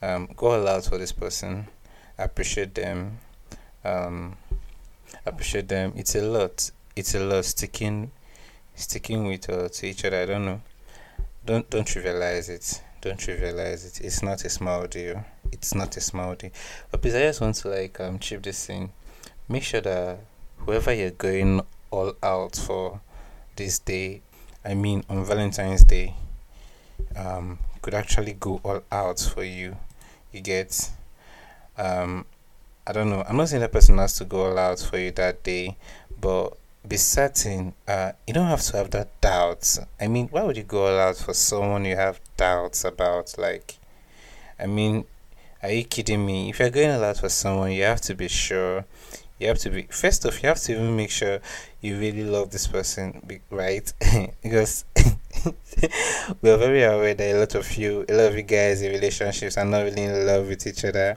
Um, 0.00 0.30
go 0.34 0.52
all 0.52 0.66
out 0.68 0.86
for 0.86 0.96
this 0.96 1.12
person. 1.12 1.66
Appreciate 2.16 2.74
them. 2.74 3.18
Um, 3.84 4.36
appreciate 5.24 5.68
them. 5.68 5.92
It's 5.96 6.14
a 6.14 6.22
lot. 6.22 6.70
It's 6.96 7.14
a 7.14 7.20
lot 7.20 7.44
sticking, 7.44 8.10
sticking 8.74 9.26
with 9.26 9.48
uh, 9.48 9.68
to 9.68 9.86
each 9.86 10.04
other. 10.04 10.22
I 10.22 10.26
don't 10.26 10.44
know. 10.44 10.60
Don't 11.44 11.68
don't 11.70 11.86
trivialize 11.86 12.48
it. 12.48 12.82
Don't 13.00 13.18
trivialize 13.18 13.86
it. 13.86 14.00
It's 14.04 14.22
not 14.22 14.44
a 14.44 14.48
small 14.48 14.86
deal. 14.86 15.24
It's 15.50 15.74
not 15.74 15.96
a 15.96 16.00
small 16.00 16.34
deal. 16.34 16.50
But 16.90 17.02
please, 17.02 17.14
I 17.14 17.20
just 17.20 17.40
want 17.40 17.56
to 17.56 17.68
like 17.68 17.98
um 18.00 18.18
chip 18.18 18.42
this 18.42 18.68
in. 18.68 18.90
Make 19.48 19.62
sure 19.64 19.80
that 19.80 20.20
whoever 20.58 20.92
you're 20.92 21.10
going 21.10 21.62
all 21.90 22.14
out 22.22 22.56
for 22.56 23.00
this 23.56 23.78
day, 23.78 24.22
I 24.64 24.74
mean 24.74 25.04
on 25.08 25.24
Valentine's 25.24 25.84
Day, 25.84 26.14
um, 27.16 27.58
could 27.82 27.94
actually 27.94 28.34
go 28.34 28.60
all 28.64 28.82
out 28.92 29.18
for 29.18 29.42
you. 29.42 29.76
You 30.32 30.40
get 30.40 30.90
um 31.76 32.24
I 32.84 32.92
don't 32.92 33.10
know. 33.10 33.24
I'm 33.28 33.36
not 33.36 33.48
saying 33.48 33.60
that 33.60 33.70
person 33.70 33.98
has 33.98 34.16
to 34.16 34.24
go 34.24 34.46
all 34.46 34.58
out 34.58 34.80
for 34.80 34.98
you 34.98 35.12
that 35.12 35.44
day, 35.44 35.76
but 36.20 36.56
be 36.86 36.96
certain. 36.96 37.74
Uh, 37.86 38.12
you 38.26 38.34
don't 38.34 38.48
have 38.48 38.62
to 38.62 38.76
have 38.76 38.90
that 38.90 39.20
doubt. 39.20 39.78
I 40.00 40.08
mean, 40.08 40.26
why 40.28 40.42
would 40.42 40.56
you 40.56 40.64
go 40.64 40.86
all 40.86 40.98
out 40.98 41.16
for 41.16 41.32
someone 41.32 41.84
you 41.84 41.94
have 41.94 42.20
doubts 42.36 42.84
about? 42.84 43.36
Like, 43.38 43.78
I 44.58 44.66
mean, 44.66 45.04
are 45.62 45.70
you 45.70 45.84
kidding 45.84 46.26
me? 46.26 46.50
If 46.50 46.58
you're 46.58 46.70
going 46.70 46.90
all 46.90 47.04
out 47.04 47.18
for 47.18 47.28
someone, 47.28 47.70
you 47.70 47.84
have 47.84 48.00
to 48.02 48.16
be 48.16 48.26
sure. 48.26 48.84
You 49.38 49.46
have 49.46 49.58
to 49.58 49.70
be 49.70 49.82
first 49.82 50.26
off. 50.26 50.42
You 50.42 50.48
have 50.48 50.60
to 50.62 50.72
even 50.72 50.96
make 50.96 51.10
sure 51.10 51.38
you 51.80 51.98
really 51.98 52.24
love 52.24 52.50
this 52.50 52.66
person, 52.66 53.40
right? 53.48 53.92
because 54.42 54.84
we 56.42 56.50
are 56.50 56.56
very 56.56 56.82
aware 56.82 57.14
that 57.14 57.34
a 57.36 57.38
lot 57.38 57.54
of 57.54 57.76
you, 57.76 58.04
a 58.08 58.12
lot 58.12 58.26
of 58.26 58.36
you 58.36 58.42
guys 58.42 58.82
in 58.82 58.90
relationships 58.90 59.56
are 59.56 59.64
not 59.64 59.82
really 59.82 60.02
in 60.02 60.26
love 60.26 60.48
with 60.48 60.66
each 60.66 60.84
other 60.84 61.16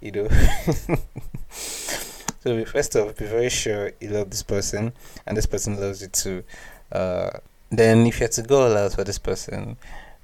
you 0.00 0.10
know. 0.12 0.28
so 1.50 2.64
first 2.64 2.96
off, 2.96 3.16
be 3.16 3.26
very 3.26 3.50
sure 3.50 3.92
you 4.00 4.10
love 4.10 4.30
this 4.30 4.42
person 4.42 4.92
and 5.26 5.36
this 5.36 5.46
person 5.46 5.80
loves 5.80 6.02
you 6.02 6.08
too. 6.08 6.44
Uh, 6.90 7.30
then 7.70 8.06
if 8.06 8.18
you 8.18 8.24
had 8.24 8.32
to 8.32 8.42
go 8.42 8.62
all 8.66 8.76
out 8.76 8.94
for 8.94 9.04
this 9.04 9.18
person, 9.18 9.76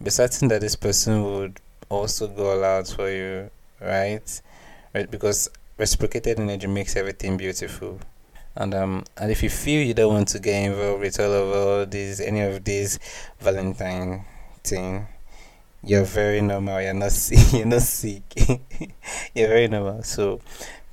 be 0.03 0.11
certain 0.11 0.49
that 0.49 0.61
this 0.61 0.77
person 0.77 1.23
would 1.25 1.61
also 1.89 2.27
go 2.27 2.53
all 2.53 2.65
out 2.65 2.89
for 2.89 3.11
you, 3.11 3.51
right? 3.81 4.43
Right, 4.95 5.11
because 5.11 5.49
reciprocated 5.79 6.41
energy 6.41 6.67
makes 6.67 6.97
everything 6.97 7.37
beautiful. 7.37 8.01
And 8.55 8.75
um, 8.75 9.05
and 9.19 9.31
if 9.31 9.43
you 9.43 9.51
feel 9.51 9.87
you 9.87 9.93
don't 9.93 10.15
want 10.15 10.29
to 10.29 10.39
get 10.39 10.65
involved 10.65 11.01
with 11.01 11.21
all 11.21 11.33
of 11.33 11.55
all 11.55 11.87
these, 11.87 12.21
any 12.21 12.41
of 12.41 12.65
these 12.65 12.99
Valentine 13.39 14.25
thing, 14.65 15.07
you're 15.87 16.05
very 16.05 16.41
normal. 16.41 16.81
You're 16.83 16.95
not 16.95 17.13
sick. 17.25 17.53
You're 17.53 17.67
not 17.67 17.83
sick. 17.83 18.23
you're 19.35 19.49
very 19.49 19.69
normal. 19.69 20.03
So 20.03 20.41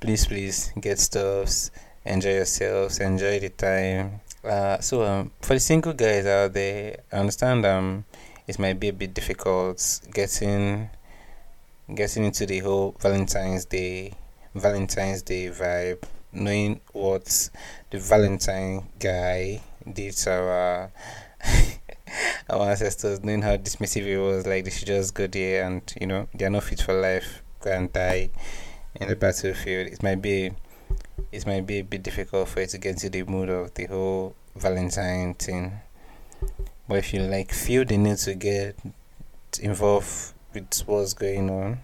please, 0.00 0.26
please 0.26 0.72
get 0.80 0.98
stuffs. 0.98 1.70
Enjoy 2.04 2.34
yourselves. 2.34 3.00
Enjoy 3.00 3.40
the 3.40 3.48
time. 3.50 4.20
Uh, 4.44 4.78
so 4.78 5.04
um, 5.04 5.32
for 5.40 5.54
the 5.54 5.60
single 5.60 5.94
guys 5.94 6.26
out 6.26 6.52
there, 6.52 6.98
I 7.12 7.16
understand 7.16 7.66
um, 7.66 8.04
it 8.46 8.58
might 8.58 8.78
be 8.78 8.88
a 8.88 8.92
bit 8.92 9.14
difficult 9.14 10.00
getting 10.12 10.90
getting 11.94 12.24
into 12.24 12.46
the 12.46 12.60
whole 12.60 12.94
Valentine's 13.00 13.64
Day 13.64 14.12
Valentine's 14.54 15.22
Day 15.22 15.48
vibe, 15.48 16.02
knowing 16.32 16.80
what 16.92 17.50
the 17.90 17.98
Valentine 17.98 18.86
guy 18.98 19.60
did 19.90 20.12
to 20.12 20.30
our 20.30 20.92
our 22.48 22.70
ancestors 22.70 23.22
knowing 23.22 23.42
how 23.42 23.56
dismissive 23.56 24.06
it 24.06 24.18
was, 24.18 24.46
like 24.46 24.64
they 24.64 24.70
should 24.70 24.86
just 24.86 25.14
go 25.14 25.26
there 25.26 25.64
and 25.64 25.82
you 26.00 26.06
know 26.06 26.28
they 26.34 26.44
are 26.44 26.50
not 26.50 26.64
fit 26.64 26.80
for 26.80 26.94
life, 27.00 27.42
go 27.60 27.72
and 27.72 27.92
die 27.92 28.30
in 28.96 29.08
the 29.08 29.16
battlefield. 29.16 29.88
It 29.88 30.02
might 30.02 30.22
be 30.22 30.52
it 31.32 31.46
might 31.46 31.66
be 31.66 31.78
a 31.78 31.84
bit 31.84 32.02
difficult 32.02 32.48
for 32.48 32.60
you 32.60 32.66
to 32.66 32.78
get 32.78 32.92
into 32.92 33.10
the 33.10 33.22
mood 33.24 33.48
of 33.48 33.74
the 33.74 33.86
whole 33.86 34.34
Valentine 34.56 35.34
thing. 35.34 35.80
But 36.88 36.98
if 36.98 37.14
you 37.14 37.20
like 37.20 37.52
feel 37.52 37.84
the 37.84 37.96
need 37.96 38.18
to 38.18 38.34
get 38.34 38.76
involved 39.60 40.34
with 40.52 40.82
what's 40.86 41.14
going 41.14 41.50
on, 41.50 41.80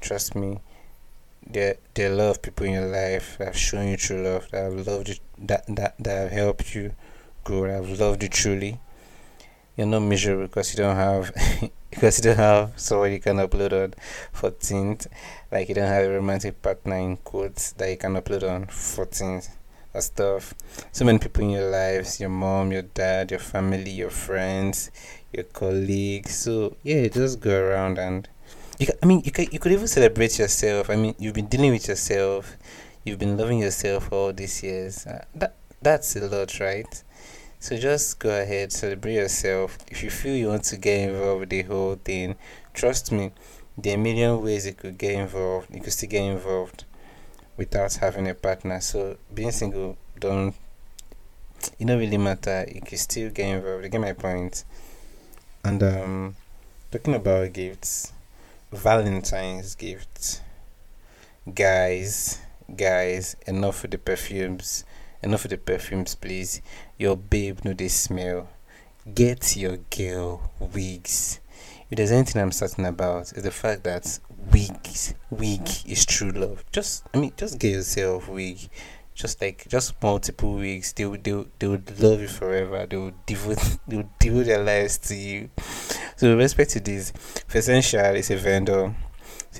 trust 0.00 0.34
me, 0.34 0.60
there 1.46 1.76
there 1.94 2.10
are 2.10 2.12
a 2.12 2.16
lot 2.16 2.30
of 2.30 2.42
people 2.42 2.66
in 2.66 2.72
your 2.72 2.86
life 2.86 3.36
that 3.38 3.46
have 3.48 3.56
shown 3.56 3.88
you 3.88 3.96
true 3.96 4.22
love, 4.22 4.50
that 4.50 4.64
have 4.64 4.86
loved 4.86 5.08
you, 5.08 5.16
that 5.38 5.64
that 5.68 5.94
that 5.98 6.16
have 6.22 6.30
helped 6.30 6.74
you 6.74 6.92
grow, 7.44 7.62
that 7.62 7.84
have 7.84 8.00
loved 8.00 8.22
you 8.22 8.28
truly 8.28 8.80
you're 9.76 9.86
not 9.86 10.00
miserable 10.00 10.44
because 10.44 10.72
you 10.72 10.78
don't 10.78 10.96
have 10.96 11.32
because 11.90 12.18
you 12.18 12.24
don't 12.24 12.36
have 12.36 12.72
someone 12.76 13.12
you 13.12 13.20
can 13.20 13.36
upload 13.36 13.72
on 13.72 13.94
14th 14.34 15.06
like 15.52 15.68
you 15.68 15.74
don't 15.74 15.88
have 15.88 16.04
a 16.04 16.10
romantic 16.10 16.60
partner 16.62 16.96
in 16.96 17.16
quotes 17.18 17.72
that 17.72 17.90
you 17.90 17.96
can 17.96 18.14
upload 18.14 18.42
on 18.48 18.66
14th 18.66 19.48
or 19.94 20.00
stuff 20.00 20.54
so 20.92 21.04
many 21.04 21.18
people 21.18 21.42
in 21.42 21.50
your 21.50 21.70
lives 21.70 22.20
your 22.20 22.30
mom 22.30 22.72
your 22.72 22.82
dad 22.82 23.30
your 23.30 23.40
family 23.40 23.90
your 23.90 24.10
friends 24.10 24.90
your 25.36 25.44
colleagues. 25.44 26.34
So 26.34 26.76
yeah 26.82 27.06
just 27.08 27.40
go 27.40 27.54
around 27.60 27.98
and 27.98 28.28
you 28.78 28.86
can, 28.86 28.96
I 29.02 29.06
mean 29.06 29.22
you 29.24 29.30
could 29.30 29.52
you 29.52 29.58
could 29.58 29.72
even 29.72 29.86
celebrate 29.86 30.38
yourself. 30.38 30.90
I 30.90 30.96
mean 30.96 31.14
you've 31.18 31.34
been 31.34 31.46
dealing 31.46 31.72
with 31.72 31.86
yourself. 31.88 32.56
You've 33.04 33.18
been 33.18 33.36
loving 33.36 33.60
yourself 33.60 34.12
all 34.12 34.32
these 34.32 34.62
years. 34.62 35.06
Uh, 35.06 35.24
that 35.34 35.54
that's 35.82 36.16
a 36.16 36.26
lot 36.26 36.58
right 36.58 37.02
so 37.66 37.76
just 37.76 38.20
go 38.20 38.30
ahead, 38.30 38.70
celebrate 38.70 39.14
yourself. 39.14 39.76
If 39.90 40.04
you 40.04 40.08
feel 40.08 40.36
you 40.36 40.46
want 40.46 40.62
to 40.66 40.76
get 40.76 41.08
involved 41.08 41.40
with 41.40 41.48
the 41.48 41.62
whole 41.62 41.96
thing, 41.96 42.36
trust 42.72 43.10
me, 43.10 43.32
there 43.76 43.94
are 43.94 43.96
a 43.96 44.00
million 44.00 44.40
ways 44.40 44.66
you 44.66 44.72
could 44.72 44.96
get 44.96 45.16
involved. 45.16 45.74
You 45.74 45.80
could 45.80 45.92
still 45.92 46.08
get 46.08 46.22
involved 46.22 46.84
without 47.56 47.92
having 47.94 48.28
a 48.28 48.34
partner. 48.34 48.80
So 48.80 49.16
being 49.34 49.50
single 49.50 49.96
don't 50.20 50.54
it 51.80 51.86
don't 51.86 51.98
really 51.98 52.18
matter. 52.18 52.64
You 52.72 52.82
can 52.82 52.98
still 52.98 53.30
get 53.30 53.48
involved. 53.48 53.82
You 53.82 53.90
get 53.90 54.00
my 54.00 54.12
point. 54.12 54.62
And 55.64 55.82
um 55.82 56.36
talking 56.92 57.14
about 57.14 57.52
gifts, 57.52 58.12
Valentine's 58.70 59.74
gifts. 59.74 60.40
Guys, 61.52 62.40
guys, 62.76 63.34
enough 63.44 63.82
with 63.82 63.90
the 63.90 63.98
perfumes. 63.98 64.84
Enough 65.22 65.44
of 65.46 65.50
the 65.50 65.58
perfumes, 65.58 66.14
please. 66.14 66.60
Your 66.98 67.16
babe 67.16 67.64
know 67.64 67.72
they 67.72 67.88
smell. 67.88 68.48
Get 69.14 69.56
your 69.56 69.78
girl 69.78 70.50
wigs. 70.58 71.40
If 71.90 71.96
there's 71.96 72.10
anything 72.10 72.42
I'm 72.42 72.52
certain 72.52 72.84
about, 72.84 73.32
is 73.32 73.44
the 73.44 73.50
fact 73.50 73.84
that 73.84 74.18
wigs, 74.52 75.14
wig 75.30 75.68
is 75.86 76.04
true 76.04 76.32
love. 76.32 76.64
Just, 76.72 77.04
I 77.14 77.18
mean, 77.18 77.32
just 77.36 77.58
get 77.58 77.72
yourself 77.72 78.28
wig. 78.28 78.68
Just 79.14 79.40
like, 79.40 79.66
just 79.68 79.94
multiple 80.02 80.54
wigs. 80.54 80.92
They 80.92 81.06
would, 81.06 81.24
they 81.24 81.32
would, 81.32 81.50
they 81.58 81.68
would 81.68 82.00
love 82.00 82.20
you 82.20 82.28
forever. 82.28 82.86
They 82.86 82.96
would 82.96 83.24
devote, 83.24 83.78
they 83.88 83.96
would 83.96 84.18
devote 84.18 84.46
their 84.46 84.62
lives 84.62 84.98
to 84.98 85.14
you. 85.14 85.50
So, 86.16 86.30
with 86.30 86.38
respect 86.38 86.70
to 86.72 86.80
this, 86.80 87.12
Essential 87.54 88.14
is 88.16 88.30
a 88.30 88.36
vendor 88.36 88.94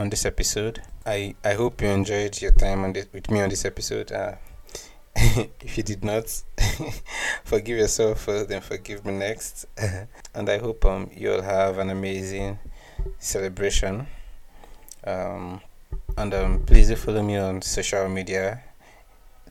on 0.00 0.08
this 0.08 0.24
episode. 0.24 0.80
I, 1.04 1.34
I 1.44 1.52
hope 1.52 1.82
you 1.82 1.88
enjoyed 1.88 2.40
your 2.40 2.52
time 2.52 2.90
this, 2.94 3.06
with 3.12 3.30
me 3.30 3.42
on 3.42 3.50
this 3.50 3.66
episode. 3.66 4.10
Uh, 4.10 4.36
if 5.14 5.76
you 5.76 5.82
did 5.82 6.02
not, 6.02 6.42
forgive 7.44 7.76
yourself 7.76 8.22
first, 8.22 8.48
then 8.48 8.62
forgive 8.62 9.04
me 9.04 9.12
next. 9.12 9.66
and 10.34 10.48
I 10.48 10.56
hope 10.56 10.86
um 10.86 11.10
you'll 11.14 11.42
have 11.42 11.76
an 11.76 11.90
amazing 11.90 12.58
celebration. 13.18 14.06
Um, 15.04 15.60
and 16.16 16.32
um, 16.32 16.64
please 16.64 16.88
do 16.88 16.96
follow 16.96 17.22
me 17.22 17.36
on 17.36 17.60
social 17.60 18.08
media 18.08 18.64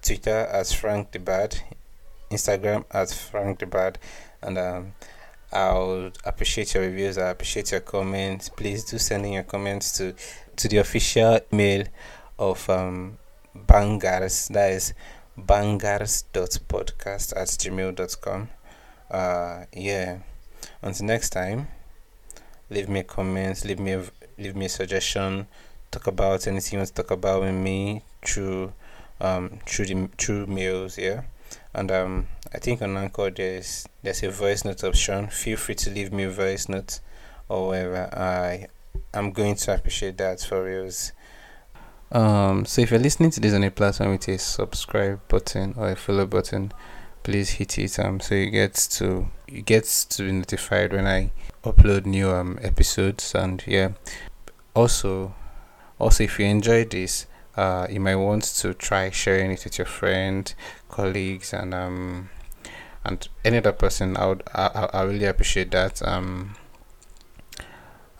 Twitter 0.02 0.48
as 0.52 0.74
Frank 0.74 1.12
the 1.12 1.20
Bad, 1.20 1.62
Instagram 2.32 2.86
as 2.90 3.14
Frank 3.14 3.60
the 3.60 3.68
Bad, 3.68 4.00
and 4.42 4.58
um, 4.58 4.94
I 5.52 5.74
would 5.74 6.18
appreciate 6.24 6.74
your 6.76 6.84
reviews. 6.84 7.18
I 7.18 7.30
appreciate 7.30 7.72
your 7.72 7.80
comments. 7.82 8.50
Please 8.50 8.84
do 8.84 9.00
send 9.00 9.26
in 9.26 9.34
your 9.34 9.44
comments 9.44 9.98
to 9.98 10.14
to 10.58 10.68
the 10.68 10.78
official 10.78 11.40
mail 11.52 11.86
of 12.38 12.70
um, 12.70 13.18
Bangerrs. 13.56 14.50
That 14.50 14.72
is 14.72 14.94
bangerrs.podcast 15.38 17.34
at 17.36 17.48
gmail.com. 17.48 18.50
Uh, 19.10 19.66
yeah. 19.74 20.20
Until 20.82 21.06
next 21.08 21.32
time, 21.32 21.68
leave 22.70 22.88
me 22.88 23.00
a 23.00 23.04
comment, 23.04 23.66
leave 23.66 23.80
me 23.80 23.94
a, 23.94 24.04
leave 24.38 24.56
me 24.56 24.66
a 24.66 24.70
suggestion, 24.70 25.48
talk 25.90 26.08
about 26.08 26.46
anything 26.48 26.74
you 26.74 26.80
want 26.80 26.90
to 26.90 26.94
talk 26.94 27.12
about 27.12 27.42
with 27.42 27.56
me 27.56 28.04
through 28.22 28.72
um 29.20 29.60
through 29.66 29.86
the 29.88 30.10
through 30.18 30.46
mails. 30.46 30.98
Yeah 30.98 31.22
and 31.74 31.92
um 31.92 32.28
I 32.54 32.58
think 32.58 32.82
on 32.82 32.98
Anchor 32.98 33.30
there's 33.30 33.88
there's 34.02 34.24
a 34.24 34.32
voice 34.32 34.66
note 34.66 34.84
option. 34.84 35.28
Feel 35.28 35.58
free 35.58 35.76
to 35.76 35.90
leave 35.90 36.12
me 36.12 36.24
a 36.24 36.30
voice 36.30 36.68
note 36.68 37.00
or 37.48 37.68
whatever. 37.68 38.10
I 38.14 38.68
I'm 39.14 39.32
going 39.32 39.56
to 39.56 39.74
appreciate 39.74 40.18
that 40.18 40.42
for 40.42 40.64
reals. 40.64 41.12
Um, 42.12 42.66
so 42.66 42.82
if 42.82 42.90
you're 42.90 43.00
listening 43.00 43.30
to 43.32 43.40
this 43.40 43.54
on 43.54 43.64
a 43.64 43.70
platform 43.70 44.12
with 44.12 44.28
a 44.28 44.38
subscribe 44.40 45.20
button 45.28 45.76
or 45.78 45.90
a 45.90 45.96
follow 45.96 46.26
button, 46.26 46.72
please 47.22 47.52
hit 47.52 47.78
it 47.78 48.00
um 48.00 48.20
so 48.20 48.34
you 48.34 48.50
get 48.50 48.74
to 48.74 49.28
you 49.48 49.62
get 49.62 49.84
to 49.84 50.24
be 50.24 50.32
notified 50.32 50.94
when 50.94 51.06
I 51.06 51.32
upload 51.64 52.06
new 52.06 52.30
um 52.32 52.58
episodes 52.62 53.36
and 53.36 53.64
yeah. 53.68 53.90
Also, 54.74 55.36
also 56.00 56.24
if 56.24 56.40
you 56.40 56.46
enjoy 56.46 56.86
this, 56.86 57.26
uh, 57.60 57.88
you 57.90 58.00
might 58.00 58.16
want 58.16 58.44
to 58.44 58.74
try 58.74 59.10
sharing 59.10 59.52
it 59.52 59.66
with 59.66 59.78
your 59.78 59.86
friend, 59.86 60.54
colleagues, 60.88 61.54
and 61.54 61.74
um, 61.74 62.30
and 63.04 63.28
any 63.44 63.58
other 63.58 63.74
person. 63.74 64.16
I 64.16 64.28
would, 64.28 64.44
I, 64.54 64.90
I 64.94 65.04
really 65.04 65.26
appreciate 65.26 65.72
that. 65.72 66.02
Um, 66.02 66.56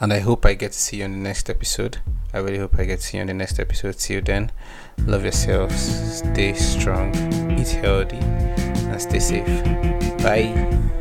and 0.02 0.12
I 0.12 0.20
hope 0.20 0.46
I 0.46 0.56
get 0.56 0.74
to 0.74 0.80
see 0.80 0.98
you 0.98 1.06
on 1.06 1.12
the 1.14 1.18
next 1.18 1.50
episode. 1.50 2.00
I 2.34 2.40
really 2.40 2.58
hope 2.58 2.78
I 2.78 2.84
get 2.84 3.00
to 3.00 3.06
see 3.06 3.18
you 3.18 3.22
on 3.22 3.28
the 3.28 3.34
next 3.34 3.60
episode. 3.60 3.96
You 4.10 4.20
then. 4.20 4.52
Love 5.06 5.24
yourselves. 5.24 6.20
Stay 6.20 6.54
strong. 6.54 7.16
Eat 7.58 7.70
healthy, 7.70 8.18
and 8.18 9.02
stay 9.02 9.20
safe. 9.20 9.64
Bye. 10.22 10.99